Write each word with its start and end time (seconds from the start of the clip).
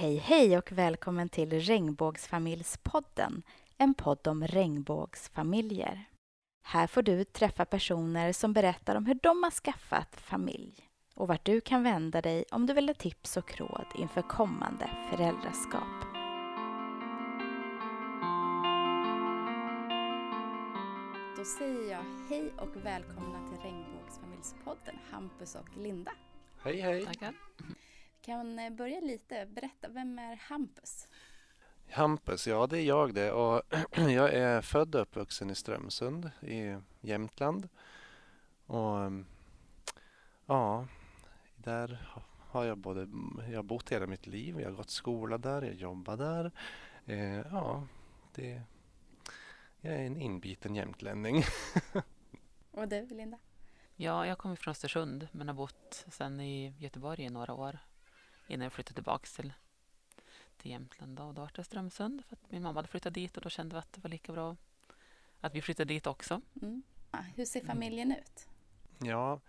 Hej 0.00 0.16
hej 0.16 0.58
och 0.58 0.72
välkommen 0.72 1.28
till 1.28 1.60
Regnbågsfamiljspodden, 1.60 3.42
en 3.78 3.94
podd 3.94 4.26
om 4.26 4.46
regnbågsfamiljer. 4.46 6.04
Här 6.62 6.86
får 6.86 7.02
du 7.02 7.24
träffa 7.24 7.64
personer 7.64 8.32
som 8.32 8.52
berättar 8.52 8.96
om 8.96 9.06
hur 9.06 9.18
de 9.22 9.42
har 9.42 9.50
skaffat 9.50 10.20
familj 10.20 10.88
och 11.14 11.28
vart 11.28 11.44
du 11.44 11.60
kan 11.60 11.82
vända 11.82 12.22
dig 12.22 12.44
om 12.50 12.66
du 12.66 12.74
vill 12.74 12.88
ha 12.88 12.94
tips 12.94 13.36
och 13.36 13.58
råd 13.58 13.86
inför 13.94 14.22
kommande 14.22 14.90
föräldraskap. 15.10 16.04
Då 21.36 21.44
säger 21.44 21.90
jag 21.90 22.04
hej 22.28 22.52
och 22.58 22.76
välkomna 22.86 23.48
till 23.48 23.58
Regnbågsfamiljspodden, 23.62 24.98
Hampus 25.10 25.54
och 25.54 25.76
Linda. 25.76 26.12
Hej 26.62 26.80
hej! 26.80 27.06
Tackar. 27.06 27.34
Kan 28.22 28.58
eh, 28.58 28.70
börja 28.70 29.00
lite, 29.00 29.46
berätta, 29.46 29.88
vem 29.88 30.18
är 30.18 30.36
Hampus? 30.36 31.08
Hampus, 31.90 32.46
ja 32.46 32.66
det 32.66 32.78
är 32.78 32.84
jag 32.84 33.14
det 33.14 33.32
och 33.32 33.62
jag 33.96 34.34
är 34.34 34.60
född 34.60 34.94
och 34.94 35.00
uppvuxen 35.00 35.50
i 35.50 35.54
Strömsund 35.54 36.30
i 36.40 36.76
Jämtland. 37.00 37.68
Och 38.66 38.98
mm, 38.98 39.26
ja, 40.46 40.86
där 41.56 42.10
har 42.38 42.64
jag 42.64 42.78
både, 42.78 43.08
jag 43.50 43.58
har 43.58 43.62
bott 43.62 43.92
hela 43.92 44.06
mitt 44.06 44.26
liv, 44.26 44.60
jag 44.60 44.68
har 44.68 44.76
gått 44.76 44.90
skola 44.90 45.38
där, 45.38 45.62
jag 45.62 45.74
jobbar 45.74 46.16
där. 46.16 46.50
Eh, 47.06 47.46
ja, 47.52 47.86
det, 48.34 48.62
jag 49.80 49.94
är 49.94 50.06
en 50.06 50.16
inbiten 50.16 50.74
jämtlänning. 50.74 51.42
Och 52.70 52.88
du, 52.88 53.06
Linda? 53.06 53.38
Ja, 53.96 54.26
jag 54.26 54.38
kommer 54.38 54.56
från 54.56 54.72
Östersund 54.72 55.28
men 55.32 55.48
har 55.48 55.54
bott 55.54 56.06
sedan 56.08 56.40
i 56.40 56.74
Göteborg 56.78 57.22
i 57.22 57.30
några 57.30 57.54
år 57.54 57.78
innan 58.50 58.64
jag 58.64 58.72
flyttade 58.72 58.94
tillbaka 58.94 59.26
till, 59.36 59.52
till 60.56 60.70
Jämtland. 60.70 61.16
Då. 61.16 61.22
Och 61.22 61.34
då 61.34 61.40
var 61.40 61.50
det 61.54 61.64
Strömsund 61.64 62.24
för 62.24 62.36
att 62.36 62.50
min 62.50 62.62
mamma 62.62 62.78
hade 62.78 62.88
flyttat 62.88 63.14
dit 63.14 63.36
och 63.36 63.42
då 63.42 63.48
kände 63.50 63.74
vi 63.74 63.78
att 63.78 63.92
det 63.92 64.00
var 64.00 64.10
lika 64.10 64.32
bra 64.32 64.56
att 65.40 65.54
vi 65.54 65.62
flyttade 65.62 65.94
dit 65.94 66.06
också. 66.06 66.40
Mm. 66.62 66.82
Hur 67.36 67.44
ser 67.44 67.64
familjen 67.64 68.12
ut? 68.12 68.48
Ja, 68.98 69.40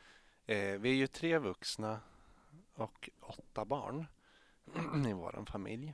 eh, 0.46 0.80
vi 0.80 0.90
är 0.90 0.96
ju 0.96 1.08
tre 1.08 1.38
vuxna 1.38 2.00
och 2.74 3.10
åtta 3.20 3.66
barn 3.66 4.06
i 5.08 5.14
vår 5.14 5.46
familj. 5.46 5.94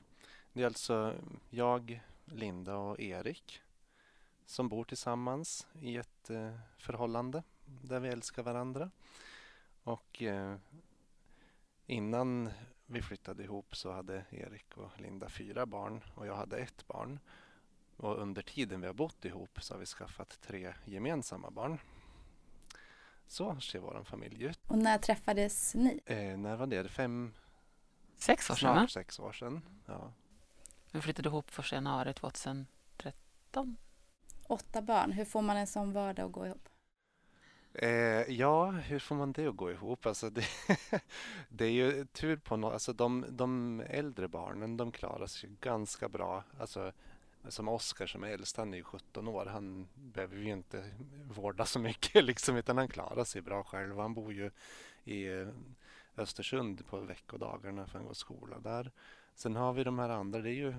Det 0.54 0.62
är 0.62 0.66
alltså 0.66 1.16
jag, 1.50 2.02
Linda 2.26 2.76
och 2.76 3.00
Erik 3.00 3.62
som 4.46 4.70
bor 4.70 4.84
tillsammans 4.84 5.68
i 5.82 5.98
ett 5.98 6.30
eh, 6.30 6.54
förhållande 6.78 7.44
där 7.66 8.00
vi 8.00 8.10
älskar 8.10 8.44
varandra. 8.44 8.92
Och 9.84 10.24
eh, 10.24 10.56
innan 11.86 12.50
vi 12.88 13.02
flyttade 13.02 13.44
ihop 13.44 13.76
så 13.76 13.92
hade 13.92 14.26
Erik 14.30 14.78
och 14.78 15.00
Linda 15.02 15.30
fyra 15.30 15.66
barn 15.66 16.02
och 16.16 16.28
jag 16.28 16.36
hade 16.36 16.58
ett 16.58 16.88
barn. 16.88 17.20
Och 17.98 18.18
under 18.18 18.42
tiden 18.42 18.82
vi 18.82 18.88
har 18.88 18.94
bott 18.94 19.26
ihop 19.26 19.62
så 19.62 19.74
har 19.74 19.80
vi 19.80 19.86
skaffat 19.86 20.42
tre 20.42 20.74
gemensamma 20.86 21.52
barn. 21.52 21.80
Så 23.28 23.60
ser 23.60 23.80
vår 23.80 24.04
familj 24.04 24.44
ut. 24.44 24.60
Och 24.68 24.78
när 24.78 24.98
träffades 24.98 25.76
ni? 25.76 26.00
Eh, 26.06 26.38
när 26.38 26.56
var 26.56 26.68
det? 26.68 26.90
Fem, 26.90 27.34
Sex 28.18 28.50
år 28.50 28.56
sedan, 28.56 28.76
snart 28.76 28.92
sex 28.92 29.20
år 29.20 29.32
sedan. 29.32 29.62
Ja. 29.86 30.14
Vi 30.92 31.02
flyttade 31.02 31.30
ihop 31.30 31.52
första 31.52 31.76
januari 31.76 32.14
2013. 32.14 33.78
Åtta 34.44 34.82
barn, 34.82 35.12
hur 35.12 35.26
får 35.26 35.42
man 35.42 35.58
en 35.58 35.68
sån 35.68 35.94
vardag 35.94 36.26
att 36.26 36.32
gå 36.32 36.46
ihop? 36.46 36.70
Eh, 37.80 38.32
ja, 38.32 38.72
hur 38.72 39.00
får 39.00 39.16
man 39.16 39.32
det 39.32 39.48
att 39.48 39.56
gå 39.56 39.72
ihop? 39.72 40.06
Alltså 40.06 40.30
det, 40.30 40.46
det 41.50 41.66
är 41.66 41.72
ju 41.72 42.06
tur 42.06 42.38
på 42.38 42.58
något. 42.58 42.74
Alltså 42.74 42.94
de, 42.94 43.26
de 43.30 43.80
äldre 43.88 44.28
barnen, 44.28 44.78
de 44.78 44.92
klarar 44.92 45.28
sig 45.28 45.50
ganska 45.62 46.10
bra. 46.10 46.44
Alltså, 46.60 46.92
som 47.48 47.68
Oskar 47.68 48.08
som 48.08 48.24
är 48.24 48.28
äldst, 48.28 48.58
han 48.58 48.74
är 48.74 48.78
ju 48.78 48.84
17 48.84 49.28
år. 49.28 49.46
Han 49.46 49.88
behöver 49.96 50.38
ju 50.38 50.52
inte 50.52 50.92
vårda 51.24 51.66
så 51.66 51.80
mycket 51.80 52.24
liksom, 52.26 52.56
utan 52.56 52.78
han 52.78 52.88
klarar 52.88 53.24
sig 53.24 53.42
bra 53.42 53.64
själv. 53.64 54.00
Han 54.00 54.14
bor 54.14 54.34
ju 54.34 54.52
i 55.04 55.28
eh, 55.28 55.48
Östersund 56.18 56.86
på 56.88 57.00
veckodagarna 57.00 57.88
för 57.88 57.98
han 57.98 58.08
går 58.08 58.14
skola 58.14 58.60
där. 58.60 58.92
Sen 59.36 59.56
har 59.56 59.74
vi 59.74 59.84
de 59.84 60.00
här 60.00 60.10
andra. 60.10 60.40
Det 60.40 60.50
är 60.50 60.54
ju 60.54 60.74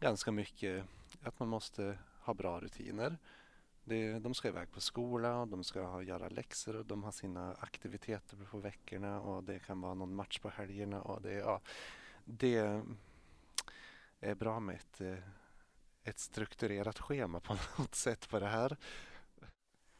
ganska 0.00 0.32
mycket 0.32 0.84
att 1.22 1.38
man 1.38 1.48
måste 1.48 1.98
ha 2.20 2.34
bra 2.34 2.60
rutiner. 2.60 3.16
Det, 3.88 4.18
de 4.18 4.34
ska 4.34 4.48
iväg 4.48 4.70
på 4.70 4.80
skola 4.80 5.36
och 5.36 5.48
de 5.48 5.64
ska 5.64 6.02
göra 6.02 6.28
läxor 6.28 6.76
och 6.76 6.86
de 6.86 7.04
har 7.04 7.12
sina 7.12 7.54
aktiviteter 7.54 8.36
på 8.50 8.58
veckorna 8.58 9.20
och 9.20 9.44
det 9.44 9.58
kan 9.58 9.80
vara 9.80 9.94
någon 9.94 10.14
match 10.14 10.38
på 10.38 10.48
helgerna. 10.48 11.02
Och 11.02 11.22
det, 11.22 11.32
ja, 11.32 11.60
det 12.24 12.82
är 14.20 14.34
bra 14.34 14.60
med 14.60 14.76
ett, 14.76 15.00
eh, 15.00 15.18
ett 16.04 16.18
strukturerat 16.18 16.98
schema 16.98 17.40
på 17.40 17.56
något 17.78 17.94
sätt 17.94 18.28
på 18.28 18.38
det 18.38 18.48
här. 18.48 18.76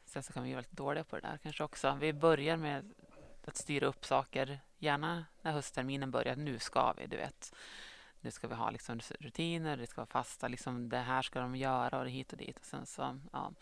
Sen 0.05 0.23
så 0.23 0.33
kan 0.33 0.45
vi 0.45 0.53
vara 0.53 0.61
lite 0.61 0.77
dåliga 0.77 1.05
på 1.05 1.17
det 1.17 1.23
där 1.23 1.39
kanske 1.39 1.65
också. 1.65 1.99
Vi 2.01 2.13
börjar 2.13 2.57
med 2.57 2.95
att 3.45 3.57
styra 3.57 3.87
upp 3.87 4.05
saker, 4.05 4.61
gärna 4.79 5.25
när 5.43 5.53
höstterminen 5.53 6.11
börjar. 6.11 6.37
Nu 6.37 6.59
ska 6.59 6.93
vi, 6.93 7.07
du 7.07 7.17
vet. 7.17 7.55
Nu 8.27 8.33
ska 8.33 8.49
vi 8.49 8.55
ha 8.55 8.71
liksom 8.71 9.01
rutiner, 9.21 9.77
det 9.77 9.87
ska 9.87 10.01
vara 10.01 10.07
fasta, 10.07 10.49
liksom 10.49 10.89
det 10.89 10.99
här 10.99 11.23
ska 11.23 11.41
de 11.41 11.57
göra 11.57 11.99
och 11.99 12.05
det 12.05 12.11
hit 12.11 12.33
och 12.33 12.39
dit. 12.39 12.59
Och 12.59 12.65
sen 12.65 12.87
så, 12.87 13.21
ja, 13.33 13.53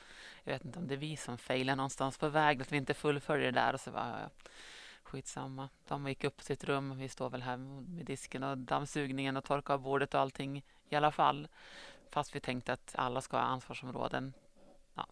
jag 0.45 0.53
vet 0.53 0.65
inte 0.65 0.79
om 0.79 0.87
det 0.87 0.95
är 0.95 0.99
vi 0.99 1.17
som 1.17 1.39
failar 1.39 1.77
någonstans 1.77 2.19
på 2.19 2.29
väg, 2.29 2.63
att 2.63 2.73
vi 2.73 2.77
inte 2.77 2.95
fullföljer 2.95 3.53
det 3.53 3.61
där 3.61 3.73
och 3.73 3.81
så 3.81 3.91
bara, 3.91 4.21
ja, 4.21 4.51
skitsamma. 5.03 5.69
De 5.89 6.09
gick 6.09 6.25
upp 6.25 6.37
till 6.37 6.47
sitt 6.47 6.65
rum, 6.65 6.99
vi 6.99 7.09
står 7.09 7.31
väl 7.31 7.43
här 7.43 7.57
med 7.57 8.07
disken 8.07 8.43
och 8.43 8.59
dammsugningen 8.59 9.37
och 9.37 9.45
torka 9.45 9.73
av 9.73 9.81
bordet 9.81 10.15
och 10.15 10.21
allting 10.21 10.65
i 10.89 10.97
alla 10.97 11.13
fall. 11.13 11.49
Fast 12.11 12.37
vi 12.37 12.41
tänkte 12.41 12.73
att 12.73 12.95
alla 12.95 13.21
ska 13.21 13.37
ha 13.37 13.45
ansvarsområden. 13.45 14.33
Ja. 14.95 15.07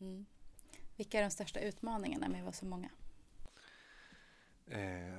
Mm. 0.00 0.26
Vilka 0.96 1.18
är 1.18 1.22
de 1.22 1.30
största 1.30 1.60
utmaningarna 1.60 2.28
med 2.28 2.38
att 2.38 2.44
vara 2.44 2.52
så 2.52 2.66
många? 2.66 2.90
Eh, 4.66 5.18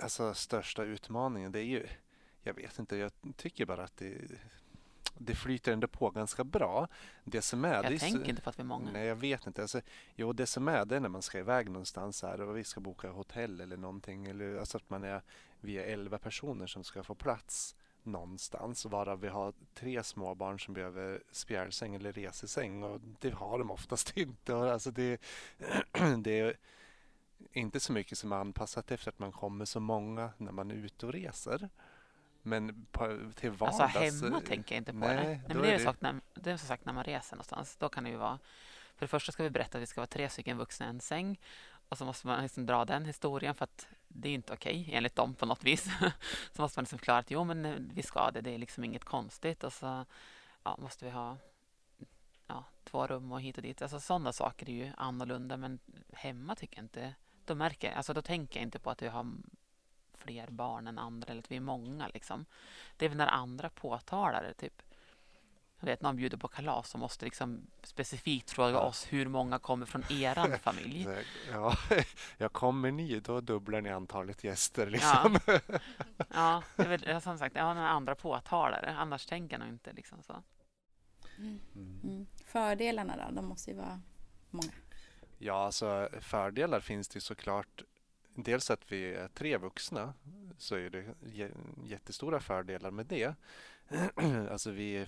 alltså 0.00 0.34
största 0.34 0.82
utmaningen, 0.82 1.52
det 1.52 1.58
är 1.58 1.64
ju 1.64 1.88
jag 2.42 2.54
vet 2.54 2.78
inte, 2.78 2.96
jag 2.96 3.12
tycker 3.36 3.66
bara 3.66 3.84
att 3.84 3.96
det, 3.96 4.18
det 5.18 5.34
flyter 5.34 5.72
ändå 5.72 5.88
på 5.88 6.10
ganska 6.10 6.44
bra. 6.44 6.88
Det 7.24 7.42
som 7.42 7.64
är, 7.64 7.74
jag 7.74 7.92
det 7.92 7.98
tänker 7.98 8.24
så, 8.24 8.30
inte 8.30 8.42
på 8.42 8.50
att 8.50 8.58
vi 8.58 8.62
är 8.62 8.66
många. 8.66 8.90
Nej, 8.92 9.06
jag 9.06 9.16
vet 9.16 9.46
inte. 9.46 9.62
Alltså, 9.62 9.80
jo, 10.14 10.32
det 10.32 10.46
som 10.46 10.68
är 10.68 10.84
det 10.84 10.96
är 10.96 11.00
när 11.00 11.08
man 11.08 11.22
ska 11.22 11.38
iväg 11.38 11.70
någonstans 11.70 12.22
här 12.22 12.40
och 12.40 12.56
vi 12.56 12.64
ska 12.64 12.80
boka 12.80 13.10
hotell 13.10 13.60
eller 13.60 13.76
någonting. 13.76 14.26
Eller, 14.26 14.56
alltså 14.56 14.76
att 14.76 14.90
man 14.90 15.04
är, 15.04 15.22
vi 15.60 15.78
är 15.78 15.84
elva 15.84 16.18
personer 16.18 16.66
som 16.66 16.84
ska 16.84 17.02
få 17.02 17.14
plats 17.14 17.76
någonstans. 18.02 18.84
Varav 18.84 19.20
vi 19.20 19.28
har 19.28 19.52
tre 19.74 20.02
småbarn 20.02 20.60
som 20.60 20.74
behöver 20.74 21.22
spjälsäng 21.32 21.94
eller 21.94 22.12
resesäng 22.12 22.82
och 22.82 23.00
det 23.20 23.30
har 23.30 23.58
de 23.58 23.70
oftast 23.70 24.12
inte. 24.16 24.56
Alltså 24.56 24.90
det, 24.90 25.20
det 26.18 26.40
är 26.40 26.56
inte 27.52 27.80
så 27.80 27.92
mycket 27.92 28.18
som 28.18 28.32
är 28.32 28.36
anpassat 28.36 28.90
efter 28.90 29.08
att 29.08 29.18
man 29.18 29.32
kommer 29.32 29.64
så 29.64 29.80
många 29.80 30.30
när 30.36 30.52
man 30.52 30.70
är 30.70 30.74
ute 30.74 31.06
och 31.06 31.12
reser. 31.12 31.68
Men 32.42 32.86
på, 32.92 33.18
till 33.34 33.50
vardags... 33.50 33.80
Alltså 33.80 34.24
hemma 34.24 34.40
tänker 34.40 34.74
jag 34.74 34.80
inte 34.80 34.92
på 34.92 34.98
nej, 34.98 35.16
det. 35.16 35.22
Nej, 35.22 35.40
men 35.46 35.62
det, 35.62 35.68
är 35.68 35.72
det... 35.72 35.84
Sak 35.84 35.96
när, 36.00 36.20
det 36.34 36.50
är 36.50 36.56
som 36.56 36.68
sagt 36.68 36.84
när 36.84 36.92
man 36.92 37.04
reser 37.04 37.36
någonstans. 37.36 37.76
Då 37.76 37.88
kan 37.88 38.04
det 38.04 38.10
ju 38.10 38.16
vara... 38.16 38.38
För 38.94 39.06
det 39.06 39.08
första 39.08 39.32
ska 39.32 39.42
vi 39.42 39.50
berätta 39.50 39.78
att 39.78 39.82
vi 39.82 39.86
ska 39.86 40.00
vara 40.00 40.06
tre 40.06 40.28
stycken 40.28 40.58
vuxna 40.58 40.86
i 40.86 40.88
en 40.88 41.00
säng. 41.00 41.38
Och 41.88 41.98
så 41.98 42.04
måste 42.04 42.26
man 42.26 42.42
liksom 42.42 42.66
dra 42.66 42.84
den 42.84 43.04
historien 43.04 43.54
för 43.54 43.64
att 43.64 43.88
det 44.08 44.28
är 44.28 44.34
inte 44.34 44.52
okej 44.52 44.80
okay, 44.80 44.94
enligt 44.94 45.16
dem 45.16 45.34
på 45.34 45.46
något 45.46 45.64
vis. 45.64 45.84
så 46.52 46.62
måste 46.62 46.78
man 46.78 46.82
liksom 46.82 46.98
förklara 46.98 47.18
att 47.18 47.30
jo 47.30 47.44
men 47.44 47.90
vi 47.94 48.02
ska 48.02 48.30
det, 48.30 48.40
det 48.40 48.50
är 48.50 48.58
liksom 48.58 48.84
inget 48.84 49.04
konstigt. 49.04 49.64
Och 49.64 49.72
så 49.72 50.04
ja, 50.64 50.76
måste 50.78 51.04
vi 51.04 51.10
ha 51.10 51.36
ja, 52.46 52.64
två 52.84 53.06
rum 53.06 53.32
och 53.32 53.40
hit 53.40 53.56
och 53.56 53.62
dit. 53.62 53.82
Alltså 53.82 54.00
sådana 54.00 54.32
saker 54.32 54.68
är 54.68 54.74
ju 54.74 54.92
annorlunda 54.96 55.56
men 55.56 55.78
hemma 56.12 56.54
tycker 56.54 56.76
jag 56.76 56.84
inte... 56.84 57.14
Då 57.44 57.54
märker 57.54 57.92
alltså 57.92 58.14
då 58.14 58.22
tänker 58.22 58.60
jag 58.60 58.66
inte 58.66 58.78
på 58.78 58.90
att 58.90 59.02
vi 59.02 59.08
har 59.08 59.26
fler 60.22 60.46
barn 60.46 60.86
än 60.86 60.98
andra 60.98 61.30
eller 61.30 61.42
att 61.42 61.50
vi 61.50 61.56
är 61.56 61.60
många. 61.60 62.08
Liksom. 62.08 62.44
Det 62.96 63.04
är 63.04 63.08
väl 63.08 63.18
när 63.18 63.26
andra 63.26 63.68
påtalar 63.68 64.42
det. 64.42 64.54
Typ. 64.54 64.82
Jag 65.80 65.86
vet, 65.86 66.02
någon 66.02 66.16
bjuder 66.16 66.36
på 66.36 66.48
kalas 66.48 66.94
och 66.94 67.00
måste 67.00 67.24
liksom 67.24 67.66
specifikt 67.82 68.50
fråga 68.50 68.72
ja. 68.72 68.80
oss 68.80 69.06
hur 69.10 69.26
många 69.26 69.58
kommer 69.58 69.86
från 69.86 70.02
er 70.10 70.58
familj. 70.62 71.08
Ja, 71.50 71.74
jag 72.38 72.52
kommer 72.52 72.90
ni, 72.90 73.20
då 73.20 73.40
dubblar 73.40 73.80
ni 73.80 73.90
antalet 73.90 74.44
gäster. 74.44 74.86
Liksom. 74.86 75.38
Ja, 75.46 75.60
ja 76.34 76.62
det 76.76 76.82
är 76.82 76.88
väl, 76.88 77.20
som 77.20 77.38
sagt, 77.38 77.56
ja, 77.56 77.74
när 77.74 77.86
andra 77.86 78.14
påtalar 78.14 78.82
det. 78.82 78.92
Annars 78.92 79.26
tänker 79.26 79.54
jag 79.54 79.60
nog 79.60 79.74
inte 79.74 79.92
liksom 79.92 80.22
så. 80.22 80.42
Mm. 81.38 81.60
Mm. 81.74 82.26
Fördelarna 82.46 83.16
då? 83.16 83.34
De 83.34 83.46
måste 83.46 83.70
ju 83.70 83.76
vara 83.76 84.00
många. 84.50 84.72
Ja, 85.38 85.66
alltså 85.66 86.08
fördelar 86.20 86.80
finns 86.80 87.08
det 87.08 87.20
såklart 87.20 87.82
dels 88.34 88.70
att 88.70 88.92
vi 88.92 89.14
är 89.14 89.28
tre 89.28 89.56
vuxna 89.56 90.14
så 90.58 90.74
är 90.74 90.90
det 90.90 91.14
jättestora 91.84 92.40
fördelar 92.40 92.90
med 92.90 93.06
det. 93.06 93.34
alltså 94.50 94.70
vi 94.70 95.06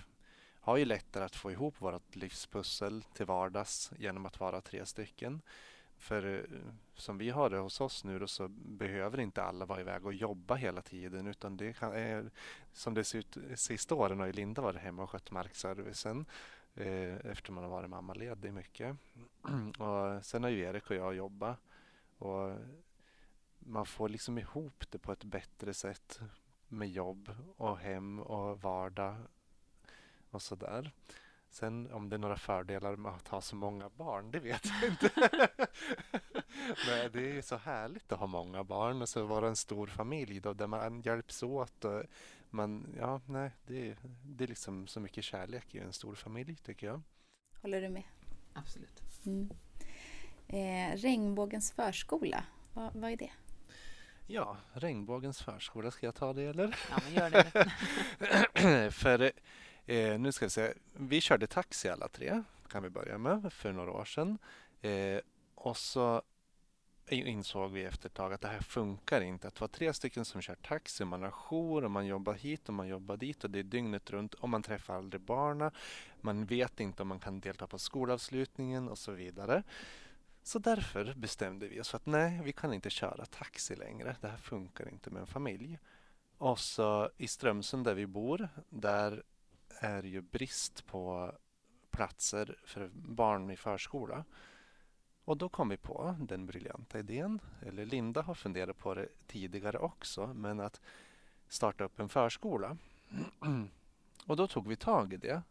har 0.59 0.77
ju 0.77 0.85
lättare 0.85 1.23
att 1.23 1.35
få 1.35 1.51
ihop 1.51 1.81
vårt 1.81 2.15
livspussel 2.15 3.03
till 3.13 3.25
vardags 3.25 3.91
genom 3.97 4.25
att 4.25 4.39
vara 4.39 4.61
tre 4.61 4.85
stycken. 4.85 5.41
För 5.97 6.35
eh, 6.35 6.59
som 6.95 7.17
vi 7.17 7.29
har 7.29 7.49
det 7.49 7.57
hos 7.57 7.81
oss 7.81 8.03
nu 8.03 8.19
då, 8.19 8.27
så 8.27 8.47
behöver 8.47 9.19
inte 9.19 9.43
alla 9.43 9.65
vara 9.65 9.81
iväg 9.81 10.05
och 10.05 10.13
jobba 10.13 10.55
hela 10.55 10.81
tiden 10.81 11.27
utan 11.27 11.57
det 11.57 11.73
kan, 11.73 11.93
är, 11.93 12.31
som 12.73 12.93
det 12.93 13.03
ser 13.03 13.19
ut 13.19 13.37
sista 13.55 13.95
åren 13.95 14.19
har 14.19 14.25
ju 14.25 14.33
Linda 14.33 14.61
varit 14.61 14.81
hemma 14.81 15.03
och 15.03 15.09
skött 15.09 15.31
markservicen 15.31 16.25
eh, 16.75 17.15
efter 17.15 17.51
man 17.51 17.63
har 17.63 17.71
varit 17.71 17.89
mammaledig 17.89 18.53
mycket. 18.53 18.97
och 19.79 20.25
sen 20.25 20.43
har 20.43 20.49
ju 20.49 20.59
Erik 20.59 20.89
och 20.89 20.95
jag 20.95 21.15
jobbat 21.15 21.59
och 22.17 22.51
man 23.65 23.85
får 23.85 24.09
liksom 24.09 24.37
ihop 24.37 24.83
det 24.89 24.99
på 24.99 25.11
ett 25.11 25.23
bättre 25.23 25.73
sätt 25.73 26.19
med 26.67 26.89
jobb 26.89 27.29
och 27.57 27.77
hem 27.77 28.19
och 28.19 28.61
vardag 28.61 29.15
och 30.29 30.41
sådär. 30.41 30.91
Sen 31.49 31.91
om 31.91 32.09
det 32.09 32.15
är 32.15 32.17
några 32.17 32.37
fördelar 32.37 32.95
med 32.95 33.11
att 33.11 33.27
ha 33.27 33.41
så 33.41 33.55
många 33.55 33.89
barn, 33.89 34.31
det 34.31 34.39
vet 34.39 34.65
jag 34.65 34.89
inte. 34.89 35.11
Men 36.87 37.11
det 37.11 37.37
är 37.37 37.41
så 37.41 37.55
härligt 37.57 38.11
att 38.11 38.19
ha 38.19 38.27
många 38.27 38.63
barn 38.63 39.01
och 39.01 39.09
så 39.09 39.25
vara 39.25 39.47
en 39.47 39.55
stor 39.55 39.87
familj 39.87 40.39
då, 40.39 40.53
där 40.53 40.67
man 40.67 41.01
hjälps 41.01 41.43
åt. 41.43 41.85
Och 41.85 42.03
man, 42.49 42.95
ja, 42.97 43.21
nej, 43.25 43.51
det, 43.65 43.89
är, 43.89 43.97
det 44.23 44.43
är 44.43 44.47
liksom 44.47 44.87
så 44.87 44.99
mycket 44.99 45.23
kärlek 45.23 45.75
i 45.75 45.79
en 45.79 45.93
stor 45.93 46.15
familj 46.15 46.55
tycker 46.55 46.87
jag. 46.87 47.01
Håller 47.61 47.81
du 47.81 47.89
med? 47.89 48.03
Absolut. 48.53 49.01
Mm. 49.25 49.49
Eh, 50.47 50.97
regnbågens 50.97 51.71
förskola, 51.71 52.43
vad, 52.73 52.93
vad 52.93 53.11
är 53.11 53.17
det? 53.17 53.31
Ja, 54.27 54.57
Regnbågens 54.73 55.41
förskola, 55.41 55.91
ska 55.91 56.05
jag 56.05 56.15
ta 56.15 56.33
det 56.33 56.43
eller? 56.43 56.77
Ja, 56.89 56.97
men 57.05 57.13
gör 57.13 57.29
det. 57.29 58.91
För 58.91 59.31
eh, 59.85 60.19
nu 60.19 60.31
ska 60.31 60.45
vi 60.45 60.49
se, 60.49 60.73
vi 60.93 61.21
körde 61.21 61.47
taxi 61.47 61.89
alla 61.89 62.07
tre, 62.07 62.43
kan 62.69 62.83
vi 62.83 62.89
börja 62.89 63.17
med, 63.17 63.53
för 63.53 63.71
några 63.71 63.91
år 63.91 64.05
sedan. 64.05 64.37
Eh, 64.81 65.19
och 65.55 65.77
så 65.77 66.21
insåg 67.09 67.71
vi 67.71 67.83
efter 67.83 68.09
ett 68.09 68.13
tag 68.13 68.33
att 68.33 68.41
det 68.41 68.47
här 68.47 68.59
funkar 68.59 69.21
inte. 69.21 69.47
Att 69.47 69.61
vara 69.61 69.67
tre 69.67 69.93
stycken 69.93 70.25
som 70.25 70.41
kör 70.41 70.55
taxi, 70.55 71.05
man 71.05 71.23
har 71.23 71.31
jour 71.31 71.83
och 71.83 71.91
man 71.91 72.05
jobbar 72.05 72.33
hit 72.33 72.67
och 72.67 72.73
man 72.73 72.87
jobbar 72.87 73.17
dit 73.17 73.43
och 73.43 73.49
det 73.49 73.59
är 73.59 73.63
dygnet 73.63 74.09
runt 74.09 74.33
och 74.33 74.49
man 74.49 74.63
träffar 74.63 74.95
aldrig 74.95 75.21
barnen. 75.21 75.71
Man 76.21 76.45
vet 76.45 76.79
inte 76.79 77.01
om 77.01 77.07
man 77.07 77.19
kan 77.19 77.39
delta 77.39 77.67
på 77.67 77.79
skolavslutningen 77.79 78.89
och 78.89 78.97
så 78.97 79.11
vidare. 79.11 79.63
Så 80.45 80.59
därför 80.59 81.13
bestämde 81.13 81.67
vi 81.67 81.81
oss 81.81 81.89
för 81.89 81.97
att 81.97 82.05
nej, 82.05 82.41
vi 82.43 82.53
kan 82.53 82.73
inte 82.73 82.89
köra 82.89 83.25
taxi 83.25 83.75
längre. 83.75 84.15
Det 84.21 84.27
här 84.27 84.37
funkar 84.37 84.89
inte 84.89 85.09
med 85.09 85.19
en 85.19 85.27
familj. 85.27 85.79
Och 86.37 86.59
så 86.59 87.09
i 87.17 87.27
Strömsund 87.27 87.85
där 87.85 87.93
vi 87.93 88.07
bor, 88.07 88.49
där 88.69 89.23
är 89.79 90.03
ju 90.03 90.21
brist 90.21 90.85
på 90.85 91.31
platser 91.91 92.57
för 92.63 92.89
barn 92.93 93.51
i 93.51 93.57
förskola. 93.57 94.25
Och 95.23 95.37
då 95.37 95.49
kom 95.49 95.69
vi 95.69 95.77
på 95.77 96.15
den 96.19 96.45
briljanta 96.45 96.99
idén, 96.99 97.39
eller 97.61 97.85
Linda 97.85 98.21
har 98.21 98.35
funderat 98.35 98.77
på 98.77 98.93
det 98.93 99.07
tidigare 99.27 99.77
också, 99.77 100.27
men 100.27 100.59
att 100.59 100.81
starta 101.47 101.83
upp 101.83 101.99
en 101.99 102.09
förskola. 102.09 102.77
Och 104.25 104.35
då 104.35 104.47
tog 104.47 104.67
vi 104.67 104.75
tag 104.75 105.13
i 105.13 105.17
det. 105.17 105.41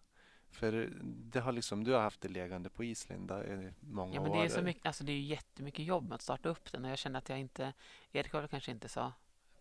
För 0.55 0.93
det 1.03 1.41
har 1.41 1.53
liksom, 1.53 1.85
du 1.85 1.93
har 1.93 2.01
haft 2.01 2.21
det 2.21 2.29
liggande 2.29 2.71
på 2.71 2.85
is 2.85 3.09
Linda 3.09 3.47
i 3.47 3.73
många 3.81 4.15
ja, 4.15 4.21
men 4.21 4.31
år. 4.31 4.37
det 4.37 4.45
är 4.45 4.49
så 4.49 4.63
mycket, 4.63 4.87
alltså 4.87 5.05
det 5.05 5.13
är 5.13 5.21
jättemycket 5.21 5.85
jobb 5.85 6.09
med 6.09 6.15
att 6.15 6.23
starta 6.23 6.49
upp 6.49 6.73
den 6.73 6.85
och 6.85 6.91
jag 6.91 6.99
kände 6.99 7.19
att 7.19 7.29
jag 7.29 7.39
inte, 7.39 7.73
Erik 8.13 8.33
var 8.33 8.47
kanske 8.47 8.71
inte 8.71 8.89
så 8.89 9.13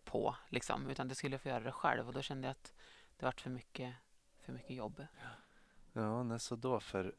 på 0.04 0.36
liksom, 0.48 0.90
utan 0.90 1.08
det 1.08 1.14
skulle 1.14 1.38
få 1.38 1.48
göra 1.48 1.64
det 1.64 1.72
själv 1.72 2.08
och 2.08 2.14
då 2.14 2.22
kände 2.22 2.46
jag 2.46 2.50
att 2.50 2.74
det 3.16 3.26
vart 3.26 3.40
för 3.40 3.50
mycket, 3.50 3.94
för 4.40 4.52
mycket 4.52 4.76
jobb. 4.76 5.06
Ja, 5.92 6.22
nej, 6.22 6.40
så 6.40 6.56
då 6.56 6.80
för 6.80 7.14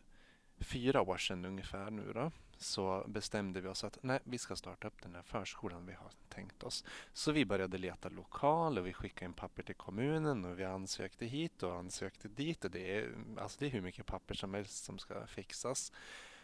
fyra 0.57 1.01
år 1.01 1.17
sedan 1.17 1.45
ungefär 1.45 1.91
nu 1.91 2.13
då 2.13 2.31
så 2.57 3.03
bestämde 3.07 3.61
vi 3.61 3.67
oss 3.67 3.83
att 3.83 3.97
nej, 4.01 4.19
vi 4.23 4.37
ska 4.37 4.55
starta 4.55 4.87
upp 4.87 5.01
den 5.01 5.15
här 5.15 5.21
förskolan 5.21 5.85
vi 5.85 5.93
har 5.93 6.11
tänkt 6.29 6.63
oss. 6.63 6.83
Så 7.13 7.31
vi 7.31 7.45
började 7.45 7.77
leta 7.77 8.09
lokal 8.09 8.77
och 8.77 8.87
vi 8.87 8.93
skickade 8.93 9.25
in 9.25 9.33
papper 9.33 9.63
till 9.63 9.75
kommunen 9.75 10.45
och 10.45 10.59
vi 10.59 10.63
ansökte 10.63 11.25
hit 11.25 11.63
och 11.63 11.75
ansökte 11.75 12.27
dit. 12.27 12.65
Och 12.65 12.71
det, 12.71 12.97
är, 12.97 13.15
alltså 13.37 13.59
det 13.59 13.65
är 13.65 13.69
hur 13.69 13.81
mycket 13.81 14.05
papper 14.05 14.35
som 14.35 14.53
helst 14.53 14.83
som 14.83 14.99
ska 14.99 15.27
fixas. 15.27 15.91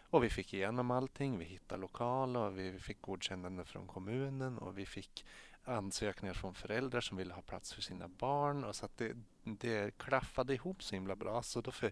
Och 0.09 0.23
vi 0.23 0.29
fick 0.29 0.53
igenom 0.53 0.91
allting. 0.91 1.37
Vi 1.37 1.45
hittade 1.45 1.81
lokal 1.81 2.37
och 2.37 2.57
vi 2.57 2.79
fick 2.79 3.01
godkännande 3.01 3.65
från 3.65 3.87
kommunen 3.87 4.57
och 4.57 4.77
vi 4.77 4.85
fick 4.85 5.25
ansökningar 5.63 6.33
från 6.33 6.53
föräldrar 6.53 7.01
som 7.01 7.17
ville 7.17 7.33
ha 7.33 7.41
plats 7.41 7.73
för 7.73 7.81
sina 7.81 8.07
barn. 8.07 8.63
Och 8.63 8.75
så 8.75 8.85
att 8.85 8.97
det, 8.97 9.17
det 9.43 9.97
klaffade 9.97 10.53
ihop 10.53 10.83
så 10.83 10.95
himla 10.95 11.15
bra. 11.15 11.43
Så 11.43 11.61
då 11.61 11.71
för 11.71 11.91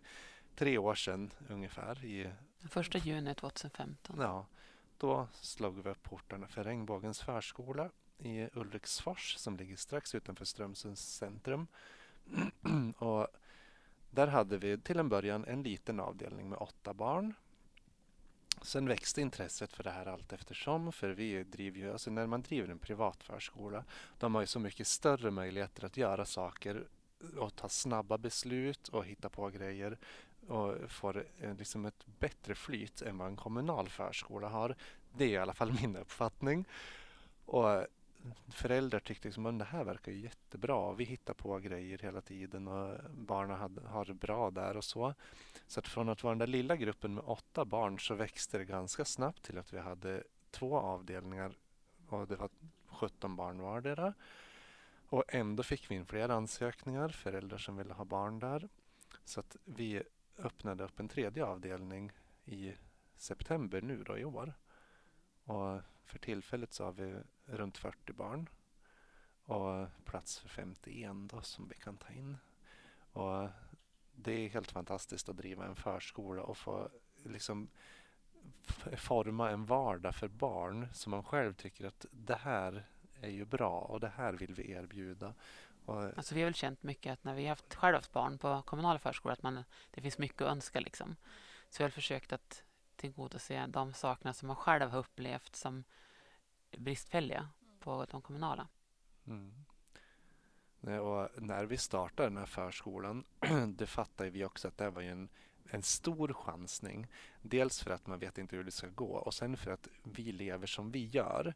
tre 0.56 0.78
år 0.78 0.96
sedan 0.96 1.32
ungefär 1.50 2.06
i 2.06 2.32
den 2.60 2.70
Första 2.70 2.98
juni 2.98 3.36
2015. 3.36 4.16
Ja, 4.20 4.46
då 4.98 5.28
slog 5.34 5.84
vi 5.84 5.90
upp 5.90 6.04
portarna 6.04 6.48
för 6.48 6.64
Regnbågens 6.64 7.22
förskola 7.22 7.90
i 8.18 8.48
Ulriksfors 8.54 9.36
som 9.36 9.58
ligger 9.58 9.76
strax 9.76 10.16
utanför 10.16 10.46
Strömsunds 10.46 11.02
centrum. 11.02 11.68
och 12.98 13.28
där 14.10 14.28
hade 14.28 14.58
vi 14.58 14.78
till 14.78 15.00
en 15.00 15.10
början 15.10 15.46
en 15.46 15.64
liten 15.64 16.00
avdelning 16.00 16.50
med 16.50 16.58
åtta 16.58 16.94
barn. 16.94 17.34
Sen 18.62 18.88
växte 18.88 19.22
intresset 19.22 19.74
för 19.74 19.84
det 19.84 19.92
här 19.92 20.06
allt 20.06 20.34
eftersom. 20.34 20.92
För 20.92 21.10
vi 21.10 21.44
driver 21.44 21.80
ju, 21.80 21.92
alltså 21.92 22.12
när 22.12 22.28
man 22.28 22.42
driver 22.42 22.70
en 22.70 22.80
privat 22.80 23.24
förskola, 23.24 23.84
de 24.18 24.36
har 24.36 24.42
ju 24.42 24.48
så 24.48 24.60
mycket 24.60 24.88
större 24.88 25.32
möjligheter 25.32 25.86
att 25.86 25.98
göra 25.98 26.26
saker 26.26 26.88
och 27.38 27.56
ta 27.56 27.70
snabba 27.70 28.18
beslut 28.18 28.88
och 28.88 29.06
hitta 29.06 29.30
på 29.30 29.50
grejer 29.50 29.98
och 30.50 30.92
får 30.92 31.26
eh, 31.40 31.56
liksom 31.56 31.86
ett 31.86 32.06
bättre 32.20 32.56
flyt 32.56 33.02
än 33.02 33.18
vad 33.18 33.28
en 33.28 33.36
kommunal 33.36 33.90
förskola 33.90 34.50
har. 34.50 34.76
Det 35.14 35.26
är 35.26 35.30
i 35.30 35.38
alla 35.38 35.54
fall 35.54 35.72
min 35.82 35.96
uppfattning. 35.96 36.66
Och 37.46 37.86
föräldrar 38.48 39.00
tyckte 39.00 39.28
liksom 39.28 39.46
att 39.46 39.60
det 39.60 39.66
här 39.66 39.84
verkar 39.84 40.12
jättebra. 40.12 40.94
Vi 40.94 41.04
hittar 41.04 41.34
på 41.34 41.58
grejer 41.58 41.98
hela 41.98 42.22
tiden 42.22 42.68
och 42.68 43.00
barnen 43.12 43.86
har 43.86 44.06
det 44.06 44.14
bra 44.14 44.52
där 44.52 44.78
och 44.78 44.84
så. 44.84 45.14
Så 45.68 45.80
att 45.80 45.88
från 45.88 46.10
att 46.10 46.24
vara 46.24 46.32
den 46.32 46.40
där 46.40 46.48
lilla 46.48 46.76
gruppen 46.76 47.14
med 47.14 47.24
åtta 47.28 47.66
barn 47.66 48.00
så 48.00 48.16
växte 48.16 48.58
det 48.58 48.66
ganska 48.66 49.06
snabbt 49.06 49.44
till 49.44 49.58
att 49.58 49.74
vi 49.74 49.80
hade 49.80 50.24
två 50.52 50.80
avdelningar 50.80 51.54
och 52.08 52.28
det 52.28 52.36
var 52.36 52.50
17 52.88 53.36
barn 53.36 53.62
vardera. 53.62 54.14
Och 55.10 55.24
ändå 55.28 55.64
fick 55.64 55.92
vi 55.92 55.96
in 55.96 56.06
fler 56.06 56.30
ansökningar, 56.30 57.10
föräldrar 57.10 57.58
som 57.58 57.78
ville 57.78 57.94
ha 57.94 58.06
barn 58.06 58.40
där. 58.40 58.70
Så 59.26 59.40
att 59.40 59.56
vi 59.66 60.04
öppnade 60.40 60.84
upp 60.84 61.00
en 61.00 61.08
tredje 61.08 61.46
avdelning 61.46 62.12
i 62.46 62.74
september 63.16 63.82
nu 63.82 64.04
då 64.04 64.18
i 64.18 64.26
år. 64.26 64.54
Och 65.44 65.82
för 66.06 66.20
tillfället 66.20 66.74
så 66.74 66.84
har 66.84 66.92
vi 66.92 67.16
runt 67.46 67.78
40 67.78 68.14
barn 68.14 68.50
och 69.44 69.88
plats 70.06 70.40
för 70.40 70.50
51 70.50 71.12
då 71.24 71.42
som 71.42 71.68
vi 71.68 71.76
kan 71.76 71.98
ta 71.98 72.14
in. 72.14 72.38
Och 73.12 73.50
det 74.16 74.32
är 74.32 74.50
helt 74.50 74.72
fantastiskt 74.72 75.30
att 75.30 75.38
driva 75.38 75.66
en 75.66 75.76
förskola 75.76 76.44
och 76.44 76.58
få 76.58 76.90
liksom 77.24 77.70
forma 78.98 79.52
en 79.52 79.66
vardag 79.66 80.16
för 80.16 80.28
barn 80.28 80.88
som 80.94 81.12
man 81.12 81.24
själv 81.24 81.54
tycker 81.54 81.86
att 81.88 82.06
det 82.12 82.36
här 82.36 82.88
är 83.22 83.30
ju 83.30 83.46
bra 83.46 83.80
och 83.80 84.00
det 84.00 84.12
här 84.16 84.34
vill 84.34 84.54
vi 84.54 84.72
erbjuda. 84.72 85.34
Alltså 85.92 86.36
vi 86.36 86.42
har 86.42 86.46
väl 86.46 86.54
känt 86.54 86.84
mycket 86.84 87.14
att 87.14 87.24
när 87.24 87.34
vi 87.34 87.42
har 87.42 87.50
haft, 87.50 87.76
själv 87.76 87.96
haft 87.96 88.14
barn 88.14 88.38
på 88.38 88.62
kommunala 88.62 89.00
förskolor 89.00 89.34
att 89.34 89.44
man, 89.44 89.64
det 89.92 90.02
finns 90.02 90.18
mycket 90.18 90.42
att 90.42 90.52
önska. 90.52 90.80
Liksom. 90.80 91.16
Så 91.70 91.84
vi 91.84 91.84
har 91.84 91.90
försökt 91.90 92.34
att 92.34 92.64
tillgodose 92.96 93.66
de 93.68 93.94
sakerna 93.94 94.34
som 94.34 94.48
man 94.48 94.56
själv 94.56 94.90
har 94.90 95.00
upplevt 95.00 95.56
som 95.56 95.84
bristfälliga 96.78 97.50
på 97.80 98.06
de 98.12 98.22
kommunala. 98.22 98.68
Mm. 99.28 99.66
Och 100.82 101.30
när 101.42 101.66
vi 101.66 101.78
startade 101.78 102.30
den 102.30 102.38
här 102.38 102.46
förskolan, 102.46 103.24
det 103.68 103.88
fattade 103.88 104.30
vi 104.30 104.46
också 104.46 104.68
att 104.68 104.78
det 104.78 104.90
var 104.90 105.02
en, 105.02 105.30
en 105.70 105.84
stor 105.84 106.34
chansning. 106.34 107.08
Dels 107.42 107.84
för 107.84 107.92
att 107.92 108.08
man 108.08 108.20
vet 108.20 108.38
inte 108.38 108.56
hur 108.56 108.64
det 108.64 108.72
ska 108.72 108.88
gå 108.88 109.16
och 109.16 109.34
sen 109.34 109.58
för 109.58 109.72
att 109.72 109.88
vi 110.04 110.32
lever 110.32 110.68
som 110.68 110.92
vi 110.92 111.06
gör 111.06 111.54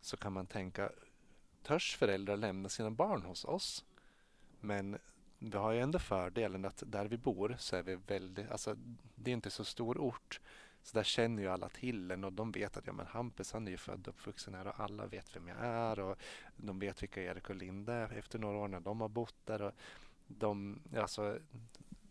så 0.00 0.16
kan 0.16 0.32
man 0.32 0.46
tänka 0.46 0.90
törs 1.62 1.96
föräldrar 1.96 2.36
lämna 2.36 2.68
sina 2.68 2.90
barn 2.90 3.22
hos 3.22 3.44
oss. 3.44 3.84
Men 4.60 4.98
vi 5.38 5.58
har 5.58 5.72
ju 5.72 5.80
ändå 5.80 5.98
fördelen 5.98 6.64
att 6.64 6.82
där 6.86 7.04
vi 7.04 7.16
bor 7.16 7.56
så 7.58 7.76
är 7.76 7.82
vi 7.82 7.94
väldigt, 7.94 8.50
alltså 8.50 8.76
det 9.14 9.30
är 9.30 9.32
inte 9.32 9.50
så 9.50 9.64
stor 9.64 9.98
ort. 9.98 10.40
Så 10.82 10.96
där 10.96 11.04
känner 11.04 11.42
ju 11.42 11.48
alla 11.48 11.68
till 11.68 12.10
en 12.10 12.24
och 12.24 12.32
de 12.32 12.52
vet 12.52 12.76
att 12.76 12.86
ja, 12.86 12.92
men 12.92 13.06
Hampus 13.06 13.52
han 13.52 13.66
är 13.66 13.70
ju 13.70 13.76
född 13.76 14.08
och 14.08 14.14
uppvuxen 14.14 14.54
här 14.54 14.66
och 14.66 14.80
alla 14.80 15.06
vet 15.06 15.36
vem 15.36 15.48
jag 15.48 15.58
är 15.58 15.98
och 15.98 16.18
de 16.56 16.78
vet 16.78 17.02
vilka 17.02 17.22
Erik 17.22 17.50
och 17.50 17.56
Linda 17.56 17.94
är 17.94 18.12
efter 18.18 18.38
några 18.38 18.58
år 18.58 18.68
när 18.68 18.80
de 18.80 19.00
har 19.00 19.08
bott 19.08 19.36
där. 19.44 19.62
Och 19.62 19.72
de, 20.26 20.80
alltså, 20.96 21.38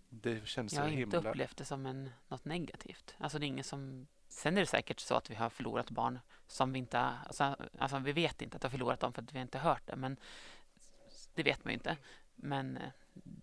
det 0.10 0.48
känns 0.48 0.74
Jag 0.74 0.82
har 0.82 0.89
så 0.89 0.94
inte 0.94 1.18
himla... 1.18 1.29
upplevt 1.29 1.58
det 1.58 1.65
som 1.65 1.86
en, 1.86 2.10
något 2.27 2.46
negativt. 2.46 3.15
Alltså 3.18 3.39
det 3.39 3.46
är 3.46 3.48
ingen 3.48 3.63
som 3.63 4.08
Sen 4.39 4.58
är 4.58 4.62
det 4.62 4.67
säkert 4.67 5.00
så 5.00 5.15
att 5.15 5.29
vi 5.29 5.36
har 5.36 5.50
förlorat 5.50 5.89
barn 5.89 6.19
som 6.48 6.74
vi 6.74 6.79
inte... 6.79 7.00
Alltså, 7.00 7.55
alltså 7.79 8.00
vi 8.00 8.12
vet 8.12 8.41
inte 8.41 8.58
att 8.58 8.63
vi 8.63 8.65
har 8.65 8.72
förlorat 8.72 9.00
dem 9.00 9.13
för 9.13 9.22
att 9.22 9.36
vi 9.36 9.39
inte 9.39 9.58
hört 9.58 9.88
det. 9.88 9.96
Men 9.96 10.17
det 11.34 11.43
vet 11.43 11.65
man 11.65 11.72
ju 11.72 11.74
inte. 11.74 11.98
Men 12.36 12.77
eh, 12.77 12.89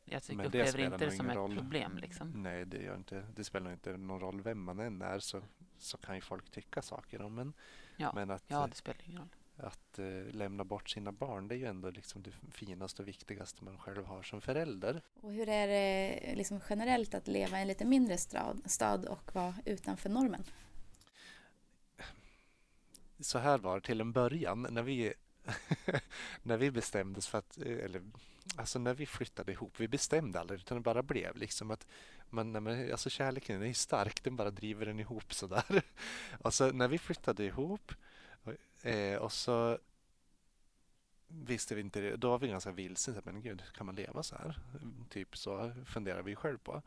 jag 0.04 0.22
tycker, 0.22 0.44
upplever 0.44 0.78
inte 0.78 1.04
det 1.04 1.10
som 1.10 1.30
ett 1.30 1.36
roll. 1.36 1.56
problem. 1.56 1.98
Liksom. 1.98 2.42
Nej, 2.42 2.64
det, 2.64 2.82
gör 2.82 2.96
inte, 2.96 3.26
det 3.34 3.44
spelar 3.44 3.72
inte 3.72 3.96
någon 3.96 4.20
roll 4.20 4.40
vem 4.40 4.62
man 4.62 4.78
än 4.78 5.02
är. 5.02 5.18
Så 5.18 5.42
så 5.78 5.96
kan 5.98 6.14
ju 6.14 6.20
folk 6.20 6.50
tycka 6.50 6.82
saker 6.82 7.22
om 7.22 7.38
en. 7.38 7.52
Ja, 7.96 8.12
Men 8.14 8.30
att, 8.30 8.44
ja, 8.46 8.66
det 8.66 8.76
spelar 8.76 9.00
ingen 9.04 9.18
roll. 9.18 9.28
att 9.56 9.98
eh, 9.98 10.34
lämna 10.34 10.64
bort 10.64 10.90
sina 10.90 11.12
barn, 11.12 11.48
det 11.48 11.54
är 11.54 11.58
ju 11.58 11.66
ändå 11.66 11.90
liksom 11.90 12.22
det 12.22 12.30
finaste 12.52 13.02
och 13.02 13.08
viktigaste 13.08 13.64
man 13.64 13.78
själv 13.78 14.04
har 14.04 14.22
som 14.22 14.40
förälder. 14.40 15.02
Och 15.20 15.32
hur 15.32 15.48
är 15.48 15.66
det 15.66 16.34
liksom 16.34 16.60
generellt 16.68 17.14
att 17.14 17.28
leva 17.28 17.58
i 17.58 17.62
en 17.62 17.68
lite 17.68 17.84
mindre 17.84 18.18
stad, 18.18 18.62
stad 18.64 19.06
och 19.06 19.34
vara 19.34 19.54
utanför 19.64 20.08
normen? 20.08 20.44
Så 23.20 23.38
här 23.38 23.58
var 23.58 23.74
det 23.74 23.86
till 23.86 24.00
en 24.00 24.12
början 24.12 24.66
när 24.70 24.82
vi, 24.82 25.12
när 26.42 26.56
vi 26.56 26.70
bestämdes 26.70 27.28
för 27.28 27.38
att, 27.38 27.58
eh, 27.58 27.84
eller 27.84 28.02
alltså 28.56 28.78
när 28.78 28.94
vi 28.94 29.06
flyttade 29.06 29.52
ihop, 29.52 29.80
vi 29.80 29.88
bestämde 29.88 30.40
aldrig 30.40 30.60
utan 30.60 30.76
det 30.76 30.82
bara 30.82 31.02
blev 31.02 31.36
liksom 31.36 31.70
att 31.70 31.86
man, 32.30 32.52
nej, 32.52 32.60
men, 32.60 32.92
alltså 32.92 33.10
kärleken 33.10 33.62
är 33.62 33.72
stark, 33.72 34.24
den 34.24 34.36
bara 34.36 34.50
driver 34.50 34.86
den 34.86 35.00
ihop 35.00 35.34
sådär. 35.34 35.82
Och 36.40 36.54
så 36.54 36.72
när 36.72 36.88
vi 36.88 36.98
flyttade 36.98 37.44
ihop 37.44 37.92
och, 38.44 38.86
eh, 38.86 39.18
och 39.18 39.32
så 39.32 39.78
visste 41.28 41.74
vi 41.74 41.80
inte 41.80 42.00
det, 42.00 42.16
då 42.16 42.30
var 42.30 42.38
vi 42.38 42.48
ganska 42.48 42.70
vilsna, 42.70 43.14
men 43.24 43.40
gud, 43.40 43.62
kan 43.74 43.86
man 43.86 43.94
leva 43.94 44.22
så 44.22 44.36
här? 44.36 44.58
Typ 45.08 45.36
så 45.36 45.72
funderar 45.86 46.22
vi 46.22 46.36
själv 46.36 46.58
på. 46.58 46.82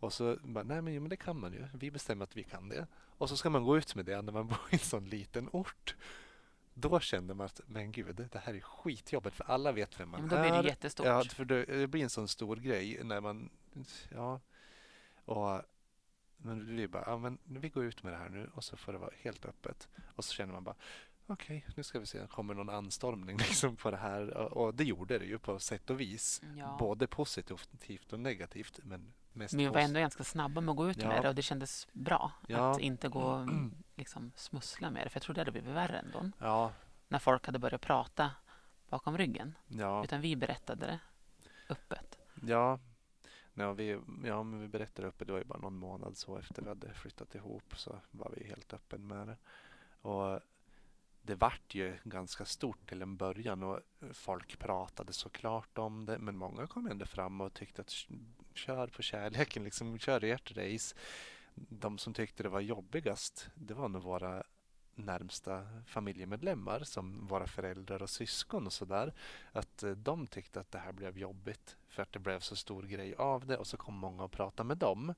Och 0.00 0.12
så 0.12 0.38
bara, 0.42 0.64
nej 0.64 0.82
men, 0.82 0.94
jo, 0.94 1.00
men 1.00 1.08
det 1.08 1.16
kan 1.16 1.40
man 1.40 1.52
ju, 1.52 1.66
vi 1.74 1.90
bestämmer 1.90 2.24
att 2.24 2.36
vi 2.36 2.42
kan 2.44 2.68
det. 2.68 2.86
Och 2.94 3.28
så 3.28 3.36
ska 3.36 3.50
man 3.50 3.64
gå 3.64 3.78
ut 3.78 3.94
med 3.94 4.04
det 4.04 4.22
när 4.22 4.32
man 4.32 4.46
bor 4.48 4.58
i 4.70 4.74
en 4.74 4.78
sån 4.78 5.04
liten 5.04 5.48
ort. 5.52 5.96
Då 6.74 7.00
kände 7.00 7.34
man 7.34 7.46
att, 7.46 7.60
men 7.66 7.92
gud, 7.92 8.28
det 8.32 8.38
här 8.38 8.54
är 8.54 8.60
skitjobbigt 8.60 9.36
för 9.36 9.44
alla 9.44 9.72
vet 9.72 10.00
vem 10.00 10.10
man 10.10 10.20
men 10.20 10.30
då 10.30 10.36
är. 10.36 10.50
blir 10.50 10.62
det 10.62 10.68
jättestort. 10.68 11.06
Ja, 11.06 11.24
för 11.24 11.44
det, 11.44 11.64
det 11.64 11.86
blir 11.86 12.02
en 12.02 12.10
sån 12.10 12.28
stor 12.28 12.56
grej 12.56 13.00
när 13.04 13.20
man, 13.20 13.50
ja. 14.10 14.40
Och 15.24 15.62
men 16.36 16.76
vi 16.76 16.88
bara, 16.88 17.04
ja 17.06 17.18
men 17.18 17.38
vi 17.44 17.68
går 17.68 17.84
ut 17.84 18.02
med 18.02 18.12
det 18.12 18.16
här 18.16 18.28
nu 18.28 18.50
och 18.54 18.64
så 18.64 18.76
får 18.76 18.92
det 18.92 18.98
vara 18.98 19.12
helt 19.16 19.44
öppet. 19.44 19.88
Och 20.14 20.24
så 20.24 20.32
känner 20.32 20.52
man 20.52 20.64
bara, 20.64 20.74
okej, 21.26 21.66
nu 21.76 21.82
ska 21.82 21.98
vi 22.00 22.06
se, 22.06 22.26
kommer 22.26 22.54
någon 22.54 22.68
anstormning 22.68 23.36
liksom 23.48 23.76
på 23.76 23.90
det 23.90 23.96
här? 23.96 24.30
Och, 24.30 24.64
och 24.64 24.74
det 24.74 24.84
gjorde 24.84 25.18
det 25.18 25.24
ju 25.24 25.38
på 25.38 25.58
sätt 25.58 25.90
och 25.90 26.00
vis. 26.00 26.42
Ja. 26.56 26.76
Både 26.78 27.06
positivt 27.06 28.12
och 28.12 28.20
negativt, 28.20 28.80
men 28.82 29.12
mest 29.36 29.54
Men 29.54 29.64
vi 29.64 29.70
var 29.70 29.80
ändå 29.80 30.00
ganska 30.00 30.24
snabba 30.24 30.60
med 30.60 30.70
att 30.72 30.76
gå 30.76 30.90
ut 30.90 31.02
Ja. 31.02 31.08
med 31.08 31.22
det 31.22 31.28
och 31.28 31.34
det 31.34 31.42
kändes 31.42 31.88
bra. 31.92 32.32
Ja. 32.46 32.70
Att 32.70 32.80
inte 32.80 33.08
gå 33.08 33.22
och 33.22 33.48
liksom, 33.94 34.32
smussla 34.36 34.90
med 34.90 35.06
det. 35.06 35.10
För 35.10 35.16
jag 35.16 35.22
tror 35.22 35.34
det 35.34 35.40
hade 35.40 35.52
blivit 35.52 35.70
värre 35.74 35.98
ändå. 35.98 36.30
Ja, 36.38 36.72
När 37.08 37.18
folk 37.18 37.46
hade 37.46 37.58
börjat 37.58 37.80
prata 37.80 38.30
bakom 38.88 39.18
ryggen. 39.18 39.54
ja, 39.68 40.04
Utan 40.04 40.20
vi 40.20 40.36
berättade 40.36 40.86
det 40.86 40.98
öppet. 41.68 42.18
ja. 42.42 42.78
Ja, 43.58 43.72
vi, 43.72 44.00
ja, 44.24 44.42
men 44.42 44.60
vi 44.60 44.68
berättade 44.68 45.08
uppe, 45.08 45.24
det 45.24 45.32
var 45.32 45.38
ju 45.38 45.44
bara 45.44 45.58
någon 45.58 45.76
månad 45.78 46.16
så 46.16 46.38
efter 46.38 46.62
vi 46.62 46.68
hade 46.68 46.94
flyttat 46.94 47.34
ihop 47.34 47.78
så 47.78 48.00
var 48.10 48.32
vi 48.36 48.46
helt 48.46 48.72
öppen 48.74 49.06
med 49.06 49.26
det. 49.28 49.36
Och 50.08 50.40
det 51.22 51.34
vart 51.34 51.74
ju 51.74 51.98
ganska 52.04 52.44
stort 52.44 52.88
till 52.88 53.02
en 53.02 53.16
början 53.16 53.62
och 53.62 53.80
folk 54.12 54.58
pratade 54.58 55.12
såklart 55.12 55.78
om 55.78 56.06
det 56.06 56.18
men 56.18 56.36
många 56.36 56.66
kom 56.66 56.86
ändå 56.86 57.06
fram 57.06 57.40
och 57.40 57.54
tyckte 57.54 57.80
att 57.82 57.92
kör 58.56 58.86
på 58.86 59.02
kärleken, 59.02 59.64
liksom 59.64 59.98
kör 59.98 60.24
ert 60.24 60.56
race. 60.56 60.94
De 61.54 61.98
som 61.98 62.14
tyckte 62.14 62.42
det 62.42 62.48
var 62.48 62.60
jobbigast 62.60 63.48
det 63.54 63.74
var 63.74 63.88
nog 63.88 64.02
våra 64.02 64.44
närmsta 64.94 65.66
familjemedlemmar 65.86 66.80
som 66.84 67.26
våra 67.26 67.46
föräldrar 67.46 68.02
och 68.02 68.10
syskon 68.10 68.66
och 68.66 68.72
sådär. 68.72 69.14
Att 69.52 69.82
eh, 69.82 69.90
de 69.90 70.26
tyckte 70.26 70.60
att 70.60 70.70
det 70.70 70.78
här 70.78 70.92
blev 70.92 71.18
jobbigt 71.18 71.76
för 71.88 72.02
att 72.02 72.12
det 72.12 72.18
blev 72.18 72.40
så 72.40 72.56
stor 72.56 72.82
grej 72.82 73.14
av 73.14 73.46
det 73.46 73.56
och 73.56 73.66
så 73.66 73.76
kom 73.76 73.94
många 73.94 74.24
och 74.24 74.32
pratade 74.32 74.66
med 74.66 74.76
dem. 74.78 75.14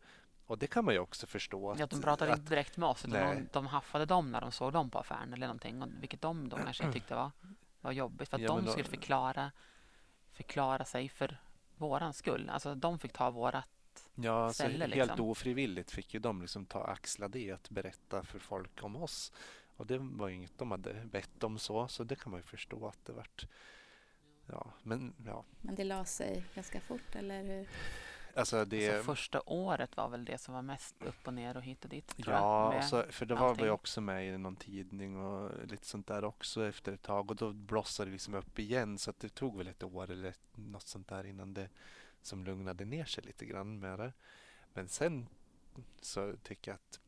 Och 0.47 0.59
det 0.59 0.67
kan 0.67 0.85
man 0.85 0.95
ju 0.95 1.01
också 1.01 1.27
förstå. 1.27 1.75
Ja, 1.79 1.85
Att, 1.85 1.91
de 1.91 2.03
pratade 2.03 2.33
att, 2.33 2.39
inte 2.39 2.51
direkt 2.51 2.77
med 2.77 2.89
oss. 2.89 3.05
Utan 3.05 3.37
de, 3.37 3.49
de 3.53 3.67
haffade 3.67 4.07
dem 4.07 4.31
när 4.33 4.41
de 4.41 4.53
såg 4.53 4.73
dem 4.73 4.91
på 4.91 4.99
affären 4.99 5.33
eller 5.33 5.47
någonting. 5.47 5.83
Och 5.83 5.89
vilket 6.01 6.23
de 6.23 6.49
då 6.49 6.57
kanske 6.57 6.93
tyckte 6.93 7.15
var, 7.15 7.31
var 7.81 7.93
jobbigt. 7.93 8.29
För 8.29 8.37
att 8.37 8.43
Ja, 8.43 8.49
de 8.49 8.65
då- 8.65 8.71
skulle 8.71 8.89
förklara, 8.89 9.53
förklara 10.33 10.85
sig 10.85 11.09
för 11.09 11.39
våran 11.79 12.13
skull. 12.13 12.51
Alltså 12.51 12.75
de 12.75 12.99
fick 12.99 13.13
ta 13.13 13.31
vårat 13.31 13.69
Ja, 14.15 14.45
alltså, 14.45 14.63
ställe, 14.63 14.85
helt 14.85 15.11
liksom. 15.11 15.31
ofrivilligt 15.31 15.91
fick 15.91 16.15
ju 16.15 16.21
de 16.21 16.41
liksom 16.43 16.67
ta 16.67 16.85
axla 16.85 17.29
det, 17.29 17.51
att 17.51 17.71
berätta 17.71 18.25
för 18.25 18.39
folk 18.39 18.83
om 18.83 18.97
oss. 18.97 19.33
Och 19.77 19.87
det 19.87 19.99
var 19.99 20.29
ju 20.29 20.35
inget 20.35 20.59
de 20.59 20.71
hade 20.71 20.95
bett 20.95 21.45
om 21.45 21.59
så, 21.59 21.89
så 21.89 22.05
det 22.05 22.17
kan 22.17 22.31
man 22.31 22.41
ju 22.41 22.45
förstå 22.45 22.87
att 22.87 23.05
det 23.05 23.13
vart. 23.13 23.47
Ja, 24.47 24.73
men 24.83 25.15
ja, 25.27 25.45
Men 25.61 25.75
det 25.75 25.85
la 25.85 26.05
sig 26.05 26.45
ganska 26.55 26.81
fort, 26.81 27.15
eller 27.15 27.43
hur? 27.43 27.69
Alltså 28.39 28.65
det. 28.65 28.89
Alltså 28.89 29.05
första 29.05 29.43
året 29.47 29.97
var 29.97 30.09
väl 30.09 30.25
det 30.25 30.39
som 30.39 30.55
var 30.55 30.63
mest 30.63 30.95
upp 31.03 31.27
och 31.27 31.35
ner 31.35 31.57
och 31.57 31.63
hit 31.63 31.85
och 31.85 31.91
dit. 31.91 32.15
Ja, 32.17 32.75
jag, 32.75 32.85
så, 32.85 33.05
för 33.11 33.27
det 33.27 33.35
var 33.35 33.41
vi 33.41 33.51
allting. 33.51 33.71
också 33.71 34.01
med 34.01 34.29
i 34.29 34.39
någon 34.39 34.57
tidning 34.57 35.17
och 35.17 35.67
lite 35.67 35.87
sånt 35.87 36.07
där 36.07 36.25
också 36.25 36.67
efter 36.67 36.93
ett 36.93 37.03
tag 37.03 37.31
och 37.31 37.37
då 37.37 37.53
blossade 37.53 38.11
det 38.11 38.13
liksom 38.13 38.35
upp 38.35 38.59
igen 38.59 38.99
så 38.99 39.11
att 39.11 39.21
det 39.21 39.29
tog 39.29 39.57
väl 39.57 39.67
ett 39.67 39.83
år 39.83 40.11
eller 40.11 40.35
något 40.55 40.89
sånt 40.89 41.09
där 41.09 41.27
innan 41.27 41.55
det 41.55 41.69
som 42.23 42.45
lugnade 42.45 42.85
ner 42.85 43.05
sig 43.05 43.25
lite 43.25 43.45
grann 43.45 43.79
med 43.79 43.99
det. 43.99 44.13
Men 44.73 44.89
sen 44.89 45.29
så 46.01 46.35
tycker 46.43 46.71
jag 46.71 46.75
att 46.75 47.01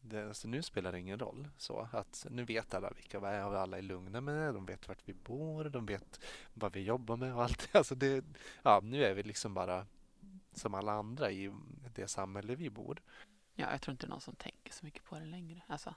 det, 0.00 0.28
alltså 0.28 0.48
nu 0.48 0.62
spelar 0.62 0.92
det 0.92 0.98
ingen 0.98 1.18
roll 1.18 1.48
så 1.56 1.88
att 1.92 2.26
nu 2.30 2.44
vet 2.44 2.74
alla 2.74 2.90
vilka 2.90 3.20
vi 3.20 3.26
är 3.26 3.46
och 3.46 3.58
alla 3.58 3.78
är 3.78 3.82
lugna 3.82 4.20
med 4.20 4.34
det. 4.34 4.52
De 4.52 4.66
vet 4.66 4.88
vart 4.88 5.02
vi 5.04 5.14
bor, 5.14 5.64
de 5.64 5.86
vet 5.86 6.20
vad 6.54 6.72
vi 6.72 6.80
jobbar 6.80 7.16
med 7.16 7.34
och 7.34 7.42
allt. 7.42 7.68
Alltså 7.74 7.94
det, 7.94 8.24
ja, 8.62 8.80
nu 8.82 9.04
är 9.04 9.14
vi 9.14 9.22
liksom 9.22 9.54
bara 9.54 9.86
som 10.52 10.74
alla 10.74 10.92
andra 10.92 11.30
i 11.30 11.52
det 11.94 12.08
samhälle 12.08 12.54
vi 12.54 12.70
bor. 12.70 13.02
Ja, 13.54 13.70
jag 13.70 13.80
tror 13.80 13.92
inte 13.92 14.06
det 14.06 14.08
är 14.08 14.10
någon 14.10 14.20
som 14.20 14.34
tänker 14.34 14.72
så 14.72 14.84
mycket 14.84 15.04
på 15.04 15.18
det 15.18 15.24
längre. 15.24 15.62
Alltså, 15.66 15.94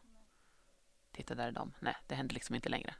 titta 1.11 1.35
där 1.35 1.47
är 1.47 1.51
de. 1.51 1.73
Nej, 1.79 1.95
det 2.07 2.15
händer 2.15 2.33
liksom 2.33 2.55
inte 2.55 2.69
längre. 2.69 2.95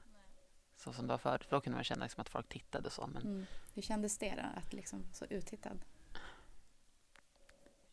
Så 0.77 0.93
som 0.93 1.07
det 1.07 1.13
var 1.13 1.17
förut. 1.17 1.43
För 1.43 1.55
då 1.55 1.61
kunde 1.61 1.77
man 1.77 1.83
känna 1.83 2.05
liksom 2.05 2.21
att 2.21 2.29
folk 2.29 2.49
tittade 2.49 2.89
så. 2.89 3.07
Men 3.07 3.21
Mm. 3.21 3.45
Hur 3.73 3.81
kändes 3.81 4.17
det 4.17 4.35
då, 4.35 4.59
att 4.59 4.73
liksom 4.73 5.03
så 5.13 5.25
uttittad? 5.25 5.79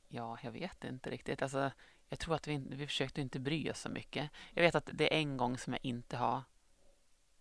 ja, 0.08 0.38
jag 0.42 0.50
vet 0.50 0.84
inte 0.84 1.10
riktigt. 1.10 1.42
Alltså, 1.42 1.70
jag 2.08 2.18
tror 2.18 2.34
att 2.34 2.46
vi, 2.48 2.56
vi 2.56 2.86
försökte 2.86 3.20
inte 3.20 3.40
bry 3.40 3.70
oss 3.70 3.80
så 3.80 3.88
mycket. 3.88 4.30
Jag 4.54 4.62
vet 4.62 4.74
att 4.74 4.90
det 4.92 5.14
är 5.14 5.18
en 5.18 5.36
gång 5.36 5.58
som 5.58 5.72
jag 5.72 5.80
inte 5.82 6.16
har 6.16 6.42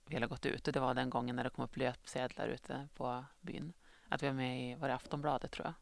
velat 0.06 0.30
gått 0.30 0.46
ut. 0.46 0.68
Och 0.68 0.74
det 0.74 0.80
var 0.80 0.94
den 0.94 1.10
gången 1.10 1.36
när 1.36 1.44
det 1.44 1.50
kom 1.50 1.64
upp 1.64 1.78
löpsedlar 1.78 2.48
ute 2.48 2.88
på 2.96 3.26
byn. 3.42 3.74
Att 4.10 4.24
vi 4.24 4.28
var 4.28 4.34
med 4.34 4.72
i, 4.72 4.76
var 4.76 4.88
det 4.88 4.96
Aftonbladet 4.96 5.52
tror 5.52 5.66
jag. 5.68 5.74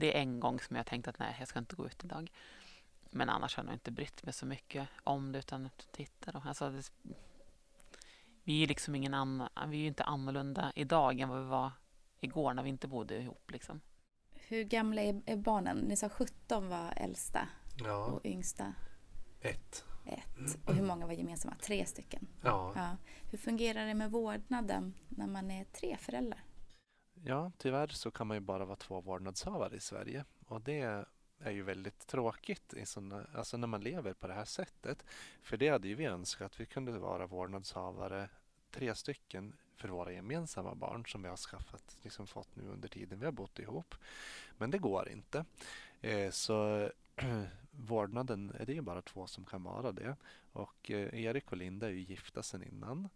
Det 0.00 0.16
är 0.16 0.20
en 0.20 0.40
gång 0.40 0.60
som 0.60 0.76
jag 0.76 0.86
tänkt 0.86 1.08
att 1.08 1.18
nej, 1.18 1.36
jag 1.38 1.48
ska 1.48 1.58
inte 1.58 1.76
gå 1.76 1.86
ut 1.86 2.04
idag. 2.04 2.30
Men 3.10 3.28
annars 3.28 3.56
har 3.56 3.62
jag 3.62 3.66
nog 3.66 3.74
inte 3.74 3.90
brytt 3.90 4.22
mig 4.22 4.32
så 4.32 4.46
mycket 4.46 4.88
om 5.04 5.32
det 5.32 5.38
utan 5.38 5.66
att 5.66 5.88
titta 5.92 6.32
då. 6.32 6.42
Alltså, 6.44 6.70
det, 6.70 6.90
vi 8.44 8.62
är 8.62 8.66
liksom 8.66 8.94
ingen 8.94 9.14
annan, 9.14 9.48
vi 9.66 9.76
är 9.76 9.80
ju 9.80 9.86
inte 9.86 10.04
annorlunda 10.04 10.72
idag 10.74 11.20
än 11.20 11.28
vad 11.28 11.38
vi 11.38 11.46
var 11.46 11.70
igår 12.20 12.54
när 12.54 12.62
vi 12.62 12.68
inte 12.68 12.88
bodde 12.88 13.18
ihop 13.18 13.50
liksom. 13.50 13.80
Hur 14.32 14.64
gamla 14.64 15.02
är, 15.02 15.22
är 15.26 15.36
barnen? 15.36 15.76
Ni 15.78 15.96
sa 15.96 16.08
17 16.08 16.68
var 16.68 16.92
äldsta 16.96 17.48
Ja, 17.84 18.04
och 18.04 18.26
yngsta 18.26 18.74
ett. 19.40 19.84
ett. 20.06 20.58
Och 20.66 20.74
hur 20.74 20.82
många 20.82 21.06
var 21.06 21.12
gemensamma? 21.12 21.56
Tre 21.62 21.86
stycken. 21.86 22.28
Ja. 22.42 22.72
Ja. 22.76 22.96
Hur 23.30 23.38
fungerar 23.38 23.86
det 23.86 23.94
med 23.94 24.10
vårdnaden 24.10 24.94
när 25.08 25.26
man 25.26 25.50
är 25.50 25.64
tre 25.64 25.96
föräldrar? 25.96 26.44
Ja, 27.24 27.52
tyvärr 27.58 27.86
så 27.86 28.10
kan 28.10 28.26
man 28.26 28.36
ju 28.36 28.40
bara 28.40 28.64
vara 28.64 28.76
två 28.76 29.00
vårdnadshavare 29.00 29.76
i 29.76 29.80
Sverige 29.80 30.24
och 30.46 30.60
det 30.60 31.04
är 31.38 31.50
ju 31.50 31.62
väldigt 31.62 32.06
tråkigt 32.06 32.74
i 32.74 32.86
såna, 32.86 33.26
alltså 33.34 33.56
när 33.56 33.66
man 33.66 33.80
lever 33.80 34.12
på 34.12 34.26
det 34.26 34.34
här 34.34 34.44
sättet. 34.44 35.04
För 35.42 35.56
det 35.56 35.68
hade 35.68 35.88
ju 35.88 35.94
vi 35.94 36.04
önskat 36.04 36.46
att 36.46 36.60
vi 36.60 36.66
kunde 36.66 36.92
vara 36.92 37.26
vårdnadshavare 37.26 38.28
tre 38.70 38.94
stycken 38.94 39.56
för 39.76 39.88
våra 39.88 40.12
gemensamma 40.12 40.74
barn 40.74 41.06
som 41.06 41.22
vi 41.22 41.28
har 41.28 41.36
skaffat, 41.36 41.98
liksom 42.02 42.26
fått 42.26 42.56
nu 42.56 42.62
under 42.62 42.88
tiden 42.88 43.18
vi 43.18 43.24
har 43.24 43.32
bott 43.32 43.58
ihop. 43.58 43.94
Men 44.58 44.70
det 44.70 44.78
går 44.78 45.08
inte. 45.08 45.44
Eh, 46.00 46.30
så 46.30 46.88
vårdnaden, 47.70 48.56
det 48.66 48.72
är 48.72 48.76
ju 48.76 48.80
bara 48.80 49.02
två 49.02 49.26
som 49.26 49.44
kan 49.44 49.62
vara 49.62 49.92
det. 49.92 50.16
Och 50.52 50.90
eh, 50.90 51.24
Erik 51.24 51.52
och 51.52 51.56
Linda 51.56 51.86
är 51.86 51.90
ju 51.90 52.00
gifta 52.00 52.42
sedan 52.42 52.62
innan. 52.62 53.08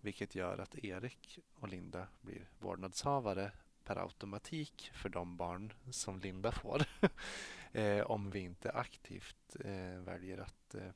Vilket 0.00 0.34
gör 0.34 0.58
att 0.58 0.84
Erik 0.84 1.38
och 1.54 1.68
Linda 1.68 2.08
blir 2.20 2.48
vårdnadshavare 2.58 3.52
per 3.84 3.96
automatik 3.96 4.90
för 4.94 5.08
de 5.08 5.36
barn 5.36 5.72
som 5.90 6.20
Linda 6.20 6.52
får. 6.52 6.82
eh, 7.72 8.00
om 8.00 8.30
vi 8.30 8.40
inte 8.40 8.72
aktivt 8.72 9.56
eh, 9.64 10.00
väljer 10.04 10.38
att 10.38 10.74
eh, 10.74 10.90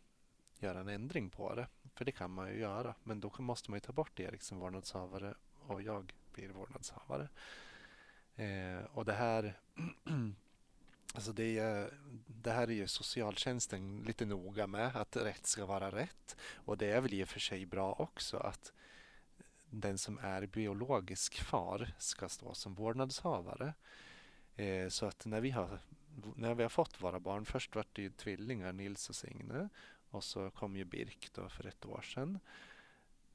göra 0.58 0.80
en 0.80 0.88
ändring 0.88 1.30
på 1.30 1.54
det. 1.54 1.66
För 1.94 2.04
det 2.04 2.12
kan 2.12 2.30
man 2.30 2.48
ju 2.48 2.58
göra. 2.58 2.94
Men 3.02 3.20
då 3.20 3.32
måste 3.38 3.70
man 3.70 3.76
ju 3.76 3.80
ta 3.80 3.92
bort 3.92 4.20
Erik 4.20 4.42
som 4.42 4.58
vårdnadshavare 4.58 5.34
och 5.54 5.82
jag 5.82 6.12
blir 6.32 6.48
vårdnadshavare. 6.48 7.28
Eh, 8.36 8.84
och 8.84 9.04
det 9.04 9.14
här 9.14 9.58
Alltså 11.14 11.32
det, 11.32 11.58
är, 11.58 11.94
det 12.26 12.50
här 12.50 12.62
är 12.62 12.72
ju 12.72 12.86
socialtjänsten 12.86 14.02
lite 14.06 14.24
noga 14.24 14.66
med, 14.66 14.96
att 14.96 15.16
rätt 15.16 15.46
ska 15.46 15.66
vara 15.66 15.90
rätt. 15.90 16.36
Och 16.54 16.78
det 16.78 16.86
är 16.86 17.00
väl 17.00 17.14
i 17.14 17.24
och 17.24 17.28
för 17.28 17.40
sig 17.40 17.66
bra 17.66 17.92
också 17.92 18.36
att 18.36 18.72
den 19.80 19.98
som 19.98 20.18
är 20.18 20.46
biologisk 20.46 21.40
far 21.40 21.94
ska 21.98 22.28
stå 22.28 22.54
som 22.54 22.74
vårdnadshavare. 22.74 23.74
Eh, 24.56 24.88
så 24.88 25.06
att 25.06 25.26
när 25.26 25.40
vi 25.40 25.50
har 25.50 25.80
när 26.36 26.54
vi 26.54 26.62
har 26.62 26.70
fått 26.70 27.02
våra 27.02 27.20
barn, 27.20 27.44
först 27.44 27.74
var 27.74 27.86
det 27.92 28.02
ju 28.02 28.10
tvillingar, 28.10 28.72
Nils 28.72 29.08
och 29.08 29.16
Signe. 29.16 29.68
Och 30.10 30.24
så 30.24 30.50
kom 30.50 30.76
ju 30.76 30.84
Birk 30.84 31.30
då 31.34 31.48
för 31.48 31.66
ett 31.66 31.86
år 31.86 32.02
sedan. 32.02 32.38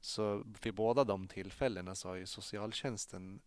Så 0.00 0.44
vid 0.62 0.74
båda 0.74 1.04
de 1.04 1.28
tillfällena 1.28 1.94
så 1.94 2.08
har 2.08 2.16
ju 2.16 2.26
socialtjänsten 2.26 3.40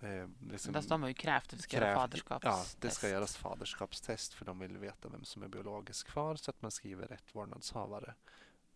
eh, 0.00 0.28
liksom 0.50 0.74
Fast 0.74 0.88
de 0.88 1.02
har 1.02 1.08
ju 1.08 1.14
krävt 1.14 1.44
att 1.44 1.50
det 1.50 1.62
ska 1.62 1.76
göras 1.76 1.96
faderskapstest. 1.96 2.78
Ja, 2.82 2.88
det 2.88 2.94
ska 2.94 3.08
göras 3.08 3.36
faderskapstest 3.36 4.34
för 4.34 4.44
de 4.44 4.58
vill 4.58 4.78
veta 4.78 5.08
vem 5.08 5.24
som 5.24 5.42
är 5.42 5.48
biologisk 5.48 6.08
far 6.08 6.36
så 6.36 6.50
att 6.50 6.62
man 6.62 6.70
skriver 6.70 7.06
rätt 7.06 7.34
vårdnadshavare 7.34 8.14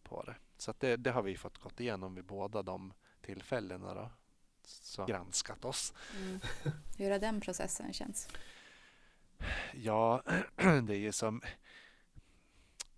på 0.03 0.23
det. 0.23 0.37
Så 0.57 0.75
det, 0.79 0.97
det, 0.97 1.11
har 1.11 1.23
vi 1.23 1.37
fått 1.37 1.59
gått 1.59 1.81
igenom 1.81 2.15
vid 2.15 2.25
båda 2.25 2.63
de 2.63 2.93
tillfällena 3.27 3.95
då. 3.95 4.11
Så 4.65 5.05
granskat 5.05 5.65
oss. 5.65 5.93
Mm. 6.17 6.41
Hur 6.99 7.11
har 7.11 7.19
den 7.19 7.41
processen 7.41 7.93
känts? 7.93 8.29
Ja, 9.75 10.23
det 10.57 10.95
är 10.95 10.99
ju 10.99 11.13
som 11.13 11.43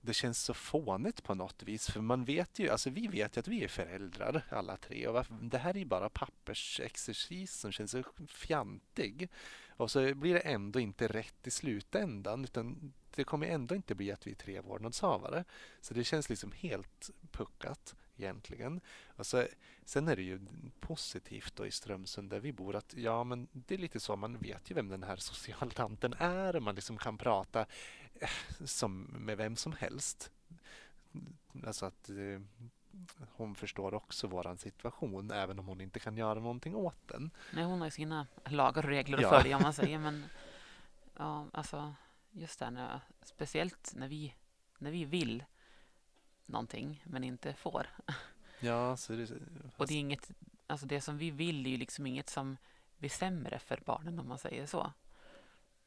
det 0.00 0.14
känns 0.14 0.42
så 0.42 0.54
fånigt 0.54 1.23
på 1.23 1.35
något 1.35 1.62
vis. 1.62 1.90
För 1.90 2.00
man 2.00 2.25
vet 2.25 2.58
ju, 2.58 2.68
alltså 2.68 2.90
vi 2.90 3.06
vet 3.06 3.37
ju 3.37 3.40
att 3.40 3.49
vi 3.49 3.64
är 3.64 3.68
föräldrar 3.68 4.44
alla 4.49 4.76
tre. 4.76 5.06
Och 5.06 5.25
det 5.40 5.58
här 5.58 5.70
är 5.75 5.78
ju 5.78 5.85
bara 5.85 6.08
pappersexercis 6.08 7.54
som 7.54 7.73
känns 7.73 7.90
så 7.90 8.02
fjantig. 8.28 9.30
Och 9.68 9.90
så 9.90 10.14
blir 10.14 10.35
det 10.35 10.40
ändå 10.40 10.80
inte 10.80 11.08
rätt 11.08 11.47
i 11.47 11.50
slutändan. 11.50 12.44
Utan 12.44 12.92
det 13.14 13.25
kommer 13.25 13.47
ändå 13.47 13.75
inte 13.75 13.94
bli 13.94 14.12
att 14.12 14.26
vi 14.26 14.30
är 14.30 14.35
tre 14.35 14.61
vårdnadshavare. 14.61 15.44
Så 15.80 15.94
det 15.94 16.04
känns 16.04 16.28
liksom 16.28 16.52
helt 16.52 17.11
puckat 17.30 17.94
egentligen. 18.18 18.80
Och 19.06 19.26
så, 19.26 19.46
sen 19.84 20.08
är 20.08 20.16
det 20.16 20.22
ju 20.22 20.40
positivt 20.80 21.56
då 21.56 21.66
i 21.66 21.70
Strömsund 21.70 22.30
där 22.30 22.40
vi 22.40 22.52
bor 22.52 22.76
att 22.76 22.94
ja, 22.96 23.25
men 23.25 23.48
det 23.52 23.75
är 23.75 23.78
lite 23.78 24.00
så, 24.00 24.16
man 24.16 24.38
vet 24.38 24.70
ju 24.70 24.75
vem 24.75 24.88
den 24.88 25.02
här 25.02 25.16
socialtanten 25.32 26.14
är 26.18 26.56
och 26.56 26.62
man 26.62 26.75
liksom 26.75 26.96
kan 26.96 27.18
prata 27.18 27.66
eh, 28.20 28.28
som 28.64 29.02
med 29.02 29.37
vem 29.37 29.56
som 29.56 29.72
helst. 29.72 30.30
Alltså 31.66 31.87
att 31.87 32.08
eh, 32.08 32.40
hon 33.32 33.54
förstår 33.54 33.94
också 33.94 34.26
våran 34.26 34.58
situation 34.58 35.30
även 35.30 35.58
om 35.58 35.66
hon 35.66 35.80
inte 35.80 36.00
kan 36.00 36.16
göra 36.16 36.40
någonting 36.40 36.75
åt 36.75 37.08
den. 37.08 37.30
Nej, 37.52 37.64
hon 37.64 37.78
har 37.78 37.87
ju 37.87 37.90
sina 37.90 38.26
lagar 38.44 38.82
och 38.82 38.88
regler 38.88 39.18
att 39.18 39.22
ja. 39.22 39.30
följa 39.30 39.56
om 39.56 39.62
man 39.62 39.75
säger. 39.75 39.98
Men 39.98 40.25
ja, 41.16 41.46
alltså 41.52 41.94
just 42.30 42.58
det, 42.58 42.70
när, 42.70 43.00
speciellt 43.22 43.92
när 43.96 44.08
vi, 44.08 44.34
när 44.78 44.90
vi 44.90 45.04
vill 45.04 45.44
någonting 46.49 47.02
men 47.07 47.25
inte 47.25 47.55
får. 47.55 47.87
Ja, 48.61 48.97
så 48.97 49.12
det, 49.12 49.26
fast... 49.26 49.40
Och 49.76 49.87
det 49.87 49.95
är 49.95 49.99
inget, 49.99 50.31
alltså 50.67 50.87
det 50.87 51.00
som 51.00 51.19
vi 51.19 51.31
vill 51.31 51.67
är 51.67 51.71
ju 51.71 51.76
liksom 51.76 52.07
inget 52.07 52.28
som 52.28 52.57
blir 52.99 53.11
sämre 53.11 53.59
för 53.59 53.83
barnen 53.85 54.19
om 54.19 54.28
man 54.28 54.38
säger 54.38 54.67
så. 54.67 54.93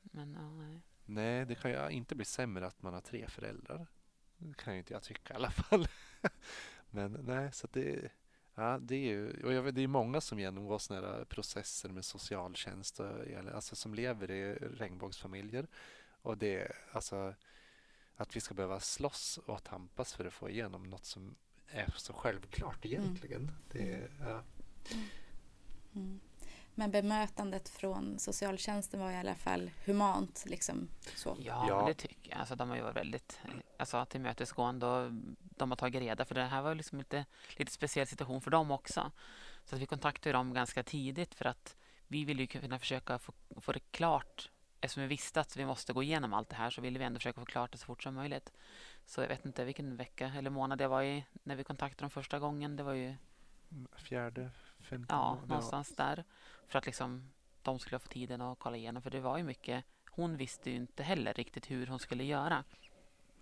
Men, 0.01 0.34
ja, 0.34 0.50
nej. 0.50 0.82
nej, 1.06 1.46
det 1.46 1.56
kan 1.56 1.72
ju 1.72 1.89
inte 1.89 2.15
bli 2.15 2.25
sämre 2.25 2.68
att 2.68 2.82
man 2.82 2.94
har 2.94 3.01
tre 3.01 3.27
föräldrar. 3.27 3.88
Det 4.38 4.58
kan 4.58 4.74
ju 4.74 4.80
inte 4.80 4.94
jag 4.94 5.03
tycka 5.03 5.34
i 5.34 5.36
alla 5.36 5.51
fall. 5.51 5.88
men 6.89 7.12
nej, 7.12 7.51
så 7.51 7.68
det, 7.72 8.12
ja, 8.56 8.80
det 8.82 8.96
är 8.96 9.10
ju, 9.10 9.44
och 9.44 9.53
jag 9.53 9.62
vet, 9.62 9.75
det 9.75 9.82
är 9.82 9.88
många 9.88 10.22
som 10.22 10.39
genomgår 10.39 10.80
sådana 10.80 11.08
här 11.08 11.25
processer 11.25 11.89
med 11.89 12.06
socialtjänst, 12.06 13.00
och, 13.00 13.08
alltså 13.53 13.75
som 13.75 13.94
lever 13.94 14.32
i 14.32 14.53
regnbågsfamiljer. 14.53 15.68
Och 16.22 16.38
det, 16.38 16.72
alltså 16.91 17.34
att 18.18 18.36
vi 18.36 18.39
ska 18.39 18.53
behöva 18.53 18.80
slåss 18.80 19.39
och 19.46 19.63
tampas 19.63 20.13
för 20.13 20.25
att 20.25 20.34
få 20.34 20.50
igenom 20.50 20.84
något 20.84 21.06
som 21.06 21.36
är 21.68 21.94
så 21.98 22.13
självklart 22.13 22.86
mm. 22.86 23.01
egentligen. 23.01 23.41
Mm. 23.41 23.56
Det, 23.72 24.10
ja. 24.20 24.44
mm. 25.96 26.20
Men 26.75 26.91
bemötandet 26.91 27.70
från 27.70 28.20
socialtjänsten 28.20 29.00
var 29.00 29.12
i 29.12 29.15
alla 29.15 29.36
fall 29.36 29.72
humant. 29.86 30.44
Liksom, 30.48 30.88
så. 31.15 31.38
Ja, 31.39 31.65
ja. 31.68 31.86
det 31.88 31.94
tycker 31.94 32.32
jag. 32.32 32.39
Alltså, 32.39 32.56
de 32.56 32.70
har 32.70 32.75
ju 32.75 32.82
varit 32.82 32.96
väldigt 32.96 33.39
alltså, 33.77 34.06
tillmötesgående 34.06 34.86
och 34.86 35.12
de 35.39 35.72
har 35.72 35.75
tagit 35.75 36.01
reda 36.01 36.25
för 36.25 36.36
det 36.36 36.44
här 36.44 36.62
var 36.62 36.75
liksom 36.75 36.98
lite, 36.98 37.25
lite 37.58 37.72
speciell 37.72 38.08
situation 38.08 38.41
för 38.41 38.51
dem 38.51 38.72
också. 38.72 39.12
Så 39.65 39.75
att 39.75 39.82
vi 39.82 39.86
kontaktade 39.86 40.34
dem 40.34 40.53
ganska 40.53 40.84
tidigt 40.84 41.36
för 41.36 41.46
att 41.46 41.75
vi 42.08 42.25
ville 42.25 42.41
ju 42.41 42.48
kunna 42.48 42.80
försöka 42.80 43.20
få, 43.20 43.34
få 43.58 43.72
det 43.72 43.91
klart 43.91 44.50
eftersom 44.81 45.01
vi 45.01 45.07
visste 45.07 45.39
att 45.41 45.57
vi 45.57 45.65
måste 45.65 45.93
gå 45.93 46.03
igenom 46.03 46.33
allt 46.33 46.49
det 46.49 46.56
här 46.56 46.69
så 46.69 46.82
ville 46.82 46.99
vi 46.99 47.06
ändå 47.06 47.19
försöka 47.19 47.41
få 47.41 47.45
klart 47.45 47.71
det 47.71 47.77
så 47.77 47.86
fort 47.86 48.03
som 48.03 48.15
möjligt. 48.15 48.51
Så 49.06 49.21
jag 49.21 49.27
vet 49.27 49.45
inte 49.45 49.65
vilken 49.65 49.95
vecka 49.95 50.32
eller 50.38 50.49
månad 50.49 50.77
det 50.77 50.88
var 50.88 51.03
i 51.03 51.25
när 51.43 51.56
vi 51.56 51.63
kontaktade 51.63 52.03
dem 52.03 52.10
första 52.10 52.39
gången. 52.39 52.75
Det 52.75 52.84
var 52.84 52.93
ju... 52.93 53.15
Fjärde, 53.95 54.51
femte 54.79 55.13
Ja, 55.13 55.39
någonstans 55.47 55.95
där. 55.95 56.23
För 56.67 56.79
att 56.79 56.86
liksom 56.86 57.32
de 57.62 57.79
skulle 57.79 57.99
få 57.99 58.08
tiden 58.08 58.41
att 58.41 58.60
kolla 58.60 58.77
igenom. 58.77 59.01
För 59.01 59.10
det 59.10 59.19
var 59.19 59.38
ju 59.38 59.43
mycket... 59.43 59.86
Hon 60.12 60.38
visste 60.38 60.69
ju 60.69 60.75
inte 60.75 61.03
heller 61.03 61.34
riktigt 61.34 61.71
hur 61.71 61.88
hon 61.88 61.99
skulle 61.99 62.23
göra. 62.23 62.63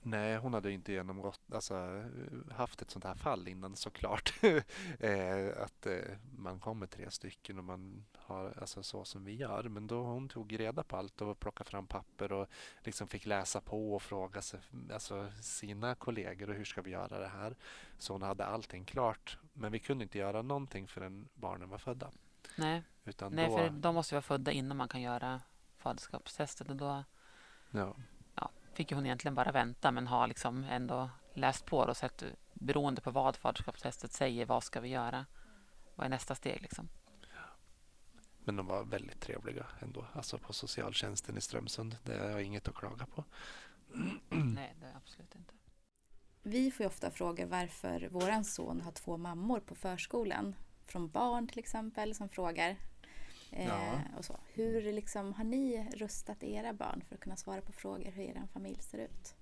Nej, 0.01 0.38
hon 0.38 0.53
hade 0.53 0.71
inte 0.71 0.91
genomgått, 0.91 1.41
alltså, 1.53 2.03
haft 2.51 2.81
ett 2.81 2.91
sånt 2.91 3.05
här 3.05 3.15
fall 3.15 3.47
innan 3.47 3.75
såklart. 3.75 4.33
eh, 4.99 5.63
att 5.63 5.85
eh, 5.85 6.17
man 6.38 6.59
kommer 6.59 6.88
tre 6.88 7.12
stycken 7.12 7.57
och 7.57 7.63
man 7.63 8.05
har 8.17 8.53
alltså, 8.62 8.83
så 8.83 9.05
som 9.05 9.25
vi 9.25 9.35
gör. 9.35 9.63
Men 9.63 9.88
då 9.88 10.03
hon 10.03 10.29
tog 10.29 10.59
reda 10.59 10.83
på 10.83 10.97
allt 10.97 11.21
och 11.21 11.39
plockade 11.39 11.69
fram 11.69 11.88
papper 11.88 12.31
och 12.31 12.47
liksom 12.83 13.07
fick 13.07 13.25
läsa 13.25 13.62
på 13.62 13.95
och 13.95 14.01
fråga 14.01 14.41
sig, 14.41 14.59
alltså, 14.93 15.31
sina 15.41 15.95
kollegor 15.95 16.49
och 16.49 16.55
hur 16.55 16.65
ska 16.65 16.81
vi 16.81 16.91
göra 16.91 17.19
det 17.19 17.27
här. 17.27 17.55
Så 17.97 18.13
hon 18.13 18.21
hade 18.21 18.45
allting 18.45 18.85
klart. 18.85 19.38
Men 19.53 19.71
vi 19.71 19.79
kunde 19.79 20.03
inte 20.03 20.17
göra 20.17 20.41
någonting 20.41 20.88
förrän 20.88 21.29
barnen 21.33 21.69
var 21.69 21.77
födda. 21.77 22.12
Nej, 22.55 22.83
Utan 23.05 23.33
Nej 23.33 23.49
då... 23.49 23.57
för 23.57 23.69
de 23.69 23.95
måste 23.95 24.15
vara 24.15 24.21
födda 24.21 24.51
innan 24.51 24.77
man 24.77 24.88
kan 24.88 25.01
göra 25.01 25.41
faderskapstestet. 25.77 26.69
Och 26.69 26.75
då... 26.75 27.03
Ja 27.71 27.95
fick 28.79 28.91
hon 28.91 29.05
egentligen 29.05 29.35
bara 29.35 29.51
vänta 29.51 29.91
men 29.91 30.07
har 30.07 30.27
liksom 30.27 30.63
ändå 30.63 31.09
läst 31.33 31.65
på 31.65 31.77
och 31.77 31.97
sett 31.97 32.23
beroende 32.53 33.01
på 33.01 33.11
vad 33.11 33.35
faderskapstestet 33.35 34.11
säger, 34.11 34.45
vad 34.45 34.63
ska 34.63 34.79
vi 34.79 34.89
göra? 34.89 35.25
Vad 35.95 36.05
är 36.05 36.09
nästa 36.09 36.35
steg 36.35 36.61
liksom? 36.61 36.89
Men 38.43 38.55
de 38.55 38.67
var 38.67 38.83
väldigt 38.83 39.21
trevliga 39.21 39.65
ändå, 39.79 40.05
alltså 40.13 40.37
på 40.37 40.53
socialtjänsten 40.53 41.37
i 41.37 41.41
Strömsund. 41.41 41.97
Det 42.03 42.17
har 42.17 42.29
jag 42.29 42.43
inget 42.43 42.67
att 42.67 42.75
klaga 42.75 43.05
på. 43.05 43.23
Nej, 44.29 44.75
det 44.79 44.85
är 44.85 44.95
absolut 44.95 45.35
inte. 45.35 45.53
Vi 46.41 46.71
får 46.71 46.83
ju 46.83 46.87
ofta 46.87 47.11
frågor 47.11 47.45
varför 47.45 48.07
vår 48.11 48.43
son 48.43 48.81
har 48.81 48.91
två 48.91 49.17
mammor 49.17 49.59
på 49.59 49.75
förskolan. 49.75 50.55
Från 50.85 51.09
barn 51.09 51.47
till 51.47 51.59
exempel 51.59 52.15
som 52.15 52.29
frågar 52.29 52.75
ja. 53.49 53.99
och 54.17 54.25
så. 54.25 54.39
Hur 54.53 54.93
liksom, 54.93 55.33
har 55.33 55.43
ni 55.43 55.89
rustat 55.95 56.43
era 56.43 56.73
barn 56.73 57.03
för 57.07 57.15
att 57.15 57.21
kunna 57.21 57.35
svara 57.35 57.62
på 57.62 57.71
frågor 57.71 58.12
hur 58.12 58.23
er 58.23 58.47
familj 58.53 58.81
ser 58.81 58.97
ut? 58.97 59.35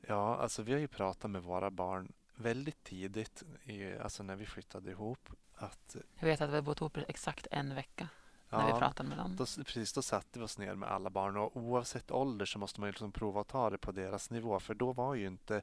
Ja, 0.00 0.36
alltså 0.36 0.62
vi 0.62 0.72
har 0.72 0.78
ju 0.78 0.88
pratat 0.88 1.30
med 1.30 1.42
våra 1.42 1.70
barn 1.70 2.12
väldigt 2.34 2.84
tidigt, 2.84 3.42
i, 3.64 3.96
alltså 3.98 4.22
när 4.22 4.36
vi 4.36 4.46
flyttade 4.46 4.90
ihop. 4.90 5.28
Att, 5.54 5.96
jag 6.18 6.26
vet 6.26 6.40
att 6.40 6.50
vi 6.50 6.54
har 6.54 6.62
bott 6.62 6.80
ihop 6.80 6.96
exakt 6.96 7.46
en 7.50 7.74
vecka 7.74 8.08
när 8.50 8.68
ja, 8.68 8.74
vi 8.74 8.80
pratade 8.80 9.08
med 9.08 9.18
dem. 9.18 9.36
Då, 9.36 9.44
precis, 9.44 9.92
då 9.92 10.02
satte 10.02 10.38
vi 10.38 10.44
oss 10.44 10.58
ner 10.58 10.74
med 10.74 10.88
alla 10.88 11.10
barn 11.10 11.36
och 11.36 11.56
oavsett 11.56 12.10
ålder 12.10 12.46
så 12.46 12.58
måste 12.58 12.80
man 12.80 12.88
liksom 12.88 13.12
prova 13.12 13.40
att 13.40 13.48
ta 13.48 13.70
det 13.70 13.78
på 13.78 13.92
deras 13.92 14.30
nivå 14.30 14.60
för 14.60 14.74
då 14.74 14.92
var 14.92 15.14
ju 15.14 15.26
inte 15.26 15.62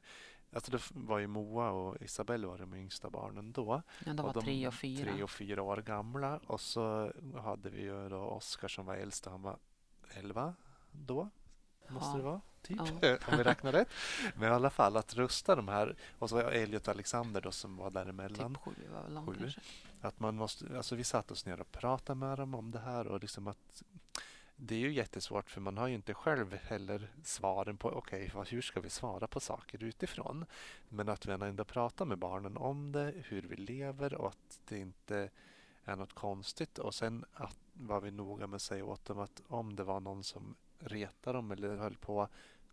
Alltså 0.54 0.70
det 0.70 0.80
var 0.90 1.18
ju 1.18 1.26
Moa 1.26 1.70
och 1.70 2.02
Isabelle 2.02 2.46
var 2.46 2.58
de 2.58 2.74
yngsta 2.74 3.10
barnen 3.10 3.52
då. 3.52 3.82
Ja, 4.06 4.12
de 4.12 4.16
var 4.16 4.24
och 4.24 4.34
de, 4.34 4.44
tre 4.44 4.66
och 4.66 4.74
fyra. 4.74 5.12
Tre 5.12 5.22
och 5.22 5.30
fyra 5.30 5.62
år 5.62 5.76
gamla. 5.76 6.40
Och 6.46 6.60
så 6.60 7.12
hade 7.42 7.70
vi 7.70 7.82
ju 7.82 8.08
då 8.08 8.16
Oskar 8.16 8.68
som 8.68 8.86
var 8.86 8.94
äldst 8.94 9.26
och 9.26 9.32
han 9.32 9.42
var 9.42 9.58
elva 10.14 10.54
då. 10.92 11.28
Måste 11.88 12.10
ja. 12.10 12.16
det 12.16 12.22
vara, 12.22 12.40
typ. 12.62 12.80
Ja. 13.00 13.16
Om 13.30 13.36
vi 13.36 13.42
räknar 13.42 13.72
rätt. 13.72 13.88
Men 14.36 14.50
i 14.50 14.52
alla 14.52 14.70
fall 14.70 14.96
att 14.96 15.14
rusta 15.14 15.56
de 15.56 15.68
här. 15.68 15.96
Och 16.18 16.28
så 16.28 16.34
var 16.34 16.42
Elliot 16.42 16.88
och 16.88 16.94
Alexander 16.94 17.40
då 17.40 17.50
som 17.50 17.76
var 17.76 17.90
däremellan. 17.90 18.54
Typ 18.54 18.62
sju 18.62 18.72
var 18.92 19.02
väl 19.02 19.14
de 19.14 19.52
Att 20.00 20.20
man 20.20 20.36
måste, 20.36 20.76
alltså 20.76 20.96
vi 20.96 21.04
satte 21.04 21.32
oss 21.32 21.46
ner 21.46 21.60
och 21.60 21.72
pratade 21.72 22.18
med 22.18 22.38
dem 22.38 22.54
om 22.54 22.70
det 22.70 22.78
här 22.78 23.06
och 23.06 23.20
liksom 23.20 23.46
att 23.46 23.82
det 24.56 24.74
är 24.74 24.78
ju 24.78 24.92
jättesvårt 24.92 25.50
för 25.50 25.60
man 25.60 25.78
har 25.78 25.88
ju 25.88 25.94
inte 25.94 26.14
själv 26.14 26.54
heller 26.54 27.08
svaren 27.22 27.76
på 27.76 27.88
okej, 27.88 28.30
okay, 28.34 28.44
hur 28.50 28.62
ska 28.62 28.80
vi 28.80 28.90
svara 28.90 29.26
på 29.26 29.40
saker 29.40 29.84
utifrån? 29.84 30.44
Men 30.88 31.08
att 31.08 31.26
vi 31.26 31.32
ändå 31.32 31.64
pratar 31.64 32.04
med 32.04 32.18
barnen 32.18 32.56
om 32.56 32.92
det, 32.92 33.12
hur 33.16 33.42
vi 33.42 33.56
lever 33.56 34.14
och 34.14 34.28
att 34.28 34.60
det 34.68 34.78
inte 34.78 35.30
är 35.84 35.96
något 35.96 36.12
konstigt 36.12 36.78
och 36.78 36.94
sen 36.94 37.24
att 37.32 37.58
var 37.72 38.00
vi 38.00 38.10
noga 38.10 38.46
med 38.46 38.56
att 38.56 38.62
säga 38.62 38.84
åt 38.84 39.04
dem 39.04 39.18
att 39.18 39.42
om 39.48 39.76
det 39.76 39.84
var 39.84 40.00
någon 40.00 40.24
som 40.24 40.54
retade 40.78 41.38
dem 41.38 41.50
eller 41.50 41.76
höll 41.76 41.96
på 41.96 42.28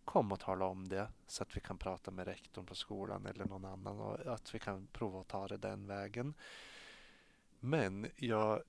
kom 0.06 0.32
och 0.32 0.40
tala 0.40 0.66
om 0.66 0.90
det 0.90 1.08
så 1.28 1.44
att 1.44 1.58
vi 1.58 1.60
kan 1.60 1.78
prata 1.78 2.12
med 2.12 2.28
rektorn 2.28 2.66
på 2.66 2.76
skolan 2.76 3.26
eller 3.26 3.46
någon 3.46 3.66
annan 3.66 4.00
och 4.00 4.34
att 4.34 4.56
vi 4.56 4.60
kan 4.60 4.88
prova 4.92 5.22
att 5.22 5.28
ta 5.28 5.48
det 5.48 5.58
den 5.58 5.88
vägen. 5.88 6.34
Men 7.60 8.08
jag 8.16 8.62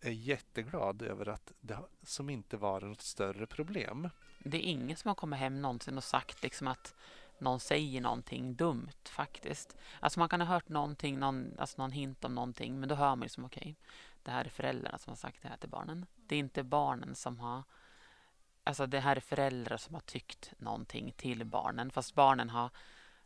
är 0.00 0.10
jätteglad 0.10 1.02
över 1.02 1.28
att 1.28 1.52
det 1.60 1.78
som 2.02 2.30
inte 2.30 2.56
var 2.56 2.80
något 2.80 3.02
större 3.02 3.46
problem. 3.46 4.10
Det 4.38 4.56
är 4.56 4.70
ingen 4.70 4.96
som 4.96 5.08
har 5.08 5.14
kommit 5.14 5.38
hem 5.38 5.62
någonsin 5.62 5.96
och 5.96 6.04
sagt 6.04 6.42
liksom 6.42 6.68
att 6.68 6.94
någon 7.38 7.60
säger 7.60 8.00
någonting 8.00 8.54
dumt 8.54 9.08
faktiskt. 9.08 9.76
Alltså 10.00 10.18
man 10.18 10.28
kan 10.28 10.40
ha 10.40 10.48
hört 10.48 10.68
någonting, 10.68 11.18
någon, 11.18 11.58
alltså 11.58 11.82
någon 11.82 11.92
hint 11.92 12.24
om 12.24 12.34
någonting, 12.34 12.80
men 12.80 12.88
då 12.88 12.94
hör 12.94 13.08
man 13.08 13.20
liksom 13.20 13.44
okej, 13.44 13.60
okay, 13.60 13.74
det 14.22 14.30
här 14.30 14.44
är 14.44 14.48
föräldrarna 14.48 14.98
som 14.98 15.10
har 15.10 15.16
sagt 15.16 15.42
det 15.42 15.48
här 15.48 15.56
till 15.56 15.68
barnen. 15.68 16.06
Det 16.16 16.34
är 16.34 16.38
inte 16.38 16.62
barnen 16.62 17.14
som 17.14 17.38
har 17.38 17.62
alltså 18.64 18.86
det 18.86 19.00
här 19.00 19.16
är 19.16 19.20
föräldrar 19.20 19.76
som 19.76 19.94
har 19.94 20.00
tyckt 20.00 20.52
någonting 20.58 21.12
till 21.16 21.44
barnen 21.44 21.90
fast 21.90 22.14
barnen 22.14 22.50
har 22.50 22.70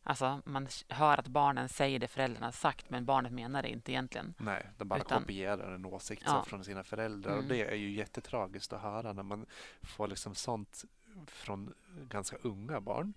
Alltså 0.02 0.42
man 0.44 0.68
hör 0.88 1.18
att 1.18 1.28
barnen 1.28 1.68
säger 1.68 1.98
det 1.98 2.08
föräldrarna 2.08 2.52
sagt 2.52 2.90
men 2.90 3.04
barnet 3.04 3.32
menar 3.32 3.62
det 3.62 3.68
inte 3.68 3.92
egentligen. 3.92 4.34
Nej, 4.38 4.66
de 4.78 4.88
bara 4.88 5.00
Utan- 5.00 5.22
kopierar 5.22 5.72
en 5.72 5.84
åsikt 5.84 6.22
Ja. 6.26 6.44
från 6.46 6.64
sina 6.64 6.84
föräldrar 6.84 7.30
och 7.32 7.36
Mm. 7.38 7.48
det 7.48 7.70
är 7.70 7.74
ju 7.76 7.90
jättetragiskt 7.90 8.72
att 8.72 8.82
höra 8.82 9.12
när 9.12 9.22
man 9.22 9.46
får 9.82 10.08
liksom 10.08 10.34
sånt 10.34 10.84
från 11.26 11.74
ganska 12.08 12.36
unga 12.42 12.80
barn. 12.80 13.14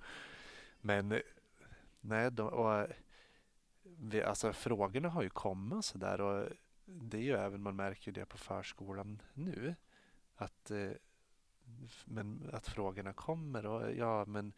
Men 0.81 1.11
eh, 1.11 1.19
nej, 2.01 2.31
de, 2.31 2.47
och, 2.47 2.73
eh, 2.79 2.87
vi, 3.83 4.23
alltså 4.23 4.53
frågorna 4.53 5.09
har 5.09 5.21
ju 5.23 5.29
kommit 5.29 5.85
så 5.85 5.97
där 5.97 6.21
och 6.21 6.49
det 6.85 7.17
är 7.17 7.21
ju 7.21 7.33
även, 7.35 7.61
man 7.61 7.75
märker 7.75 8.11
det 8.11 8.25
på 8.25 8.37
förskolan 8.37 9.21
nu. 9.33 9.75
Att, 10.35 10.71
eh, 10.71 10.91
men, 12.05 12.49
att 12.53 12.67
frågorna 12.67 13.13
kommer 13.13 13.65
och 13.65 13.91
ja 13.95 14.25
men 14.25 14.53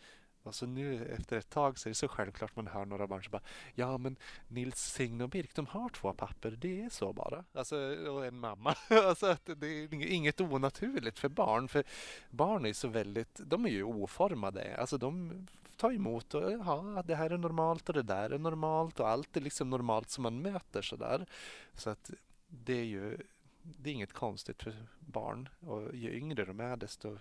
och 0.45 0.55
så 0.55 0.65
nu 0.65 1.05
efter 1.05 1.37
ett 1.37 1.49
tag 1.49 1.79
så 1.79 1.89
är 1.89 1.91
det 1.91 1.95
så 1.95 2.07
självklart 2.07 2.55
man 2.55 2.67
hör 2.67 2.85
några 2.85 3.07
barn 3.07 3.23
som 3.23 3.31
bara 3.31 3.41
Ja 3.73 3.97
men 3.97 4.15
Nils, 4.47 4.93
Signe 4.93 5.23
och 5.23 5.29
Birk 5.29 5.55
de 5.55 5.65
har 5.65 5.89
två 5.89 6.13
papper, 6.13 6.51
det 6.51 6.81
är 6.81 6.89
så 6.89 7.13
bara. 7.13 7.43
Alltså, 7.53 7.75
och 8.09 8.25
en 8.25 8.39
mamma. 8.39 8.75
alltså 8.89 9.25
att 9.25 9.49
det 9.55 9.67
är 9.67 9.93
inget 9.93 10.41
onaturligt 10.41 11.19
för 11.19 11.29
barn. 11.29 11.67
För 11.67 11.83
barn 12.29 12.65
är 12.65 12.73
så 12.73 12.87
väldigt, 12.87 13.39
de 13.45 13.65
är 13.65 13.69
ju 13.69 13.83
oformade. 13.83 14.77
Alltså 14.77 14.97
de 14.97 15.47
tar 15.77 15.91
emot 15.91 16.33
och 16.33 16.51
ja, 16.51 17.03
det 17.05 17.15
här 17.15 17.29
är 17.29 17.37
normalt 17.37 17.89
och 17.89 17.95
det 17.95 18.03
där 18.03 18.29
är 18.29 18.37
normalt 18.37 18.99
och 18.99 19.09
allt 19.09 19.37
är 19.37 19.41
liksom 19.41 19.69
normalt 19.69 20.09
som 20.09 20.21
man 20.21 20.41
möter 20.41 20.81
sådär. 20.81 21.25
Så 21.73 21.89
att 21.89 22.11
det 22.47 22.73
är 22.73 22.85
ju 22.85 23.17
det 23.61 23.89
är 23.89 23.93
inget 23.93 24.13
konstigt 24.13 24.63
för 24.63 24.75
barn 24.99 25.49
och 25.59 25.95
ju 25.95 26.17
yngre 26.17 26.45
de 26.45 26.59
är 26.59 26.77
desto 26.77 27.17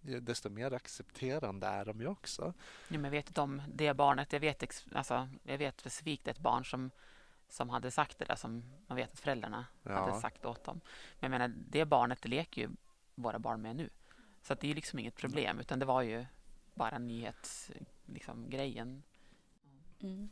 desto 0.00 0.50
mer 0.50 0.72
accepterande 0.72 1.66
är 1.66 1.84
de 1.84 2.00
ju 2.00 2.06
också. 2.06 2.54
Ja, 2.88 2.98
men 2.98 3.04
jag 3.04 3.10
vet 3.10 3.28
inte 3.28 3.40
om 3.40 3.62
det 3.68 3.94
barnet, 3.94 4.32
jag 4.32 4.40
vet, 4.40 4.62
ex- 4.62 4.86
alltså, 4.92 5.28
jag 5.42 5.58
vet 5.58 5.80
specifikt 5.80 6.28
ett 6.28 6.38
barn 6.38 6.64
som, 6.64 6.90
som 7.48 7.70
hade 7.70 7.90
sagt 7.90 8.18
det 8.18 8.24
där 8.24 8.36
som 8.36 8.64
man 8.86 8.96
vet 8.96 9.12
att 9.12 9.20
föräldrarna 9.20 9.66
hade 9.82 10.12
Ja, 10.12 10.20
sagt 10.20 10.44
åt 10.44 10.64
dem. 10.64 10.80
Men 11.20 11.32
jag 11.32 11.38
menar, 11.38 11.54
det 11.68 11.84
barnet 11.84 12.24
leker 12.24 12.62
ju 12.62 12.68
våra 13.14 13.38
barn 13.38 13.62
med 13.62 13.76
nu. 13.76 13.90
Så 14.42 14.52
att 14.52 14.60
det 14.60 14.70
är 14.70 14.74
liksom 14.74 14.98
inget 14.98 15.16
problem 15.16 15.58
utan 15.58 15.78
det 15.78 15.86
var 15.86 16.02
ju 16.02 16.26
bara 16.74 16.98
nyhetsgrejen. 16.98 17.86
Liksom, 18.06 18.50
grejen. 18.50 19.02
Mm. 20.00 20.30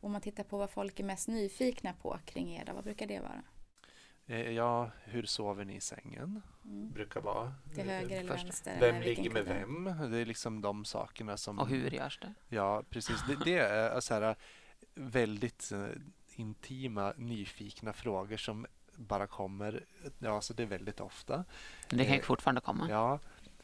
Om 0.00 0.12
man 0.12 0.20
tittar 0.20 0.44
på 0.44 0.58
vad 0.58 0.70
folk 0.70 1.00
är 1.00 1.04
mest 1.04 1.28
nyfikna 1.28 1.92
på 1.92 2.18
kring 2.24 2.56
er, 2.56 2.64
då, 2.64 2.72
vad 2.72 2.84
brukar 2.84 3.06
det 3.06 3.20
vara? 3.20 3.42
Eh, 4.26 4.50
ja 4.50 4.90
hur 5.04 5.22
sover 5.22 5.64
ni 5.64 5.74
i 5.76 5.80
sängen? 5.80 6.42
Mm. 6.64 6.92
Brukar 6.92 7.20
vara. 7.20 7.54
Till 7.74 7.90
höger 7.90 8.16
eh, 8.16 8.20
eller 8.20 8.32
först. 8.32 8.44
vänster? 8.44 8.76
Vem 8.80 8.94
eller 8.94 9.06
ligger 9.06 9.30
med 9.30 9.44
vem? 9.44 10.10
Det 10.10 10.18
är 10.18 10.26
liksom 10.26 10.60
de 10.60 10.84
sakerna 10.84 11.36
som... 11.36 11.58
Och 11.58 11.68
hur 11.68 11.90
görs 11.90 12.18
det? 12.18 12.34
Ja, 12.48 12.82
precis. 12.90 13.24
Det, 13.28 13.44
det 13.44 13.58
är 13.58 14.00
så 14.00 14.14
här, 14.14 14.36
väldigt 14.94 15.72
eh, 15.72 15.86
intima, 16.36 17.12
nyfikna 17.16 17.92
frågor 17.92 18.36
som 18.36 18.66
bara 18.96 19.26
kommer. 19.26 19.84
Ja, 20.18 20.40
så 20.40 20.54
det 20.54 20.62
är 20.62 20.66
väldigt 20.66 21.00
ofta. 21.00 21.44
Men 21.88 21.98
det 21.98 22.04
kan 22.04 22.16
ju 22.16 22.22
fortfarande 22.22 22.60
komma. 22.60 22.86
Ja, 22.90 23.20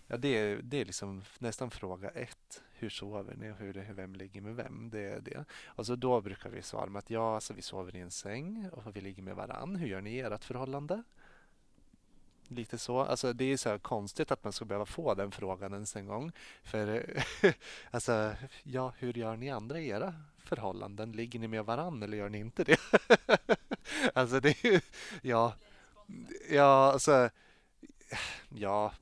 ja 0.06 0.16
det, 0.16 0.28
är, 0.28 0.60
det 0.62 0.80
är 0.80 0.84
liksom 0.84 1.22
nästan 1.38 1.70
fråga 1.70 2.10
ett. 2.10 2.62
Hur 2.80 2.90
sover 2.90 3.36
ni 3.36 3.50
och 3.50 3.56
hur, 3.56 3.92
vem 3.92 4.14
ligger 4.14 4.40
med 4.40 4.56
vem? 4.56 4.90
Det 4.90 5.00
är 5.00 5.20
det. 5.20 5.44
Och 5.64 5.86
så 5.86 5.96
då 5.96 6.20
brukar 6.20 6.50
vi 6.50 6.62
svara 6.62 6.86
med 6.86 6.98
att 6.98 7.10
ja, 7.10 7.34
alltså 7.34 7.54
vi 7.54 7.62
sover 7.62 7.96
i 7.96 8.00
en 8.00 8.10
säng 8.10 8.68
och 8.72 8.96
vi 8.96 9.00
ligger 9.00 9.22
med 9.22 9.36
varann. 9.36 9.76
Hur 9.76 9.86
gör 9.86 10.00
ni 10.00 10.10
i 10.10 10.20
ert 10.20 10.44
förhållande? 10.44 11.02
Lite 12.48 12.78
så. 12.78 13.00
Alltså 13.00 13.32
det 13.32 13.44
är 13.44 13.56
så 13.56 13.68
här 13.68 13.78
konstigt 13.78 14.30
att 14.30 14.44
man 14.44 14.52
ska 14.52 14.64
behöva 14.64 14.86
få 14.86 15.14
den 15.14 15.30
frågan 15.30 15.72
ens 15.72 15.96
en 15.96 16.06
gång. 16.06 16.32
För 16.62 17.04
alltså, 17.90 18.34
ja, 18.62 18.92
hur 18.98 19.18
gör 19.18 19.36
ni 19.36 19.50
andra 19.50 19.80
i 19.80 19.88
era 19.88 20.14
förhållanden? 20.38 21.12
Ligger 21.12 21.38
ni 21.38 21.48
med 21.48 21.64
varann 21.64 22.02
eller 22.02 22.16
gör 22.16 22.28
ni 22.28 22.38
inte 22.38 22.64
det? 22.64 22.80
alltså 24.14 24.40
det 24.40 24.64
är 24.64 24.72
ju, 24.72 24.80
ja, 25.22 25.54
ja, 26.50 26.92
alltså, 26.92 27.30
ja, 28.48 28.92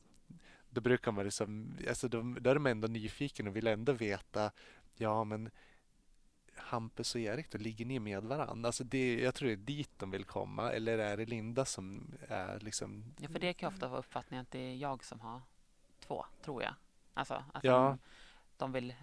då 0.78 0.82
brukar 0.82 1.12
man 1.12 1.24
liksom, 1.24 1.76
alltså 1.88 2.08
då, 2.08 2.22
då 2.40 2.50
är 2.50 2.54
de 2.54 2.66
ändå 2.66 2.88
nyfiken 2.88 3.48
och 3.48 3.56
vill 3.56 3.66
ändå 3.66 3.92
veta, 3.92 4.50
ja 4.96 5.24
men 5.24 5.50
Hampus 6.56 7.14
och 7.14 7.20
Erik, 7.20 7.50
då 7.50 7.58
ligger 7.58 7.84
ni 7.84 7.98
med 7.98 8.22
varandra? 8.22 8.68
Alltså 8.68 8.84
det, 8.84 9.20
jag 9.20 9.34
tror 9.34 9.46
det 9.48 9.54
är 9.54 9.56
dit 9.56 9.90
de 9.98 10.10
vill 10.10 10.24
komma, 10.24 10.72
eller 10.72 10.98
är 10.98 11.16
det 11.16 11.26
Linda 11.26 11.64
som 11.64 12.14
är 12.28 12.60
liksom... 12.60 13.04
Ja, 13.18 13.28
för 13.28 13.38
det 13.38 13.52
kan 13.54 13.68
ju 13.68 13.74
ofta 13.74 13.88
vara 13.88 13.98
uppfattningen 13.98 14.42
att 14.42 14.50
det 14.50 14.58
är 14.58 14.74
jag 14.76 15.04
som 15.04 15.20
har 15.20 15.40
två, 16.00 16.24
tror 16.44 16.62
jag. 16.62 16.74
Alltså 17.14 17.44
att 17.54 17.64
Ja. 17.64 17.88
de, 17.88 17.98
de 18.56 18.72
vill 18.72 18.94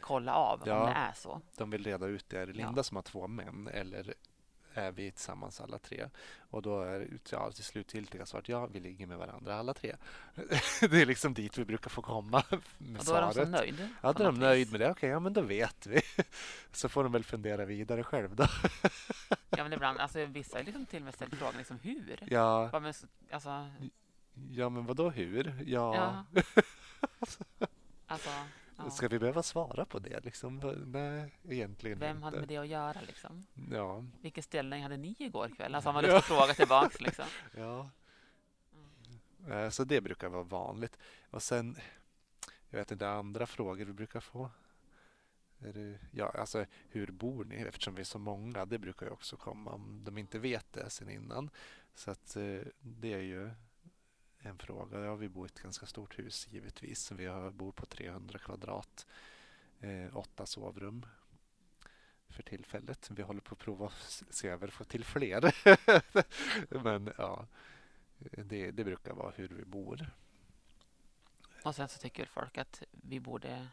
kolla 0.00 0.34
av 0.34 0.62
Ja. 0.66 0.80
om 0.80 0.86
det 0.86 0.92
är 0.92 1.12
så. 1.12 1.40
De 1.56 1.70
vill 1.70 1.84
reda 1.84 2.06
ut 2.06 2.28
det. 2.28 2.40
Är 2.40 2.46
det 2.46 2.52
Ja. 2.58 2.66
Linda 2.66 2.82
som 2.82 2.96
har 2.96 3.02
två 3.02 3.26
män 3.28 3.68
eller 3.72 4.14
är 4.74 4.92
vi 4.92 5.10
tillsammans 5.10 5.60
alla 5.60 5.78
tre? 5.78 6.08
Och 6.50 6.62
då 6.62 6.82
är 6.82 7.08
ja, 7.30 7.50
det 7.56 7.62
slutgiltiga 7.62 8.26
svaret 8.26 8.48
ja, 8.48 8.66
vi 8.66 8.80
ligger 8.80 9.06
med 9.06 9.18
varandra 9.18 9.54
alla 9.54 9.74
tre. 9.74 9.96
det 10.80 11.02
är 11.02 11.06
liksom 11.06 11.34
dit 11.34 11.58
vi 11.58 11.64
brukar 11.64 11.90
få 11.90 12.02
komma 12.02 12.42
med 12.78 12.98
Och 13.00 13.04
då 13.04 13.14
är 13.14 13.20
de 13.22 13.28
så 13.28 13.34
svaret. 13.34 13.48
nöjda. 13.50 13.88
Ja, 14.02 14.12
då 14.12 14.22
är 14.22 14.26
de 14.26 14.34
något 14.34 14.40
nöjd 14.40 14.58
vis. 14.66 14.72
med 14.72 14.80
det. 14.80 14.90
Okej, 14.90 15.10
ja 15.10 15.20
men 15.20 15.32
då 15.32 15.40
vet 15.40 15.86
vi. 15.86 16.00
Så 16.72 16.88
får 16.88 17.02
de 17.02 17.12
väl 17.12 17.24
fundera 17.24 17.64
vidare 17.64 18.02
själv 18.04 18.36
då. 18.36 18.46
Ja, 19.50 19.62
men 19.62 19.72
ibland, 19.72 19.98
alltså, 19.98 20.24
vissa 20.26 20.56
har 20.58 20.64
liksom 20.64 20.86
till 20.86 20.98
och 20.98 21.04
med 21.04 21.14
ställt 21.14 21.34
frågan 21.34 21.54
liksom, 21.58 21.78
hur? 21.82 22.24
Ja, 22.30 22.68
Vad 22.72 22.82
men, 22.82 22.94
så- 22.94 23.06
alltså, 23.30 23.70
ja 24.50 24.68
men 24.68 24.86
vadå 24.86 25.10
hur? 25.10 25.62
Ja, 25.66 26.24
ja. 26.34 26.42
alltså, 28.06 28.30
ja. 28.76 28.90
ska 28.90 29.08
vi 29.08 29.18
behöva 29.18 29.42
svara 29.42 29.84
på 29.84 29.98
det 29.98 30.24
liksom? 30.24 30.58
Nej, 30.86 31.30
egentligen 31.48 31.98
Vem 31.98 32.16
inte. 32.16 32.24
hade 32.24 32.38
med 32.38 32.48
det 32.48 32.56
att 32.56 32.68
göra 32.68 33.00
liksom? 33.06 33.46
Ja, 33.70 34.04
Vilken 34.20 34.42
ställning 34.42 34.82
hade 34.82 34.96
ni 34.96 35.16
igår 35.18 35.48
kväll? 35.56 35.74
Alltså 35.74 35.88
har 35.88 35.94
man 35.94 36.02
lust 36.04 36.16
att 36.16 36.24
fråga 36.24 36.54
tillbaks 36.54 37.00
liksom. 37.06 37.24
ja. 37.56 37.90
Eh, 39.50 39.68
Så 39.70 39.84
det 39.84 40.00
brukar 40.00 40.28
vara 40.28 40.42
vanligt. 40.42 40.98
Och 41.30 41.42
sen, 41.42 41.76
jag 42.70 42.78
vet 42.78 42.90
inte, 42.92 43.08
andra 43.08 43.46
frågor 43.46 43.84
vi 43.84 43.92
brukar 43.92 44.20
få. 44.20 44.50
Det, 45.58 45.98
ja, 46.10 46.32
alltså 46.38 46.64
hur 46.88 47.06
bor 47.10 47.44
ni? 47.44 47.56
Eftersom 47.56 47.94
vi 47.94 48.00
är 48.00 48.04
så 48.04 48.18
många, 48.18 48.64
det 48.64 48.78
brukar 48.78 49.06
ju 49.06 49.12
också 49.12 49.36
komma 49.36 49.70
om 49.70 50.00
de 50.04 50.18
inte 50.18 50.38
vet 50.38 50.72
det 50.72 50.90
sen 50.90 51.10
innan. 51.10 51.50
Så 51.94 52.10
att 52.10 52.36
eh, 52.36 52.60
det 52.80 53.12
är 53.12 53.18
ju 53.22 53.50
en 54.42 54.58
fråga. 54.58 55.00
Ja, 55.00 55.14
vi 55.14 55.28
bor 55.28 55.46
i 55.46 55.50
ett 55.50 55.62
ganska 55.62 55.86
stort 55.86 56.18
hus 56.18 56.48
givetvis. 56.50 57.12
Vi 57.12 57.26
har, 57.26 57.50
bor 57.50 57.72
på 57.72 57.86
300 57.86 58.38
kvadrat, 58.38 59.06
eh, 59.80 60.16
åtta 60.16 60.46
sovrum 60.46 61.06
för 62.28 62.42
tillfället. 62.42 63.10
Vi 63.10 63.22
håller 63.22 63.40
på 63.40 63.52
att 63.52 63.58
prova 63.58 63.86
att 63.86 64.24
se 64.30 64.48
över 64.48 64.68
få 64.68 64.84
till 64.84 65.04
fler. 65.04 65.54
Men 66.82 67.12
ja, 67.18 67.46
det, 68.18 68.70
det 68.70 68.84
brukar 68.84 69.12
vara 69.12 69.30
hur 69.30 69.48
vi 69.48 69.64
bor. 69.64 70.10
Och 71.64 71.74
sen 71.74 71.88
så 71.88 71.98
tycker 71.98 72.26
folk 72.26 72.58
att 72.58 72.82
vi 72.90 73.20
borde... 73.20 73.68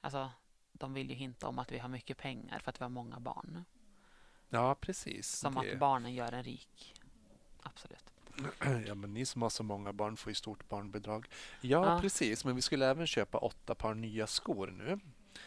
Alltså, 0.00 0.30
de 0.72 0.94
vill 0.94 1.10
ju 1.10 1.16
hinta 1.16 1.48
om 1.48 1.58
att 1.58 1.72
vi 1.72 1.78
har 1.78 1.88
mycket 1.88 2.18
pengar 2.18 2.58
för 2.58 2.70
att 2.70 2.80
vi 2.80 2.84
har 2.84 2.90
många 2.90 3.20
barn. 3.20 3.64
Ja, 4.48 4.74
precis. 4.74 5.28
Som 5.28 5.54
det, 5.54 5.72
att 5.72 5.78
barnen 5.78 6.14
gör 6.14 6.32
en 6.32 6.42
rik. 6.42 6.94
Absolut. 7.62 8.12
Ja, 8.86 8.94
men 8.94 9.14
ni 9.14 9.26
som 9.26 9.42
har 9.42 9.50
så 9.50 9.62
många 9.62 9.92
barn 9.92 10.16
får 10.16 10.30
ju 10.30 10.34
stort 10.34 10.68
barnbidrag. 10.68 11.26
Ja, 11.60 11.94
Ja. 11.94 12.00
precis. 12.00 12.44
Men 12.44 12.56
vi 12.56 12.62
skulle 12.62 12.86
även 12.86 13.06
köpa 13.06 13.38
åtta 13.38 13.74
par 13.74 13.94
nya 13.94 14.26
skor 14.26 14.66
nu 14.66 15.00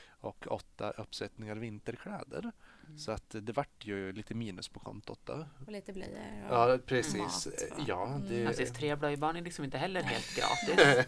och 0.09 0.47
åtta 0.51 0.91
uppsättningar 0.91 1.55
vinterkläder. 1.55 2.39
Mm. 2.85 2.97
Så 2.97 3.11
att 3.11 3.35
det 3.41 3.53
vart 3.53 3.85
ju 3.85 4.11
lite 4.13 4.33
minus 4.33 4.67
på 4.69 4.79
kontot 4.79 5.19
då. 5.23 5.45
Och 5.65 5.71
lite 5.71 5.93
blöjor 5.93 6.17
och 6.49 6.55
Ja, 6.71 6.77
precis. 6.85 7.15
mat? 7.17 7.47
Ja, 7.87 8.07
Mm. 8.07 8.27
det... 8.29 8.45
Precis, 8.47 8.71
tre 8.73 8.95
blöjbarn 8.95 9.35
är 9.35 9.41
liksom 9.41 9.65
inte 9.65 9.77
heller 9.77 10.03
helt 10.03 10.35
gratis. 10.37 11.05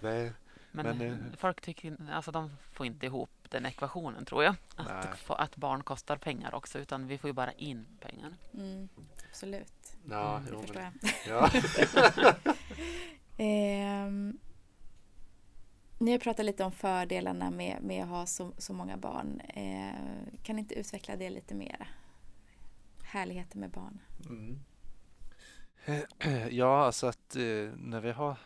Nej. 0.00 0.32
Men, 0.72 0.98
Men, 0.98 1.00
eh, 1.12 1.16
folk 1.36 1.60
tycker 1.60 1.96
alltså 2.12 2.30
de 2.30 2.50
får 2.72 2.86
inte 2.86 3.06
ihop 3.06 3.30
den 3.48 3.66
ekvationen 3.66 4.24
tror 4.24 4.44
jag. 4.44 4.54
Att, 4.76 5.30
att 5.30 5.56
barn 5.56 5.82
kostar 5.82 6.16
pengar 6.16 6.54
också 6.54 6.78
utan 6.78 7.06
vi 7.06 7.18
får 7.18 7.28
ju 7.28 7.34
bara 7.34 7.52
in 7.52 7.86
pengar. 8.00 8.34
Mm, 8.54 8.88
absolut, 9.30 9.72
ja, 10.10 10.36
Mm, 10.36 10.44
det 10.44 10.50
jo, 10.52 10.60
förstår 10.60 10.80
men, 10.80 10.98
jag. 11.26 11.50
ja. 12.24 12.34
Ehm, 13.40 14.38
ni 15.98 16.12
har 16.12 16.18
pratat 16.18 16.46
lite 16.46 16.64
om 16.64 16.72
fördelarna 16.72 17.50
med, 17.50 17.82
med 17.82 18.02
att 18.02 18.08
ha 18.08 18.26
så, 18.26 18.52
så 18.58 18.72
många 18.72 18.96
barn. 18.96 19.40
Eh, 19.40 20.40
kan 20.42 20.56
ni 20.56 20.60
inte 20.62 20.74
utveckla 20.74 21.16
det 21.16 21.30
lite 21.30 21.54
mer? 21.54 21.88
Härligheten 23.02 23.60
med 23.60 23.70
barn. 23.70 24.00
Mm. 24.28 24.60
Ja, 26.50 26.84
alltså 26.84 27.06
att 27.06 27.36
eh, 27.36 27.70
när 27.76 28.00
vi 28.00 28.12
har 28.12 28.36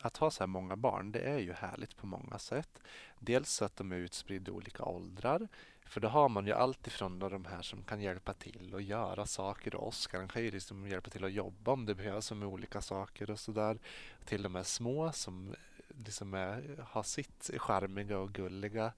att 0.00 0.16
ha 0.16 0.30
så 0.30 0.42
här 0.42 0.46
många 0.48 0.76
barn, 0.76 1.12
det 1.12 1.20
är 1.20 1.38
ju 1.38 1.52
härligt 1.52 1.96
på 1.96 2.06
många 2.06 2.38
sätt. 2.38 2.80
Dels 3.18 3.62
att 3.62 3.76
de 3.76 3.92
är 3.92 3.96
utspridda 3.96 4.50
i 4.52 4.54
olika 4.54 4.84
åldrar. 4.84 5.48
För 5.88 6.00
då 6.00 6.08
har 6.08 6.28
man 6.28 6.46
ju 6.46 6.52
alltifrån 6.52 7.18
de 7.18 7.44
här 7.44 7.62
som 7.62 7.82
kan 7.82 8.00
hjälpa 8.00 8.34
till 8.34 8.74
och 8.74 8.82
göra 8.82 9.26
saker. 9.26 9.74
Och 9.74 9.88
Oskar 9.88 10.26
kan 10.26 10.42
ju 10.42 10.50
liksom 10.50 10.88
hjälpa 10.88 11.10
till 11.10 11.24
att 11.24 11.32
jobba 11.32 11.72
om 11.72 11.86
det 11.86 11.94
behövs 11.94 12.32
med 12.32 12.48
olika 12.48 12.80
saker 12.80 13.30
och 13.30 13.40
sådär. 13.40 13.78
Till 14.24 14.42
de 14.42 14.54
här 14.54 14.62
små 14.62 15.12
som 15.12 15.54
liksom 15.88 16.34
är, 16.34 16.84
har 16.88 17.02
sitt 17.02 17.50
charmiga 17.56 18.18
och 18.18 18.32
gulliga. 18.32 18.92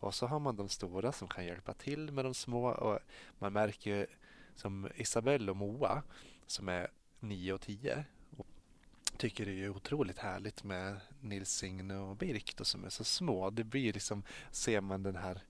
Och 0.00 0.14
så 0.14 0.26
har 0.26 0.40
man 0.40 0.56
de 0.56 0.68
stora 0.68 1.12
som 1.12 1.28
kan 1.28 1.46
hjälpa 1.46 1.72
till 1.72 2.12
med 2.12 2.24
de 2.24 2.34
små. 2.34 2.66
Och 2.68 2.98
man 3.38 3.52
märker 3.52 3.90
ju 3.90 4.06
som 4.54 4.88
Isabelle 4.94 5.50
och 5.50 5.56
Moa 5.56 6.02
som 6.46 6.68
är 6.68 6.88
nio 7.20 7.52
och 7.52 7.60
tio 7.60 8.04
tycker 9.16 9.46
det 9.46 9.64
är 9.64 9.68
otroligt 9.68 10.18
härligt 10.18 10.64
med 10.64 11.00
Nils 11.20 11.50
Signe 11.50 11.96
och 11.96 12.16
Birk 12.16 12.56
då, 12.56 12.64
som 12.64 12.84
är 12.84 12.88
så 12.88 13.04
små. 13.04 13.50
Det 13.50 13.64
blir 13.64 13.92
liksom, 13.92 14.22
ser 14.50 14.80
man 14.80 15.02
den 15.02 15.16
här 15.16 15.40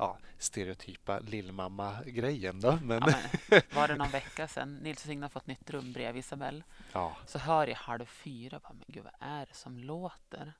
ja, 0.00 0.18
stereotypa 0.38 1.18
lillmamma-grejen 1.18 2.60
då. 2.60 2.78
Men... 2.82 3.02
Ja, 3.06 3.14
men 3.48 3.62
var 3.74 3.88
det 3.88 3.96
någon 3.96 4.10
vecka 4.10 4.48
sedan 4.48 4.74
Nils 4.74 5.00
Signe 5.00 5.24
har 5.24 5.30
fått 5.30 5.46
nytt 5.46 5.70
rum 5.70 5.92
bredvid 5.92 6.20
Isabelle. 6.20 6.62
Ja. 6.92 7.16
Så 7.26 7.38
hör 7.38 7.66
jag 7.66 7.76
halv 7.76 8.06
fyra. 8.06 8.60
Bara, 8.62 8.72
men 8.72 8.84
gud, 8.86 9.04
vad 9.04 9.30
är 9.30 9.46
det 9.46 9.54
som 9.54 9.78
låter? 9.78 10.52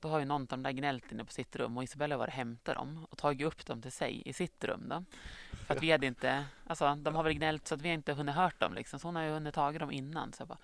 Då 0.00 0.08
har 0.08 0.18
ju 0.18 0.24
någon 0.24 0.42
av 0.42 0.46
dem 0.46 0.62
där 0.62 0.70
gnällt 0.70 1.12
inne 1.12 1.24
på 1.24 1.32
sitt 1.32 1.56
rum 1.56 1.76
och 1.76 1.84
Isabella 1.84 2.16
var 2.16 2.26
och 2.26 2.32
hämtat 2.32 2.74
dem 2.74 3.06
och 3.10 3.18
tagit 3.18 3.46
upp 3.46 3.66
dem 3.66 3.82
till 3.82 3.92
sig 3.92 4.22
i 4.24 4.32
sitt 4.32 4.64
rum. 4.64 4.88
Då. 4.88 5.04
För 5.66 5.74
att 5.74 5.82
vi 5.82 5.90
hade 5.90 6.06
inte, 6.06 6.44
alltså 6.66 6.94
de 6.94 7.14
har 7.14 7.22
väl 7.22 7.32
gnällt 7.32 7.68
så 7.68 7.74
att 7.74 7.82
vi 7.82 7.88
inte 7.88 8.12
hunnit 8.12 8.34
hört 8.34 8.60
dem 8.60 8.74
liksom. 8.74 8.98
Så 8.98 9.08
hon 9.08 9.16
har 9.16 9.22
ju 9.22 9.30
hunnit 9.30 9.54
tagit 9.54 9.80
dem 9.80 9.90
innan. 9.90 10.32
Så 10.32 10.40
jag 10.40 10.48
bara, 10.48 10.58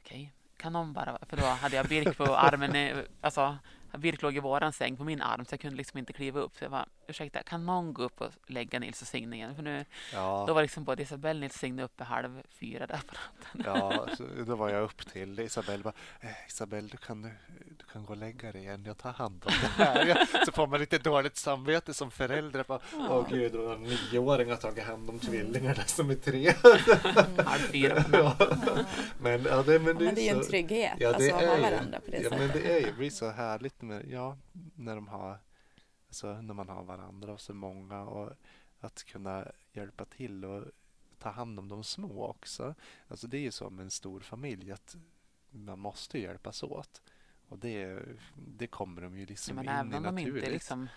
okej, 0.00 0.22
okay, 0.22 0.28
kan 0.56 0.72
någon 0.72 0.92
bara... 0.92 1.18
För 1.22 1.36
då 1.36 1.44
hade 1.44 1.76
jag 1.76 1.86
Birk 1.86 2.16
på 2.16 2.36
armen, 2.36 3.04
alltså 3.20 3.58
Birk 3.98 4.22
låg 4.22 4.36
i 4.36 4.40
våran 4.40 4.72
säng 4.72 4.96
på 4.96 5.04
min 5.04 5.22
arm 5.22 5.44
så 5.44 5.52
jag 5.52 5.60
kunde 5.60 5.76
liksom 5.76 5.98
inte 5.98 6.12
kliva 6.12 6.40
upp. 6.40 6.56
Så 6.56 6.64
jag 6.64 6.70
bara, 6.70 6.86
ursäkta, 7.10 7.42
kan 7.42 7.66
någon 7.66 7.94
gå 7.94 8.02
upp 8.02 8.20
och 8.20 8.30
lägga 8.46 8.78
Nils 8.78 9.02
och 9.02 9.08
Signe 9.08 9.36
igen? 9.36 9.54
För 9.54 9.62
nu, 9.62 9.84
ja. 10.12 10.44
Då 10.46 10.54
var 10.54 10.62
liksom 10.62 10.84
både 10.84 11.02
Isabelle 11.02 11.36
och 11.36 11.40
Nils 11.40 11.54
och 11.54 11.60
Signe 11.60 11.82
uppe 11.82 12.04
halv 12.04 12.42
fyra 12.48 12.86
där 12.86 13.00
på 13.06 13.14
natten. 13.14 13.62
Ja, 13.64 14.06
så 14.16 14.24
då 14.46 14.56
var 14.56 14.68
jag 14.68 14.82
upp 14.82 15.12
till 15.12 15.40
Isabelle. 15.40 15.82
Bara, 15.82 15.94
eh, 16.20 16.30
Isabelle, 16.48 16.88
du 16.88 16.96
kan, 16.96 17.22
du 17.78 17.84
kan 17.92 18.04
gå 18.04 18.12
och 18.12 18.16
lägga 18.16 18.52
dig 18.52 18.62
igen. 18.62 18.84
Jag 18.86 18.98
tar 18.98 19.12
hand 19.12 19.44
om 19.46 19.52
det 19.60 19.84
här. 19.84 20.28
så 20.46 20.52
får 20.52 20.66
man 20.66 20.80
lite 20.80 20.98
dåligt 20.98 21.36
samvete 21.36 21.94
som 21.94 22.10
förälder. 22.10 22.64
Bara, 22.68 22.80
Åh 22.94 23.12
oh, 23.12 23.28
gud, 23.28 23.54
och 23.54 23.72
en 23.72 23.82
nioåring 23.82 24.50
har 24.50 24.56
tagit 24.56 24.84
hand 24.84 25.10
om 25.10 25.18
tvillingarna 25.18 25.84
som 25.84 26.10
är 26.10 26.14
tre. 26.14 26.52
halv 27.44 27.60
fyra 27.60 28.02
på 28.02 28.10
natten. 28.10 28.58
Ja. 28.66 28.84
Men, 29.18 29.44
ja, 29.44 29.62
det, 29.62 29.78
men, 29.78 29.98
det, 29.98 30.04
ja, 30.04 30.10
men 30.10 30.14
det 30.14 30.20
är 30.20 30.34
ju 30.34 30.40
en 30.40 30.46
trygghet 30.46 30.92
ja, 30.98 31.08
det 31.08 31.14
alltså, 31.14 31.34
att 31.34 31.44
ha 31.44 31.70
varandra 31.70 32.00
på 32.00 32.10
det 32.10 32.16
ja, 32.16 32.30
sättet. 32.30 32.38
Men 32.38 32.62
det 32.62 32.72
är 32.72 32.86
ju, 32.86 32.92
blir 32.92 33.10
så 33.10 33.30
härligt 33.30 33.82
med, 33.82 34.06
ja, 34.10 34.36
när 34.74 34.94
de 34.94 35.08
har 35.08 35.38
alltså 36.10 36.42
när 36.42 36.54
man 36.54 36.68
har 36.68 36.82
varandra 36.82 37.32
och 37.32 37.40
så 37.40 37.54
många 37.54 38.00
och 38.00 38.32
att 38.80 39.04
kunna 39.04 39.46
hjälpa 39.72 40.04
till 40.04 40.44
och 40.44 40.64
ta 41.18 41.30
hand 41.30 41.58
om 41.58 41.68
de 41.68 41.84
små 41.84 42.26
också. 42.26 42.74
Alltså 43.08 43.26
det 43.26 43.36
är 43.36 43.42
ju 43.42 43.50
så 43.50 43.70
med 43.70 43.82
en 43.84 43.90
stor 43.90 44.20
familj 44.20 44.72
att 44.72 44.96
man 45.50 45.78
måste 45.78 46.18
hjälpas 46.18 46.62
åt. 46.62 47.02
Och 47.48 47.58
det, 47.58 48.02
det 48.34 48.66
kommer 48.66 49.02
de 49.02 49.18
ju 49.18 49.26
liksom 49.26 49.56
ja, 49.56 49.62
in 49.62 49.68
även 49.68 49.94
om 49.94 50.02
de 50.02 50.18
inte 50.18 50.50
liksom 50.50 50.88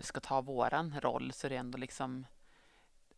ska 0.00 0.20
ta 0.20 0.40
våran 0.40 1.00
roll 1.00 1.32
så 1.32 1.46
är 1.46 1.50
det 1.50 1.56
ändå 1.56 1.78
liksom 1.78 2.26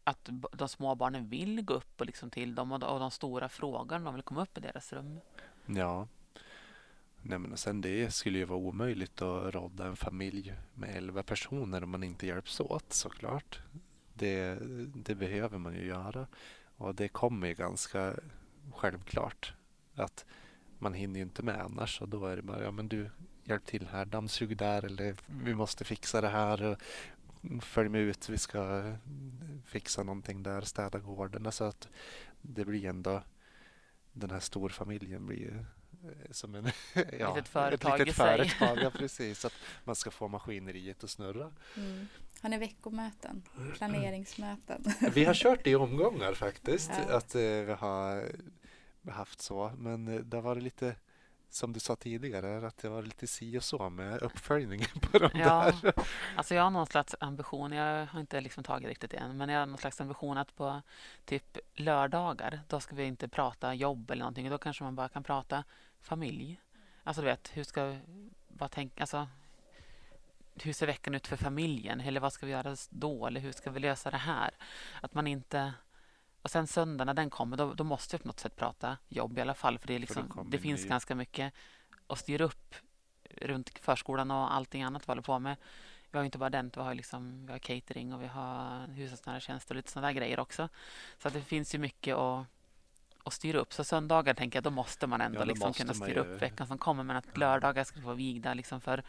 att 0.05 0.29
de 0.53 0.69
små 0.69 0.95
barnen 0.95 1.29
vill 1.29 1.63
gå 1.63 1.75
upp 1.75 2.01
och 2.01 2.07
liksom 2.07 2.31
till 2.31 2.55
dem 2.55 2.73
och 2.73 2.81
de 2.81 3.11
stora 3.11 3.49
frågar 3.49 3.97
om 3.97 4.05
de 4.05 4.15
vill 4.15 4.23
komma 4.23 4.43
upp 4.43 4.59
i 4.59 4.61
deras 4.61 4.93
rum. 4.93 5.21
Ja. 5.67 6.09
Nej, 7.23 7.39
men 7.39 7.57
sen 7.57 7.81
det 7.81 8.15
skulle 8.15 8.39
ju 8.39 8.45
vara 8.45 8.59
omöjligt 8.59 9.23
att 9.23 9.55
rodda 9.55 9.87
en 9.87 9.97
familj 9.97 10.55
med 10.75 10.97
elva 10.97 11.23
personer 11.23 11.85
om 11.85 11.91
man 11.91 12.03
inte 12.03 12.27
hjälps 12.27 12.61
åt 12.61 12.93
såklart. 12.93 13.61
Det, 14.15 14.59
det 14.95 15.15
behöver 15.15 15.59
man 15.59 15.75
ju 15.75 15.85
göra 15.85 16.27
och 16.77 16.95
det 16.95 17.09
kommer 17.09 17.47
ju 17.47 17.55
ganska 17.55 18.17
självklart 18.75 19.55
att 19.95 20.27
man 20.79 20.95
hinner 20.95 21.17
ju 21.17 21.23
inte 21.23 21.43
med 21.43 21.61
annars 21.61 22.01
och 22.01 22.09
då 22.09 22.27
är 22.27 22.37
det 22.37 22.43
bara 22.43 22.63
ja 22.63 22.71
men 22.71 22.89
du 22.89 23.11
hjälp 23.45 23.67
till 23.67 23.87
här, 23.87 24.05
dammsug 24.05 24.57
där 24.57 24.85
eller 24.85 25.17
vi 25.27 25.55
måste 25.55 25.85
fixa 25.85 26.21
det 26.21 26.29
här 26.29 26.63
och 26.63 26.79
följ 27.63 27.89
med 27.89 28.01
ut, 28.01 28.29
vi 28.29 28.39
ska 28.39 28.93
fixa 29.65 30.03
någonting 30.03 30.43
där, 30.43 30.61
städa 30.61 30.99
gården. 30.99 31.53
Så 31.53 31.65
att 31.65 31.89
det 32.43 32.65
blir 32.65 32.85
ändå 32.85 33.23
den 34.13 34.31
här 34.31 34.41
storfamiljen 34.41 35.27
blir 35.27 35.39
ju 35.39 35.65
som 36.31 36.55
en, 36.55 36.65
ja, 37.19 37.35
litet 37.35 37.49
företag 37.49 37.93
ett 37.93 37.99
litet 37.99 38.17
företag. 38.17 38.79
Ja, 38.83 38.91
precis. 38.99 39.45
Att 39.45 39.55
man 39.85 39.97
ska 39.97 40.11
få 40.11 40.29
maskineriet 40.29 41.05
att 41.05 41.11
snurra. 41.11 41.53
Mm. 41.77 42.09
Har 42.43 42.49
ni 42.49 42.59
veckomöten? 42.59 43.43
Planeringsmöten? 43.75 44.85
Vi 45.15 45.25
har 45.25 45.35
kört 45.35 45.65
det 45.65 45.71
i 45.71 45.77
omgångar 45.77 46.35
faktiskt. 46.35 46.91
Ja. 47.09 47.17
Att 47.17 47.35
eh, 47.35 47.41
vi 47.41 47.73
har 47.79 48.33
haft 49.11 49.41
så. 49.41 49.73
Men 49.77 50.09
eh, 50.09 50.21
det 50.21 50.41
varit 50.41 50.63
lite 50.63 50.95
som 51.51 51.73
du 51.73 51.81
sa 51.81 51.97
tidigare, 51.97 52.67
att 52.67 52.79
det 52.79 52.89
var 52.89 53.03
lite 53.03 53.27
si 53.27 53.59
och 53.59 53.65
så 53.65 53.91
med 53.91 54.23
uppföljningen 54.23 54.89
på 55.01 55.19
de 55.19 55.31
ja, 55.35 55.73
där. 55.83 55.95
Alltså 56.37 56.55
jag 56.55 56.63
har 56.63 56.71
någon 56.71 56.87
slags 56.87 57.15
ambition, 57.21 57.73
jag 57.73 58.07
har 58.07 58.21
inte 58.21 58.41
liksom 58.41 58.65
tagit 58.65 58.89
riktigt 58.89 59.15
än, 59.15 59.37
men 59.37 59.49
jag 59.49 59.59
har 59.61 59.67
någon 59.67 59.79
slags 59.79 60.01
ambition 60.01 60.39
att 60.39 60.57
på 60.57 60.83
typ 61.25 61.59
lördagar, 61.75 62.61
då 62.69 62.81
ska 62.81 62.97
vi 62.97 63.05
inte 63.05 63.29
prata 63.29 63.75
jobb 63.75 64.11
eller 64.11 64.21
någonting. 64.21 64.51
Då 64.51 64.59
kanske 64.59 64.85
man 64.85 64.95
bara 64.95 65.09
kan 65.09 65.23
prata 65.23 65.65
familj. 66.01 66.61
Alltså 67.05 67.23
du 67.23 67.29
vet, 67.29 67.51
hur 67.57 67.65
ska, 67.65 67.97
vad 68.49 68.71
tänk, 68.71 69.01
alltså 69.01 69.29
hur 70.55 70.73
ser 70.73 70.87
veckan 70.87 71.15
ut 71.15 71.27
för 71.27 71.37
familjen? 71.37 72.01
Eller 72.01 72.21
vad 72.21 72.33
ska 72.33 72.47
vi 72.47 72.53
göra 72.53 72.77
då? 72.91 73.27
Eller 73.27 73.41
hur 73.41 73.53
ska 73.53 73.71
vi 73.71 73.81
lösa 73.81 74.11
det 74.11 74.17
här? 74.17 74.51
Att 75.01 75.15
man 75.15 75.27
inte... 75.27 75.73
Och 76.43 76.51
sen 76.51 76.67
söndag 76.67 77.05
när 77.05 77.15
den 77.15 77.31
kommer, 77.31 77.57
då, 77.57 77.75
då 77.75 77.85
måste 77.85 78.15
jag 78.15 78.23
på 78.23 78.29
något 78.29 78.41
sätt 78.41 78.57
prata 78.57 78.97
jobb 79.09 79.39
i 79.39 79.41
alla 79.41 79.55
fall. 79.55 79.79
För 79.79 79.87
det, 79.87 79.95
är 79.95 79.99
liksom, 79.99 80.33
för 80.35 80.45
det 80.45 80.59
finns 80.59 80.83
ny. 80.83 80.89
ganska 80.89 81.15
mycket 81.15 81.55
att 82.07 82.19
styra 82.19 82.45
upp 82.45 82.75
runt 83.25 83.79
förskolan 83.79 84.31
och 84.31 84.55
allting 84.55 84.83
annat 84.83 85.09
vi 85.09 85.11
håller 85.11 85.23
på 85.23 85.39
med. 85.39 85.57
Vi 86.11 86.19
har 86.19 86.25
inte 86.25 86.39
bara 86.39 86.51
den, 86.51 86.71
vi 86.75 86.81
har, 86.81 86.95
liksom, 86.95 87.47
vi 87.47 87.53
har 87.53 87.59
catering 87.59 88.15
och 88.15 88.23
vi 88.23 88.27
har 88.27 88.87
hushållsnära 88.87 89.41
tjänster 89.41 89.75
och 89.75 89.77
lite 89.77 89.91
sådana 89.91 90.07
där 90.07 90.15
grejer 90.15 90.41
också. 90.41 90.69
Så 91.19 91.29
det 91.29 91.41
finns 91.41 91.75
ju 91.75 91.79
mycket 91.79 92.17
att 92.17 92.47
och 93.23 93.33
styra 93.33 93.59
upp. 93.59 93.73
Så 93.73 93.85
söndagar 93.85 94.35
tänker 94.35 94.57
jag, 94.57 94.65
då 94.65 94.71
måste 94.71 95.07
man 95.07 95.21
ändå 95.21 95.41
ja, 95.41 95.45
liksom 95.45 95.69
måste 95.69 95.83
kunna 95.83 95.95
styra 95.95 96.21
upp 96.21 96.43
veckan 96.43 96.67
som 96.67 96.79
kommer. 96.79 97.03
Men 97.03 97.17
att 97.17 97.37
lördagar 97.37 97.85
ska 97.85 98.01
vara 98.01 98.15
vigda 98.15 98.55
liksom 98.55 98.81
för 98.81 99.03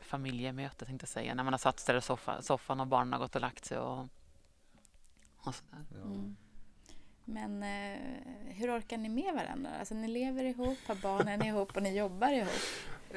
familjemöte, 0.00 0.84
tänkte 0.84 1.04
jag 1.04 1.08
säga. 1.08 1.34
När 1.34 1.44
man 1.44 1.52
har 1.52 1.58
satt 1.58 1.80
sig 1.80 1.96
i 1.96 2.00
soffa, 2.00 2.42
soffan 2.42 2.80
och 2.80 2.86
barnen 2.86 3.12
har 3.12 3.20
gått 3.20 3.34
och 3.34 3.40
lagt 3.40 3.64
sig. 3.64 3.78
Och, 3.78 4.08
och 5.38 5.54
sådär. 5.54 5.84
Ja. 5.90 5.96
Mm. 5.96 6.36
Men 7.24 7.62
eh, 7.62 7.98
hur 8.54 8.78
orkar 8.78 8.96
ni 8.96 9.08
med 9.08 9.34
varandra? 9.34 9.70
Alltså 9.78 9.94
ni 9.94 10.08
lever 10.08 10.44
ihop, 10.44 10.78
har 10.86 10.94
barnen 10.94 11.46
ihop 11.46 11.76
och 11.76 11.82
ni 11.82 11.96
jobbar 11.96 12.32
ihop. 12.32 12.62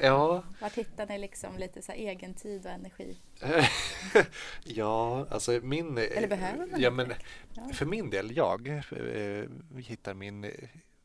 Ja. 0.00 0.42
Var 0.60 0.70
hittar 0.70 1.06
ni 1.06 1.18
liksom 1.18 1.58
lite 1.58 1.82
så 1.82 1.92
egen 1.92 2.34
tid 2.34 2.66
och 2.66 2.72
energi? 2.72 3.16
ja, 4.64 5.26
alltså 5.30 5.60
min... 5.62 5.98
Eller 5.98 6.28
behöver 6.28 6.66
man 6.66 6.80
ja, 6.80 6.90
men 6.90 7.12
ja. 7.54 7.68
För 7.72 7.86
min 7.86 8.10
del, 8.10 8.36
jag 8.36 8.68
eh, 8.68 9.44
hittar 9.76 10.14
min 10.14 10.50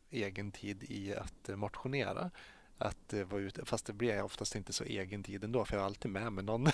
egen 0.10 0.52
tid 0.52 0.84
i 0.84 1.16
att 1.16 1.58
motionera 1.58 2.32
att 2.78 3.14
uh, 3.14 3.24
vara 3.24 3.42
ute. 3.42 3.66
Fast 3.66 3.86
det 3.86 3.94
blir 3.94 4.24
oftast 4.24 4.56
inte 4.56 4.74
så 4.74 4.84
egen 4.84 5.24
tid 5.24 5.44
ändå 5.44 5.66
för 5.66 5.74
jag 5.74 5.82
har 5.82 5.86
alltid 5.86 6.12
med 6.12 6.34
mig 6.34 6.44
någon. 6.44 6.66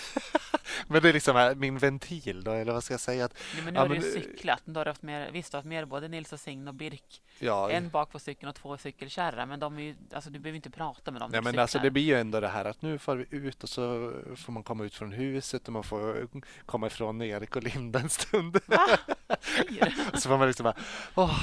men 0.88 1.02
det 1.02 1.10
är 1.10 1.14
liksom 1.14 1.54
min 1.58 1.78
ventil 1.78 2.44
då, 2.44 2.52
eller 2.52 2.74
vad 2.74 2.84
ska 2.84 2.94
jag 2.94 3.02
säga? 3.02 3.26
Att, 3.26 3.34
Nej, 3.54 3.64
men 3.64 3.74
nu 3.74 3.78
ja, 3.78 3.84
har 3.84 3.90
du 3.90 3.96
ju 3.96 4.02
cyklat. 4.02 4.62
Du 4.66 4.80
har 4.80 4.86
haft 4.86 5.02
mer, 5.02 5.32
visst, 5.32 5.52
du 5.52 5.56
har 5.56 5.60
haft 5.60 5.70
mer 5.70 5.86
både 5.86 6.08
Nils 6.08 6.34
och 6.34 6.40
Sign 6.40 6.68
och 6.68 6.74
Birk. 6.74 7.22
Ja. 7.40 7.72
En 7.72 7.90
bak 7.90 8.12
på 8.12 8.20
cykeln 8.20 8.50
och 8.50 8.56
två 8.56 8.78
cykelkärra. 8.78 9.46
Men 9.46 9.60
de 9.60 9.78
är 9.78 9.82
ju, 9.82 9.96
alltså, 10.14 10.30
du 10.30 10.40
behöver 10.40 10.56
inte 10.56 10.70
prata 10.70 11.12
med 11.12 11.22
dem. 11.22 11.32
Nej, 11.32 11.42
men 11.42 11.60
alltså, 11.60 11.80
det 11.80 11.92
blir 11.92 12.04
ju 12.04 12.20
ändå 12.20 12.40
det 12.40 12.48
här 12.48 12.66
att 12.66 12.82
nu 12.82 12.98
får 12.98 13.16
vi 13.16 13.26
ut 13.30 13.64
och 13.64 13.70
så 13.70 14.14
får 14.36 14.52
man 14.52 14.64
komma 14.64 14.84
ut 14.84 14.96
från 14.96 15.12
huset 15.12 15.68
och 15.68 15.74
man 15.74 15.84
får 15.84 16.28
komma 16.66 16.88
ifrån 16.88 17.22
Erik 17.22 17.56
och 17.56 17.64
Linda 17.64 18.00
en 18.00 18.10
stund. 18.10 18.60
så 20.14 20.30
får 20.30 20.38
man 20.38 20.48
liksom 20.48 20.64
bara, 20.64 20.76
åh, 21.16 21.40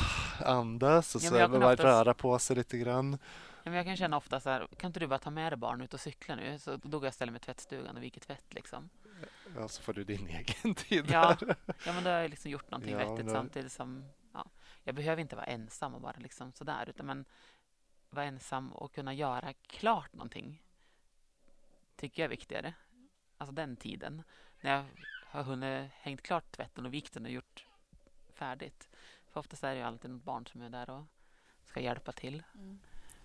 andas 0.46 1.14
och 1.14 1.22
ja, 1.22 1.30
så 1.30 1.48
bara 1.48 1.72
oftast... 1.72 1.84
röra 1.84 2.14
på 2.14 2.38
sig 2.38 2.56
lite 2.56 2.78
grann. 2.78 3.18
Men 3.64 3.74
jag 3.74 3.86
kan 3.86 3.96
känna 3.96 4.16
ofta 4.16 4.40
så 4.40 4.50
här, 4.50 4.66
kan 4.76 4.88
inte 4.88 5.00
du 5.00 5.06
bara 5.06 5.18
ta 5.18 5.30
med 5.30 5.52
dig 5.52 5.56
barn 5.56 5.80
ut 5.80 5.94
och 5.94 6.00
cykla 6.00 6.36
nu? 6.36 6.58
Så 6.58 6.76
då 6.76 6.98
går 6.98 7.06
jag 7.06 7.10
och 7.10 7.14
ställer 7.14 7.32
mig 7.32 7.40
i 7.42 7.44
tvättstugan 7.44 7.96
och 7.96 8.02
viker 8.02 8.20
tvätt 8.20 8.54
liksom. 8.54 8.90
Ja, 9.54 9.68
så 9.68 9.82
får 9.82 9.92
du 9.92 10.04
din 10.04 10.26
egen 10.28 10.74
tid 10.74 11.10
ja. 11.10 11.36
där. 11.40 11.56
Ja, 11.66 11.92
men 11.92 12.04
då 12.04 12.10
har 12.10 12.16
jag 12.16 12.30
liksom 12.30 12.50
gjort 12.50 12.70
någonting 12.70 12.92
ja, 12.92 12.98
vettigt 12.98 13.26
då... 13.26 13.32
samtidigt 13.32 13.72
som, 13.72 14.04
ja, 14.32 14.46
jag 14.84 14.94
behöver 14.94 15.22
inte 15.22 15.36
vara 15.36 15.46
ensam 15.46 15.94
och 15.94 16.00
bara 16.00 16.16
liksom 16.18 16.52
sådär, 16.52 16.88
utan 16.88 17.06
men 17.06 17.24
vara 18.10 18.24
ensam 18.24 18.72
och 18.72 18.94
kunna 18.94 19.14
göra 19.14 19.52
klart 19.52 20.12
någonting 20.12 20.62
tycker 21.96 22.22
jag 22.22 22.24
är 22.24 22.30
viktigare. 22.30 22.74
Alltså 23.38 23.54
den 23.54 23.76
tiden. 23.76 24.22
När 24.60 24.70
jag 24.70 24.84
har 25.26 25.42
hunnit 25.42 25.90
hängt 25.92 26.22
klart 26.22 26.52
tvätten 26.52 26.86
och 26.86 26.94
vikt 26.94 27.12
den 27.12 27.24
och 27.24 27.30
gjort 27.30 27.66
färdigt. 28.32 28.88
För 29.28 29.40
oftast 29.40 29.64
är 29.64 29.70
det 29.70 29.76
ju 29.76 29.82
alltid 29.82 30.10
något 30.10 30.24
barn 30.24 30.46
som 30.46 30.62
är 30.62 30.70
där 30.70 30.90
och 30.90 31.04
ska 31.64 31.80
hjälpa 31.80 32.12
till. 32.12 32.42
Mm. 32.54 32.80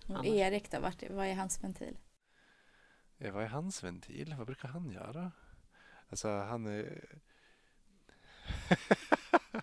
Och 0.08 0.16
Annars- 0.16 0.28
Erik 0.28 0.72
då, 0.72 0.80
vart, 0.80 1.04
vad 1.10 1.28
är 1.28 1.36
hans 1.36 1.64
ventil? 1.64 1.98
Vad 3.18 3.44
är 3.44 3.48
hans 3.48 3.84
ventil? 3.84 4.36
Vad 4.38 4.46
brukar 4.46 4.68
han 4.68 4.92
göra? 4.92 5.32
Alltså 6.10 6.30
han 6.30 6.66
är... 6.66 6.80
Eh, 8.70 8.78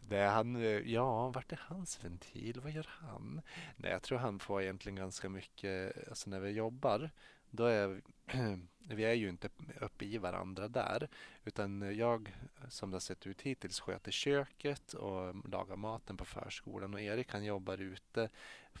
det 0.00 0.16
är 0.16 0.28
han, 0.28 0.56
eh, 0.56 0.62
ja, 0.62 1.28
vart 1.28 1.52
är 1.52 1.60
hans 1.62 2.04
ventil? 2.04 2.60
Vad 2.60 2.72
gör 2.72 2.86
han? 2.88 3.40
Nej, 3.76 3.90
jag 3.90 4.02
tror 4.02 4.18
han 4.18 4.38
får 4.38 4.62
egentligen 4.62 4.96
ganska 4.96 5.28
mycket, 5.28 6.08
alltså 6.08 6.30
när 6.30 6.40
vi 6.40 6.50
jobbar, 6.50 7.10
då 7.50 7.64
är 7.64 8.00
vi, 8.78 9.04
är 9.04 9.14
ju 9.14 9.28
inte 9.28 9.48
uppe 9.80 10.04
i 10.04 10.18
varandra 10.18 10.68
där, 10.68 11.08
utan 11.44 11.96
jag, 11.96 12.36
som 12.68 12.90
det 12.90 12.94
har 12.94 13.00
sett 13.00 13.26
ut 13.26 13.42
hittills, 13.42 13.80
sköter 13.80 14.10
köket 14.10 14.92
och 14.92 15.48
lagar 15.50 15.76
maten 15.76 16.16
på 16.16 16.24
förskolan 16.24 16.94
och 16.94 17.00
Erik 17.00 17.32
han 17.32 17.44
jobbar 17.44 17.80
ute 17.80 18.28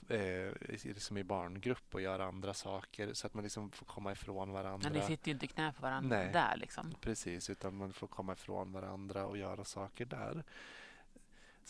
eh, 0.08 0.52
liksom 0.82 1.18
i 1.18 1.24
barngrupp 1.24 1.94
och 1.94 2.00
gör 2.00 2.20
andra 2.20 2.54
saker 2.54 3.12
så 3.12 3.26
att 3.26 3.34
man 3.34 3.44
liksom 3.44 3.70
får 3.70 3.86
komma 3.86 4.12
ifrån 4.12 4.52
varandra. 4.52 4.90
Men 4.90 5.00
ni 5.00 5.06
sitter 5.06 5.28
ju 5.28 5.32
inte 5.32 5.46
knä 5.46 5.72
på 5.72 5.82
varandra 5.82 6.16
Nej. 6.16 6.32
där 6.32 6.56
liksom. 6.56 6.94
Precis, 7.00 7.50
utan 7.50 7.76
man 7.76 7.92
får 7.92 8.06
komma 8.06 8.32
ifrån 8.32 8.72
varandra 8.72 9.26
och 9.26 9.38
göra 9.38 9.64
saker 9.64 10.04
där. 10.04 10.44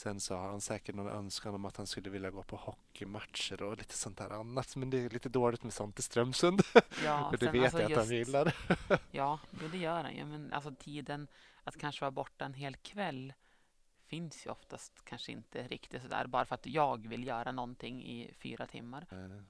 Sen 0.00 0.20
så 0.20 0.36
har 0.36 0.48
han 0.48 0.60
säkert 0.60 0.94
någon 0.94 1.08
önskan 1.08 1.54
om 1.54 1.64
att 1.64 1.76
han 1.76 1.86
skulle 1.86 2.10
vilja 2.10 2.30
gå 2.30 2.42
på 2.42 2.56
hockeymatcher 2.56 3.62
och 3.62 3.78
lite 3.78 3.94
sånt 3.94 4.18
där 4.18 4.30
annat. 4.30 4.76
Men 4.76 4.90
det 4.90 4.98
är 5.04 5.10
lite 5.10 5.28
dåligt 5.28 5.62
med 5.62 5.72
sånt 5.72 5.98
i 5.98 6.02
Strömsund. 6.02 6.62
Ja, 7.04 7.28
det 7.40 7.46
sen 7.46 7.52
vet 7.52 7.62
alltså 7.62 7.80
jag 7.82 7.92
att 7.92 7.98
han 7.98 8.16
just- 8.16 8.28
gillar. 8.28 8.54
Ja, 9.10 9.40
jo, 9.62 9.68
det 9.68 9.78
gör 9.78 10.02
han 10.02 10.16
ju. 10.16 10.24
Men 10.24 10.52
alltså 10.52 10.74
tiden 10.78 11.28
att 11.64 11.76
kanske 11.76 12.00
vara 12.00 12.10
borta 12.10 12.44
en 12.44 12.54
hel 12.54 12.76
kväll 12.76 13.32
finns 14.06 14.46
ju 14.46 14.50
oftast 14.50 15.04
kanske 15.04 15.32
inte 15.32 15.68
riktigt 15.68 16.02
sådär. 16.02 16.26
Bara 16.26 16.44
för 16.44 16.54
att 16.54 16.66
jag 16.66 17.06
vill 17.08 17.26
göra 17.26 17.52
någonting 17.52 18.04
i 18.04 18.34
fyra 18.38 18.66
timmar. 18.66 19.06
Eh, 19.10 19.42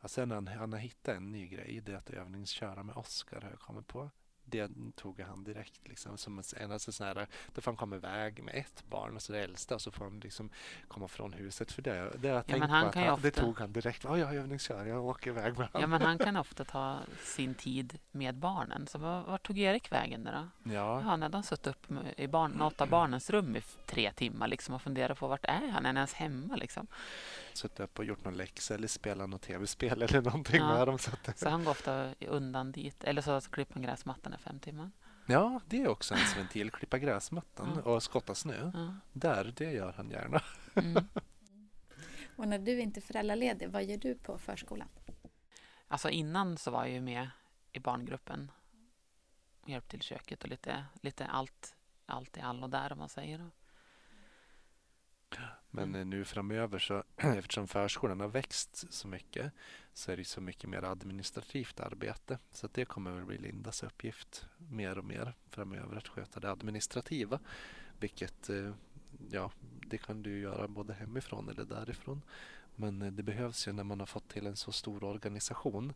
Ja, 0.00 0.08
sen 0.08 0.30
han, 0.30 0.46
han 0.48 0.72
har 0.72 0.80
hittat 0.80 1.16
en 1.16 1.32
ny 1.32 1.46
grej. 1.46 1.80
Det 1.84 1.92
är 1.92 1.96
att 1.96 2.10
övningsköra 2.10 2.82
med 2.82 2.96
Oscar 2.96 3.40
har 3.40 3.50
jag 3.50 3.60
kommit 3.60 3.86
på. 3.86 4.10
Det 4.50 4.70
tog 4.96 5.20
han 5.20 5.44
direkt. 5.44 5.88
Liksom, 5.88 6.18
som 6.18 6.42
en, 6.56 6.72
alltså, 6.72 6.92
sån 6.92 7.06
här, 7.06 7.26
då 7.54 7.60
får 7.60 7.70
han 7.72 7.76
komma 7.76 7.96
iväg 7.96 8.42
med 8.42 8.54
ett 8.54 8.84
barn, 8.90 9.14
alltså 9.14 9.32
det 9.32 9.38
äldsta, 9.44 9.74
och 9.74 9.80
så 9.80 9.90
får 9.90 10.04
han 10.04 10.20
liksom 10.20 10.50
komma 10.88 11.08
från 11.08 11.32
huset. 11.32 11.72
För 11.72 11.82
det, 11.82 12.12
det 12.18 12.28
jag 12.28 12.46
tänkt 12.46 12.60
men 12.60 12.70
han 12.70 12.90
kan 12.92 13.02
han, 13.02 13.20
det 13.22 13.28
ofta- 13.28 13.40
tog 13.40 13.58
han 13.58 13.72
direkt. 13.72 14.04
Ja, 14.04 14.18
jag 14.18 14.34
övningskör, 14.34 14.84
jag 14.86 15.04
åker 15.04 15.30
iväg 15.30 15.58
med 15.58 15.68
Ja, 15.72 15.78
honom. 15.80 15.90
men 15.90 16.02
han 16.02 16.18
kan 16.26 16.36
ofta 16.36 16.64
ta 16.64 16.98
sin 17.22 17.54
tid 17.54 17.98
med 18.10 18.34
barnen. 18.34 18.86
Så 18.86 18.98
var, 18.98 19.22
vart 19.22 19.46
tog 19.46 19.58
Erik 19.58 19.92
vägen 19.92 20.20
nu 20.20 20.30
då? 20.30 20.72
Ja, 20.72 21.02
Ja, 21.02 21.16
när 21.16 21.28
de 21.28 21.42
suttit 21.42 21.66
upp 21.66 21.86
i 22.16 22.26
barn, 22.28 22.50
något 22.50 22.80
av 22.80 22.88
barnens 22.88 23.30
rum 23.30 23.56
i 23.56 23.62
tre 23.86 24.12
timmar 24.12 24.48
liksom, 24.48 24.74
och 24.74 24.82
funderat 24.82 25.18
på 25.18 25.28
vart 25.28 25.44
är 25.44 25.52
han? 25.52 25.64
Är 25.84 25.88
han 25.88 25.96
ens 25.96 26.14
hemma? 26.14 26.56
Liksom. 26.56 26.86
Suttit 27.58 27.80
upp 27.80 27.98
och 27.98 28.04
gjort 28.04 28.24
någon 28.24 28.36
läxa 28.36 28.74
eller 28.74 28.88
spelat 28.88 29.28
något 29.28 29.42
tv-spel 29.42 30.02
eller 30.02 30.22
någonting 30.22 30.56
Ja. 30.60 30.72
med 30.72 30.86
dem. 30.88 30.98
Så 30.98 31.10
att, 31.10 31.38
Så 31.38 31.48
han 31.48 31.64
går 31.64 31.70
ofta 31.70 32.14
undan 32.20 32.72
dit. 32.72 33.04
Eller 33.04 33.22
så 33.22 33.40
klipper 33.50 33.74
han 33.74 33.82
gräsmattan 33.82 34.34
i 34.34 34.38
fem 34.38 34.60
timmar. 34.60 34.90
ja, 35.26 35.60
det 35.66 35.82
är 35.82 35.88
också 35.88 36.14
ens 36.14 36.36
ventil. 36.36 36.70
Klippa 36.70 36.98
gräsmattan 36.98 37.82
Ja. 37.84 37.90
och 37.92 38.02
skotta 38.02 38.34
snö. 38.34 38.70
Ja. 38.74 38.94
Där, 39.12 39.52
det 39.56 39.72
gör 39.72 39.92
han 39.96 40.10
gärna. 40.10 40.42
Mm. 40.74 41.08
Och 42.36 42.48
när 42.48 42.58
du 42.58 42.80
inte 42.80 43.00
är 43.00 43.02
föräldraledig, 43.02 43.68
vad 43.70 43.84
gör 43.84 43.96
du 43.96 44.14
på 44.14 44.38
förskolan? 44.38 44.88
Alltså 45.88 46.08
innan 46.10 46.58
så 46.58 46.70
var 46.70 46.84
jag 46.84 46.92
ju 46.94 47.00
med 47.00 47.28
i 47.72 47.78
barngruppen. 47.80 48.50
och 49.60 49.68
Hjälpte 49.68 49.90
till 49.90 49.98
i 50.00 50.02
köket 50.02 50.42
och 50.42 50.48
lite, 50.50 50.84
lite 51.02 51.26
allt, 51.26 51.76
allt 52.06 52.36
i 52.36 52.40
allo 52.40 52.66
där 52.66 52.92
om 52.92 52.98
man 52.98 53.08
säger. 53.08 53.50
Men 55.70 55.94
Mm. 55.94 56.10
nu 56.10 56.24
framöver 56.24 56.78
så 56.78 57.04
eftersom 57.16 57.68
förskolan 57.68 58.20
har 58.20 58.28
växt 58.28 58.92
så 58.92 59.08
mycket 59.08 59.52
så 59.92 60.12
är 60.12 60.16
det 60.16 60.24
så 60.24 60.40
mycket 60.40 60.70
mer 60.70 60.82
administrativt 60.82 61.80
arbete. 61.80 62.38
Så 62.52 62.66
att 62.66 62.74
det 62.74 62.84
kommer 62.84 63.10
väl 63.10 63.24
bli 63.24 63.38
Lindas 63.38 63.82
uppgift 63.82 64.46
mer 64.58 64.98
och 64.98 65.04
mer 65.04 65.32
framöver 65.50 65.96
att 65.96 66.08
sköta 66.08 66.40
det 66.40 66.50
administrativa. 66.50 67.38
Vilket 68.00 68.50
eh, 68.50 68.72
ja, 69.30 69.50
det 69.86 69.98
kan 69.98 70.22
du 70.22 70.38
göra 70.38 70.68
både 70.68 70.94
hemifrån 70.94 71.48
eller 71.48 71.64
därifrån. 71.64 72.22
Men 72.76 73.02
eh, 73.02 73.12
det 73.12 73.22
behövs 73.22 73.68
ju 73.68 73.72
när 73.72 73.84
man 73.84 74.00
har 74.00 74.06
fått 74.06 74.28
till 74.28 74.46
en 74.46 74.56
så 74.56 74.72
stor 74.72 75.04
organisation 75.04 75.92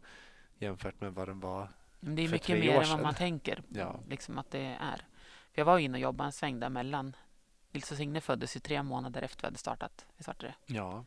jämfört 0.58 1.00
med 1.00 1.14
vad 1.14 1.28
den 1.28 1.40
var. 1.40 1.68
Det 2.00 2.22
är 2.22 2.28
mycket 2.30 2.58
mer 2.60 2.80
än 2.80 2.88
vad 2.88 3.02
man 3.02 3.14
tänker 3.14 3.62
Ja. 3.68 4.00
liksom 4.08 4.38
att 4.38 4.50
det 4.50 4.76
är. 4.80 4.96
För 5.52 5.60
jag 5.60 5.64
var 5.64 5.78
inne 5.78 5.98
och 5.98 6.02
jobbade 6.02 6.28
en 6.28 6.32
sväng 6.32 6.60
där 6.60 6.68
mellan. 6.68 7.16
Och 7.74 7.82
Signe 7.82 8.20
föddes 8.20 8.56
ju 8.56 8.60
tre 8.60 8.82
månader 8.82 9.22
efter 9.22 9.42
vi 9.42 9.46
hade 9.46 9.58
startat 9.58 10.06
i 10.18 10.22
Svartare. 10.22 10.54
Ja, 10.66 11.04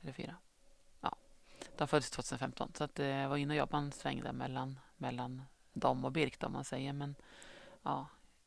Eller 0.00 0.12
fyra. 0.12 0.36
Ja, 1.00 1.16
de 1.76 1.88
föddes 1.88 2.10
2015. 2.10 2.72
Så 2.74 2.84
att 2.84 2.98
eh, 2.98 3.06
jag 3.06 3.28
var 3.28 3.36
inne 3.36 3.54
och 3.54 3.58
jobbade 3.58 3.84
en 3.84 3.92
sväng 3.92 4.22
där 4.22 4.32
mellan, 4.32 4.78
mellan 4.96 5.42
dem 5.72 6.04
och 6.04 6.12
Birk 6.12 6.38
då, 6.38 6.46
om 6.46 6.52
man 6.52 6.64
säger. 6.64 6.92
Men 6.92 7.14
ja, 7.82 8.06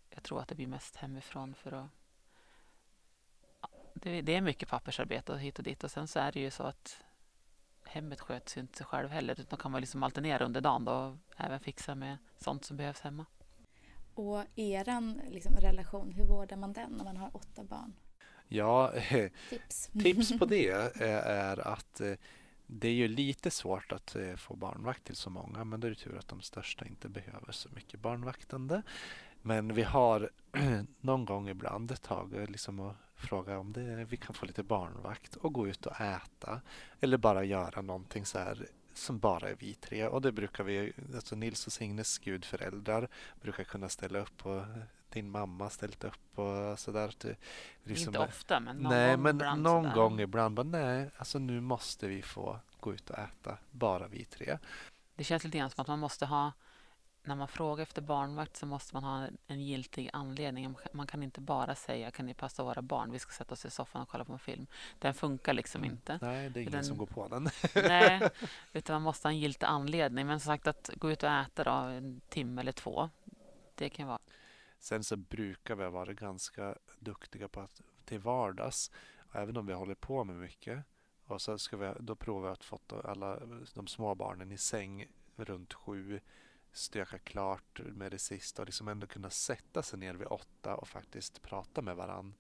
jag 0.09 0.23
tror 0.23 0.41
att 0.41 0.47
det 0.47 0.55
blir 0.55 0.67
mest 0.67 0.95
hemifrån 0.95 1.53
för 1.53 1.71
att 1.71 1.88
ja, 3.62 3.69
det, 3.93 4.21
det 4.21 4.36
är 4.36 4.41
mycket 4.41 4.69
pappersarbete 4.69 5.31
och 5.31 5.39
hit 5.39 5.57
och 5.57 5.63
dit 5.63 5.83
och 5.83 5.91
sen 5.91 6.07
så 6.07 6.19
är 6.19 6.31
det 6.31 6.39
ju 6.39 6.51
så 6.51 6.63
att 6.63 7.03
hemmet 7.86 8.19
sköts 8.21 8.57
ju 8.57 8.62
inte 8.62 8.77
sig 8.77 8.86
själv 8.86 9.09
heller 9.09 9.39
utan 9.39 9.59
kan 9.59 9.71
man 9.71 9.81
liksom 9.81 10.03
alternera 10.03 10.45
under 10.45 10.62
dagen 10.62 10.86
då 10.86 10.93
och 10.93 11.17
även 11.38 11.59
fixa 11.59 11.95
med 11.95 12.17
sånt 12.38 12.65
som 12.65 12.77
behövs 12.77 13.01
hemma. 13.01 13.25
Och 14.15 14.43
eran 14.56 15.21
liksom, 15.30 15.56
relation, 15.56 16.12
hur 16.12 16.23
vårdar 16.23 16.58
man 16.58 16.73
den 16.73 16.91
när 16.91 17.04
man 17.04 17.17
har 17.17 17.30
åtta 17.34 17.63
barn? 17.63 17.93
ja 18.47 18.93
Tips? 19.49 19.89
Tips 20.04 20.39
på 20.39 20.45
det 20.45 20.69
eh, 21.02 21.28
är 21.28 21.67
att 21.67 22.02
eh, 22.02 22.13
det 22.67 22.88
är 22.88 22.93
ju 22.93 23.08
lite 23.08 23.52
svårt 23.52 23.91
att 23.91 24.15
eh, 24.15 24.36
få 24.36 24.56
barnvakt 24.56 25.04
till 25.04 25.15
så 25.15 25.30
många 25.30 25.63
men 25.63 25.80
det 25.80 25.88
är 25.88 25.89
ju 25.89 25.95
tur 25.95 26.17
att 26.17 26.28
de 26.28 26.41
största 26.41 26.86
inte 26.86 27.10
behöver 27.10 27.52
så 27.52 27.69
mycket 27.69 27.99
barnvaktande. 27.99 28.82
Men 29.41 29.73
vi 29.73 29.84
har 29.84 30.30
någon 31.02 31.26
gång 31.26 31.49
ibland 31.49 32.02
tagit 32.02 32.49
liksom 32.49 32.80
och 32.80 32.93
fråga 33.15 33.60
om 33.60 33.73
det, 33.73 34.06
vi 34.10 34.17
kan 34.17 34.36
få 34.36 34.45
lite 34.45 34.63
barnvakt 34.63 35.36
och 35.36 35.54
gå 35.54 35.67
ut 35.67 35.86
och 35.86 36.02
äta 36.02 36.62
eller 36.99 37.17
bara 37.17 37.43
göra 37.43 37.82
någonting 37.82 38.26
så 38.26 38.39
här 38.39 38.67
som 38.97 39.19
bara 39.19 39.49
är 39.49 39.56
vi 39.60 39.73
tre 39.73 40.08
och 40.08 40.21
det 40.21 40.32
brukar 40.32 40.63
vi, 40.63 40.93
alltså 41.15 41.36
Nils 41.36 41.67
och 41.67 41.73
Signes 41.73 42.17
gudföräldrar 42.17 43.08
brukar 43.41 43.63
kunna 43.63 43.89
ställa 43.89 44.19
upp 44.19 44.45
och 44.45 44.62
din 45.10 45.29
mamma 45.29 45.69
ställt 45.69 46.03
upp 46.03 46.39
och 46.39 46.79
sådär. 46.79 47.13
Liksom, 47.84 48.08
inte 48.08 48.19
ofta 48.19 48.60
men 48.60 48.77
någon 48.77 48.93
nej, 48.93 49.12
gång 49.15 49.23
men 49.23 49.36
ibland 49.36 49.62
någon 49.62 49.84
sådär. 49.84 49.95
gång 49.95 50.19
ibland 50.19 50.56
bara 50.56 50.63
nej, 50.63 51.10
alltså 51.17 51.39
nu 51.39 51.62
måste 51.62 52.08
vi 52.08 52.21
få 52.21 52.60
gå 52.79 52.93
ut 52.93 53.10
och 53.10 53.19
äta, 53.19 53.58
bara 53.71 54.08
vi 54.08 54.25
tre. 54.25 54.58
Det 55.15 55.23
känns 55.23 55.43
lite 55.43 55.58
grann 55.58 55.69
som 55.69 55.82
att 55.82 55.88
man 55.88 55.99
måste 55.99 56.25
ha 56.25 56.51
när 57.23 57.36
man 57.36 57.47
frågar 57.47 57.83
efter 57.83 58.01
barnvakt 58.01 58.57
så 58.57 58.65
måste 58.65 58.95
man 58.95 59.03
ha 59.03 59.27
en, 59.47 59.62
giltig 59.62 60.09
anledning. 60.13 60.75
Man 60.91 61.07
kan 61.07 61.23
inte 61.23 61.41
bara 61.41 61.75
säga 61.75 62.12
kan 62.12 62.25
ni 62.25 62.33
passa 62.33 62.63
våra 62.63 62.81
barn, 62.81 63.12
vi 63.12 63.19
ska 63.19 63.31
sätta 63.31 63.53
oss 63.53 63.65
i 63.65 63.69
soffan 63.69 64.01
och 64.01 64.09
kolla 64.09 64.25
på 64.25 64.33
en 64.33 64.39
film. 64.39 64.67
Den 64.99 65.13
funkar 65.13 65.53
liksom 65.53 65.86
inte. 65.86 66.19
Nej, 66.21 66.49
det 66.49 66.59
är 66.59 66.62
ingen 66.62 66.71
Den- 66.71 66.86
som 66.86 66.97
går 66.97 67.05
på 67.05 67.27
den. 67.27 67.49
Nej, 67.75 68.29
utan 68.73 68.93
man 68.93 69.01
måste 69.01 69.27
ha 69.27 69.31
en 69.31 69.39
giltig 69.39 69.65
anledning. 69.65 70.27
Men 70.27 70.39
som 70.39 70.45
sagt 70.47 70.67
att 70.67 70.89
gå 70.95 71.12
ut 71.12 71.23
och 71.23 71.29
äta 71.29 71.63
då, 71.63 71.71
en 71.71 72.21
timme 72.29 72.62
eller 72.62 72.71
två, 72.71 73.09
det 73.75 73.89
kan 73.89 74.07
vara 74.07 74.19
Sen 74.79 75.03
så 75.03 75.15
brukar 75.17 75.75
vi 75.75 75.89
vara 75.89 76.13
ganska 76.13 76.75
duktiga 76.99 77.47
på 77.47 77.62
att 77.62 77.81
till 78.05 78.19
vardags, 78.19 78.91
även 79.31 79.57
om 79.57 79.65
vi 79.65 79.73
håller 79.73 79.95
på 79.95 80.23
med 80.23 80.36
mycket, 80.36 80.83
och 81.25 81.41
så 81.41 81.57
ska 81.57 81.77
vi, 81.77 81.93
då 81.99 82.15
provar 82.15 82.47
vi 82.49 82.53
att 82.53 82.63
få 82.63 82.79
alla 83.03 83.39
de 83.73 83.88
små 83.88 84.15
barnen 84.15 84.51
i 84.51 84.57
säng 84.57 85.07
runt 85.36 85.73
sju, 85.73 86.19
stöka 86.73 87.17
klart 87.17 87.79
med 87.79 88.12
det 88.12 88.19
sista 88.19 88.62
och 88.62 88.65
liksom 88.65 88.88
ändå 88.88 89.07
kunna 89.07 89.29
sätta 89.29 89.83
sig 89.83 89.99
ner 89.99 90.13
vid 90.13 90.27
åtta 90.27 90.75
och 90.75 90.88
faktiskt 90.88 91.41
prata 91.41 91.81
med 91.81 91.95
varann. 91.95 92.33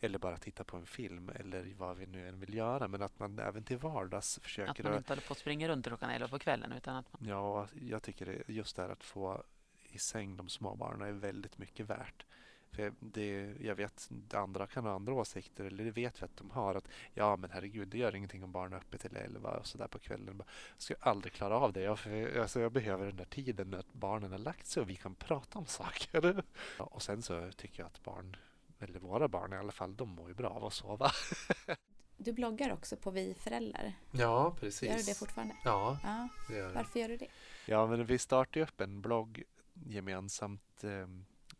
Eller 0.00 0.18
bara 0.18 0.36
titta 0.36 0.64
på 0.64 0.76
en 0.76 0.86
film 0.86 1.28
eller 1.34 1.74
vad 1.78 1.96
vi 1.96 2.06
nu 2.06 2.28
än 2.28 2.40
vill 2.40 2.54
göra. 2.54 2.88
Men 2.88 3.02
att 3.02 3.18
man 3.18 3.38
även 3.38 3.64
till 3.64 3.78
vardags 3.78 4.38
att 4.38 4.44
försöker 4.44 4.82
man 4.82 4.92
att 4.92 4.98
inte 4.98 5.10
håller 5.12 5.22
på 5.22 5.32
att 5.32 5.38
springa 5.38 5.68
runt 5.68 5.86
klockan 5.86 6.10
elva 6.10 6.28
på 6.28 6.38
kvällen 6.38 6.72
utan 6.72 6.96
att 6.96 7.12
man, 7.12 7.28
Ja, 7.28 7.68
jag 7.80 8.02
tycker 8.02 8.26
det, 8.26 8.52
just 8.52 8.76
det 8.76 8.82
här 8.82 8.88
att 8.88 9.04
få 9.04 9.42
i 9.82 9.98
säng 9.98 10.36
de 10.36 10.48
små 10.48 10.74
barnen 10.74 11.08
är 11.08 11.12
väldigt 11.12 11.58
mycket 11.58 11.86
värt. 11.86 12.26
För 12.70 12.92
det, 13.00 13.54
jag 13.60 13.74
vet, 13.74 14.08
andra 14.34 14.66
kan 14.66 14.84
ha 14.84 14.92
andra 14.94 15.14
åsikter, 15.14 15.64
eller 15.64 15.84
det 15.84 15.90
vet 15.90 16.22
vi 16.22 16.24
att 16.24 16.36
de 16.36 16.50
har. 16.50 16.74
att 16.74 16.88
Ja, 17.14 17.36
men 17.36 17.50
herregud, 17.50 17.88
det 17.88 17.98
gör 17.98 18.14
ingenting 18.16 18.44
om 18.44 18.52
barnen 18.52 18.72
är 18.72 18.76
uppe 18.76 18.98
till 18.98 19.16
elva 19.16 19.50
och 19.50 19.66
sådär 19.66 19.88
på 19.88 19.98
kvällen. 19.98 20.36
Jag 20.38 20.82
ska 20.82 20.94
aldrig 21.00 21.32
klara 21.32 21.58
av 21.58 21.72
det. 21.72 21.80
Jag, 21.80 21.98
alltså, 22.38 22.60
jag 22.60 22.72
behöver 22.72 23.06
den 23.06 23.16
där 23.16 23.24
tiden 23.24 23.70
när 23.70 23.84
barnen 23.92 24.30
har 24.32 24.38
lagt 24.38 24.66
sig 24.66 24.80
och 24.82 24.90
vi 24.90 24.96
kan 24.96 25.14
prata 25.14 25.58
om 25.58 25.66
saker. 25.66 26.42
Ja, 26.78 26.84
och 26.84 27.02
sen 27.02 27.22
så 27.22 27.50
tycker 27.56 27.80
jag 27.82 27.86
att 27.86 28.02
barn, 28.02 28.36
eller 28.78 28.98
våra 28.98 29.28
barn 29.28 29.52
i 29.52 29.56
alla 29.56 29.72
fall, 29.72 29.96
de 29.96 30.08
mår 30.08 30.28
ju 30.28 30.34
bra 30.34 30.48
av 30.50 30.64
att 30.64 30.72
sova. 30.72 31.10
Du 32.18 32.32
bloggar 32.32 32.72
också 32.72 32.96
på 32.96 33.10
Vi 33.10 33.34
föräldrar. 33.34 33.92
Ja, 34.10 34.56
precis. 34.60 34.88
Gör 34.90 34.96
du 34.96 35.02
det 35.02 35.18
fortfarande? 35.18 35.56
Ja, 35.64 35.98
Ja. 36.02 36.28
det 36.48 36.54
gör 36.56 36.66
jag. 36.66 36.74
Varför 36.74 37.00
gör 37.00 37.08
du 37.08 37.16
det? 37.16 37.28
Ja, 37.66 37.86
men 37.86 38.06
vi 38.06 38.18
startade 38.18 38.62
upp 38.64 38.80
en 38.80 39.00
blogg 39.02 39.42
gemensamt 39.86 40.84
eh, 40.84 41.06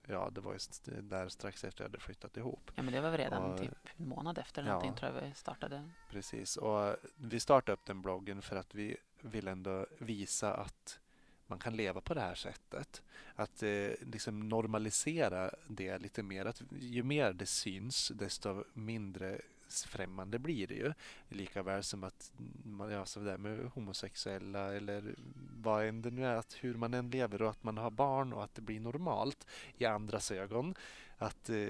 ja, 0.07 0.31
det 0.33 0.41
var 0.41 0.53
just 0.53 0.89
där 1.03 1.29
strax 1.29 1.65
efter 1.65 1.85
jag 1.85 1.89
hade 1.89 2.01
flyttat 2.01 2.37
ihop. 2.37 2.71
Ja, 2.75 2.83
men 2.83 2.95
det 2.95 3.01
var 3.01 3.11
väl 3.11 3.19
redan 3.19 3.43
Och- 3.53 3.59
typ 3.59 3.75
en 3.97 4.09
månad 4.09 4.39
efter 4.39 4.63
eller 4.63 4.71
Ja. 4.71 4.75
någonting 4.79 4.99
tror 4.99 5.13
jag 5.15 5.29
vi 5.29 5.35
startade. 5.35 5.91
Precis, 6.11 6.57
och 6.57 6.97
vi 7.17 7.41
startade 7.41 7.73
upp 7.73 7.85
den 7.87 8.03
bloggen 8.03 8.43
för 8.43 8.57
att 8.57 8.75
vi 8.75 8.97
vill 9.21 9.49
ändå 9.49 9.87
visa 9.99 10.55
att 10.55 10.99
man 11.47 11.59
kan 11.59 11.77
leva 11.77 12.01
på 12.01 12.15
det 12.15 12.21
här 12.21 12.35
sättet. 12.35 13.03
Att 13.35 13.63
eh, 13.63 13.89
liksom 14.01 14.49
normalisera 14.49 15.51
det 15.69 15.99
lite 15.99 16.23
mer. 16.23 16.47
Att 16.47 16.63
ju 16.81 17.03
mer 17.03 17.33
det 17.33 17.47
syns, 17.47 18.09
desto 18.15 18.65
mindre 18.73 19.41
främmande 19.69 20.39
blir 20.39 20.67
det 20.67 20.75
ju. 20.75 20.93
Lika 21.29 21.63
väl 21.63 21.83
som 21.83 22.05
att 22.05 22.33
man, 22.65 22.91
ja, 22.91 23.05
så 23.05 23.21
där 23.21 23.39
med 23.39 23.71
homosexuella 23.75 24.75
eller 24.75 25.15
vad 25.57 25.87
än 25.87 26.03
det 26.03 26.11
nu 26.11 26.27
är, 26.27 26.37
att 26.37 26.57
hur 26.61 26.75
man 26.75 26.95
än 26.95 27.11
lever 27.11 27.43
och 27.43 27.51
att 27.51 27.63
man 27.63 27.79
har 27.79 27.91
barn 27.91 28.33
och 28.33 28.45
att 28.45 28.55
det 28.55 28.63
blir 28.63 28.81
normalt 28.81 29.47
i 29.79 29.85
andras 29.85 30.31
ögon. 30.31 30.75
Att 31.19 31.51
eh, 31.51 31.69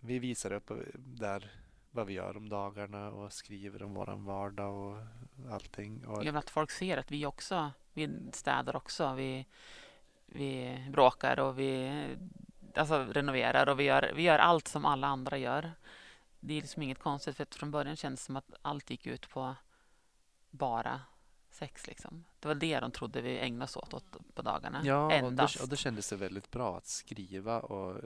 vi 0.00 0.18
visar 0.18 0.52
upp 0.52 0.70
där 0.96 1.50
vad 1.90 2.06
vi 2.06 2.12
gör 2.12 2.36
om 2.36 2.48
dagarna 2.48 3.10
och 3.10 3.32
skriver 3.32 3.82
om 3.82 3.94
våran 3.94 4.24
vardag 4.24 4.74
och 4.74 4.98
allting. 5.52 6.06
Och, 6.06 6.24
Ja, 6.24 6.38
att 6.38 6.50
folk 6.50 6.70
ser 6.70 6.96
att 6.96 7.10
vi 7.10 7.26
också, 7.26 7.70
vi 7.92 8.10
städar 8.32 8.76
också, 8.76 9.14
vi, 9.14 9.46
vi 10.26 10.78
bråkar 10.90 11.40
och 11.40 11.58
vi 11.58 12.04
alltså, 12.74 13.04
renoverar 13.04 13.68
och 13.68 13.80
vi 13.80 13.84
gör, 13.84 14.12
vi 14.16 14.22
gör 14.22 14.38
allt 14.38 14.68
som 14.68 14.84
alla 14.84 15.06
andra 15.06 15.38
gör. 15.38 15.72
Det 16.46 16.54
är 16.54 16.60
liksom 16.60 16.82
inget 16.82 16.98
konstigt 16.98 17.36
för 17.36 17.42
att 17.42 17.54
från 17.54 17.70
början 17.70 17.96
kändes 17.96 18.20
det 18.20 18.26
som 18.26 18.36
att 18.36 18.54
allt 18.62 18.90
gick 18.90 19.06
ut 19.06 19.28
på 19.28 19.54
bara 20.50 21.00
sex 21.50 21.86
liksom. 21.86 22.24
Det 22.40 22.48
var 22.48 22.54
det 22.54 22.80
de 22.80 22.90
trodde 22.90 23.20
vi 23.22 23.38
ägnade 23.38 23.64
oss 23.64 23.76
åt, 23.76 23.94
åt 23.94 24.34
på 24.34 24.42
dagarna. 24.42 24.80
Ja, 24.84 25.04
och 25.04 25.10
då, 25.10 25.26
Endast. 25.26 25.60
och 25.60 25.68
då 25.68 25.76
kändes 25.76 26.10
det 26.10 26.16
väldigt 26.16 26.50
bra 26.50 26.76
att 26.76 26.86
skriva 26.86 27.60
och 27.60 28.00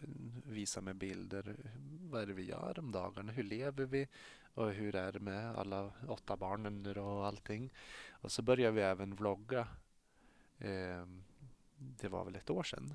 visa 0.44 0.80
med 0.80 0.96
bilder. 0.96 1.56
Vad 2.00 2.22
är 2.22 2.26
det 2.26 2.32
vi 2.32 2.44
gör 2.44 2.78
om 2.78 2.92
dagarna? 2.92 3.32
Hur 3.32 3.42
lever 3.42 3.84
vi? 3.84 4.08
Och 4.54 4.70
hur 4.70 4.94
är 4.94 5.12
det 5.12 5.20
med 5.20 5.56
alla 5.56 5.92
åtta 6.08 6.36
barnen 6.36 6.82
nu 6.82 6.94
och 6.94 7.26
allting? 7.26 7.72
Och 8.10 8.32
så 8.32 8.42
började 8.42 8.72
vi 8.72 8.82
även 8.82 9.14
vlogga. 9.14 9.68
Ehm, 10.58 11.24
det 11.76 12.08
var 12.08 12.24
väl 12.24 12.34
ett 12.36 12.50
år 12.50 12.62
sedan. 12.62 12.94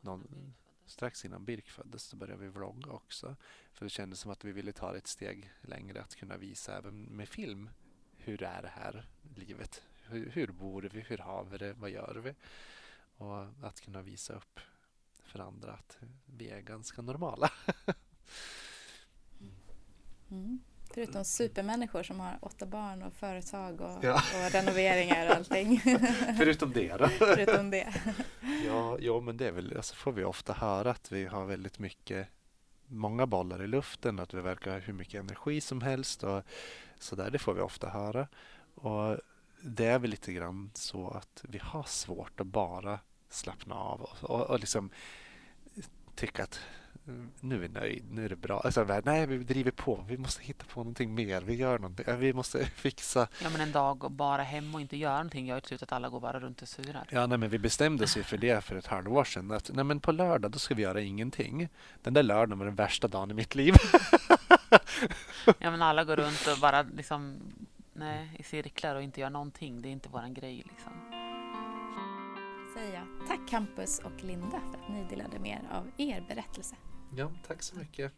Någon, 0.00 0.54
strax 0.86 1.24
innan 1.24 1.44
Birk 1.44 1.70
föddes 1.70 2.02
så 2.02 2.16
började 2.16 2.42
vi 2.42 2.48
vlogga 2.48 2.90
också. 2.90 3.36
För 3.72 3.84
det 3.84 3.90
kändes 3.90 4.20
som 4.20 4.30
att 4.30 4.44
vi 4.44 4.52
ville 4.52 4.72
ta 4.72 4.92
det 4.92 4.98
ett 4.98 5.06
steg 5.06 5.50
längre 5.60 6.02
att 6.02 6.14
kunna 6.14 6.36
visa 6.36 6.78
även 6.78 7.02
med 7.02 7.28
film. 7.28 7.70
Hur 8.16 8.42
är 8.42 8.62
det 8.62 8.68
här 8.68 9.08
livet? 9.36 9.82
Hur, 10.02 10.30
hur 10.30 10.46
bor 10.46 10.82
vi? 10.82 11.00
Hur 11.00 11.18
har 11.18 11.44
vi 11.44 11.58
det? 11.58 11.72
Vad 11.72 11.90
gör 11.90 12.14
vi? 12.14 12.34
Och 13.16 13.66
att 13.66 13.80
kunna 13.80 14.02
visa 14.02 14.34
upp 14.34 14.60
för 15.24 15.38
andra 15.38 15.72
att 15.72 15.98
vi 16.26 16.48
är 16.48 16.60
ganska 16.60 17.02
normala. 17.02 17.50
Mm. 19.40 19.54
mm. 20.30 20.60
Förutom 20.94 21.24
supermänniskor 21.24 22.02
som 22.02 22.20
har 22.20 22.38
åtta 22.40 22.66
barn 22.66 23.02
och 23.02 23.12
företag 23.12 23.80
och, 23.80 24.04
Ja. 24.04 24.14
och 24.46 24.52
renoveringar 24.52 25.26
och 25.30 25.36
allting. 25.36 25.80
Förutom 26.38 26.72
det 26.72 26.96
då. 26.96 27.08
Förutom 27.08 27.70
det. 27.70 27.94
Ja, 28.66 28.96
jo, 29.00 29.20
men 29.20 29.36
det 29.36 29.48
är 29.48 29.52
väl, 29.52 29.76
alltså 29.76 29.94
får 29.94 30.12
vi 30.12 30.24
ofta 30.24 30.52
höra 30.52 30.90
att 30.90 31.12
vi 31.12 31.26
har 31.26 31.44
väldigt 31.44 31.78
mycket, 31.78 32.28
många 32.86 33.26
bollar 33.26 33.62
i 33.62 33.66
luften, 33.66 34.18
att 34.18 34.34
vi 34.34 34.40
verkar 34.40 34.70
ha 34.72 34.78
hur 34.78 34.92
mycket 34.92 35.20
energi 35.20 35.60
som 35.60 35.82
helst 35.82 36.24
och 36.24 36.42
så 36.98 37.16
där. 37.16 37.30
Det 37.30 37.38
får 37.38 37.54
vi 37.54 37.60
ofta 37.60 37.88
höra. 37.88 38.28
Och 38.74 39.16
det 39.62 39.86
är 39.86 39.98
väl 39.98 40.10
lite 40.10 40.32
grann 40.32 40.70
så 40.74 41.08
att 41.10 41.44
vi 41.48 41.58
har 41.58 41.82
svårt 41.82 42.40
att 42.40 42.46
bara 42.46 42.98
slappna 43.30 43.74
av 43.74 44.00
och, 44.02 44.30
och, 44.30 44.50
och 44.50 44.60
liksom 44.60 44.90
tycka 46.14 46.42
att 46.44 46.60
nu 47.40 47.54
är 47.54 47.58
vi 47.58 47.68
nöjd, 47.68 48.04
nu 48.10 48.24
är 48.24 48.28
det 48.28 48.36
bra. 48.36 48.60
Alltså, 48.60 49.00
nej, 49.04 49.26
vi 49.26 49.38
driver 49.38 49.70
på, 49.70 50.04
vi 50.08 50.18
måste 50.18 50.42
hitta 50.42 50.64
på 50.64 50.80
någonting 50.80 51.14
mer, 51.14 51.42
vi 51.42 51.54
gör 51.54 51.78
någonting, 51.78 52.18
vi 52.18 52.32
måste 52.32 52.64
fixa 52.74 53.28
Ja, 53.42 53.50
men 53.50 53.60
en 53.60 53.72
dag 53.72 54.04
och 54.04 54.10
bara 54.10 54.42
hem 54.42 54.74
och 54.74 54.80
inte 54.80 54.96
göra 54.96 55.14
någonting 55.14 55.46
gör 55.46 55.54
ju 55.54 55.60
till 55.60 55.68
slut 55.68 55.82
att 55.82 55.92
alla 55.92 56.08
går 56.08 56.20
bara 56.20 56.40
runt 56.40 56.62
och 56.62 56.68
surar. 56.68 57.06
Ja, 57.10 57.26
nej, 57.26 57.38
men 57.38 57.50
vi 57.50 57.58
bestämde 57.58 58.04
oss 58.04 58.16
ju 58.16 58.22
för 58.22 58.36
det 58.36 58.64
för 58.64 58.76
ett 58.76 58.86
halvår 58.86 59.24
sedan. 59.24 59.50
Att, 59.50 59.70
nej, 59.74 59.84
men 59.84 60.00
på 60.00 60.12
lördag 60.12 60.50
då 60.50 60.58
ska 60.58 60.74
vi 60.74 60.82
göra 60.82 61.00
ingenting. 61.00 61.68
Den 62.02 62.14
där 62.14 62.22
lördagen 62.22 62.58
var 62.58 62.66
den 62.66 62.74
värsta 62.74 63.08
dagen 63.08 63.30
i 63.30 63.34
mitt 63.34 63.54
liv. 63.54 63.74
Ja, 65.58 65.70
men 65.70 65.82
alla 65.82 66.04
går 66.04 66.16
runt 66.16 66.46
och 66.52 66.58
bara 66.60 66.82
liksom, 66.82 67.36
nej, 67.92 68.30
i 68.38 68.42
cirklar 68.42 68.94
och 68.94 69.02
inte 69.02 69.20
gör 69.20 69.30
någonting. 69.30 69.82
Det 69.82 69.88
är 69.88 69.90
inte 69.90 70.08
våran 70.08 70.34
grej 70.34 70.56
liksom. 70.56 70.92
Säger 72.74 72.94
jag 72.94 73.28
tack 73.28 73.48
Campus 73.48 73.98
och 73.98 74.24
Linda 74.24 74.60
för 74.70 74.78
att 74.78 74.88
ni 74.88 75.04
delade 75.10 75.38
med 75.38 75.50
er 75.50 75.76
av 75.76 75.90
er 75.96 76.24
berättelse. 76.28 76.76
Ja, 77.16 77.30
tack 77.46 77.62
så 77.62 77.76
mycket. 77.76 78.12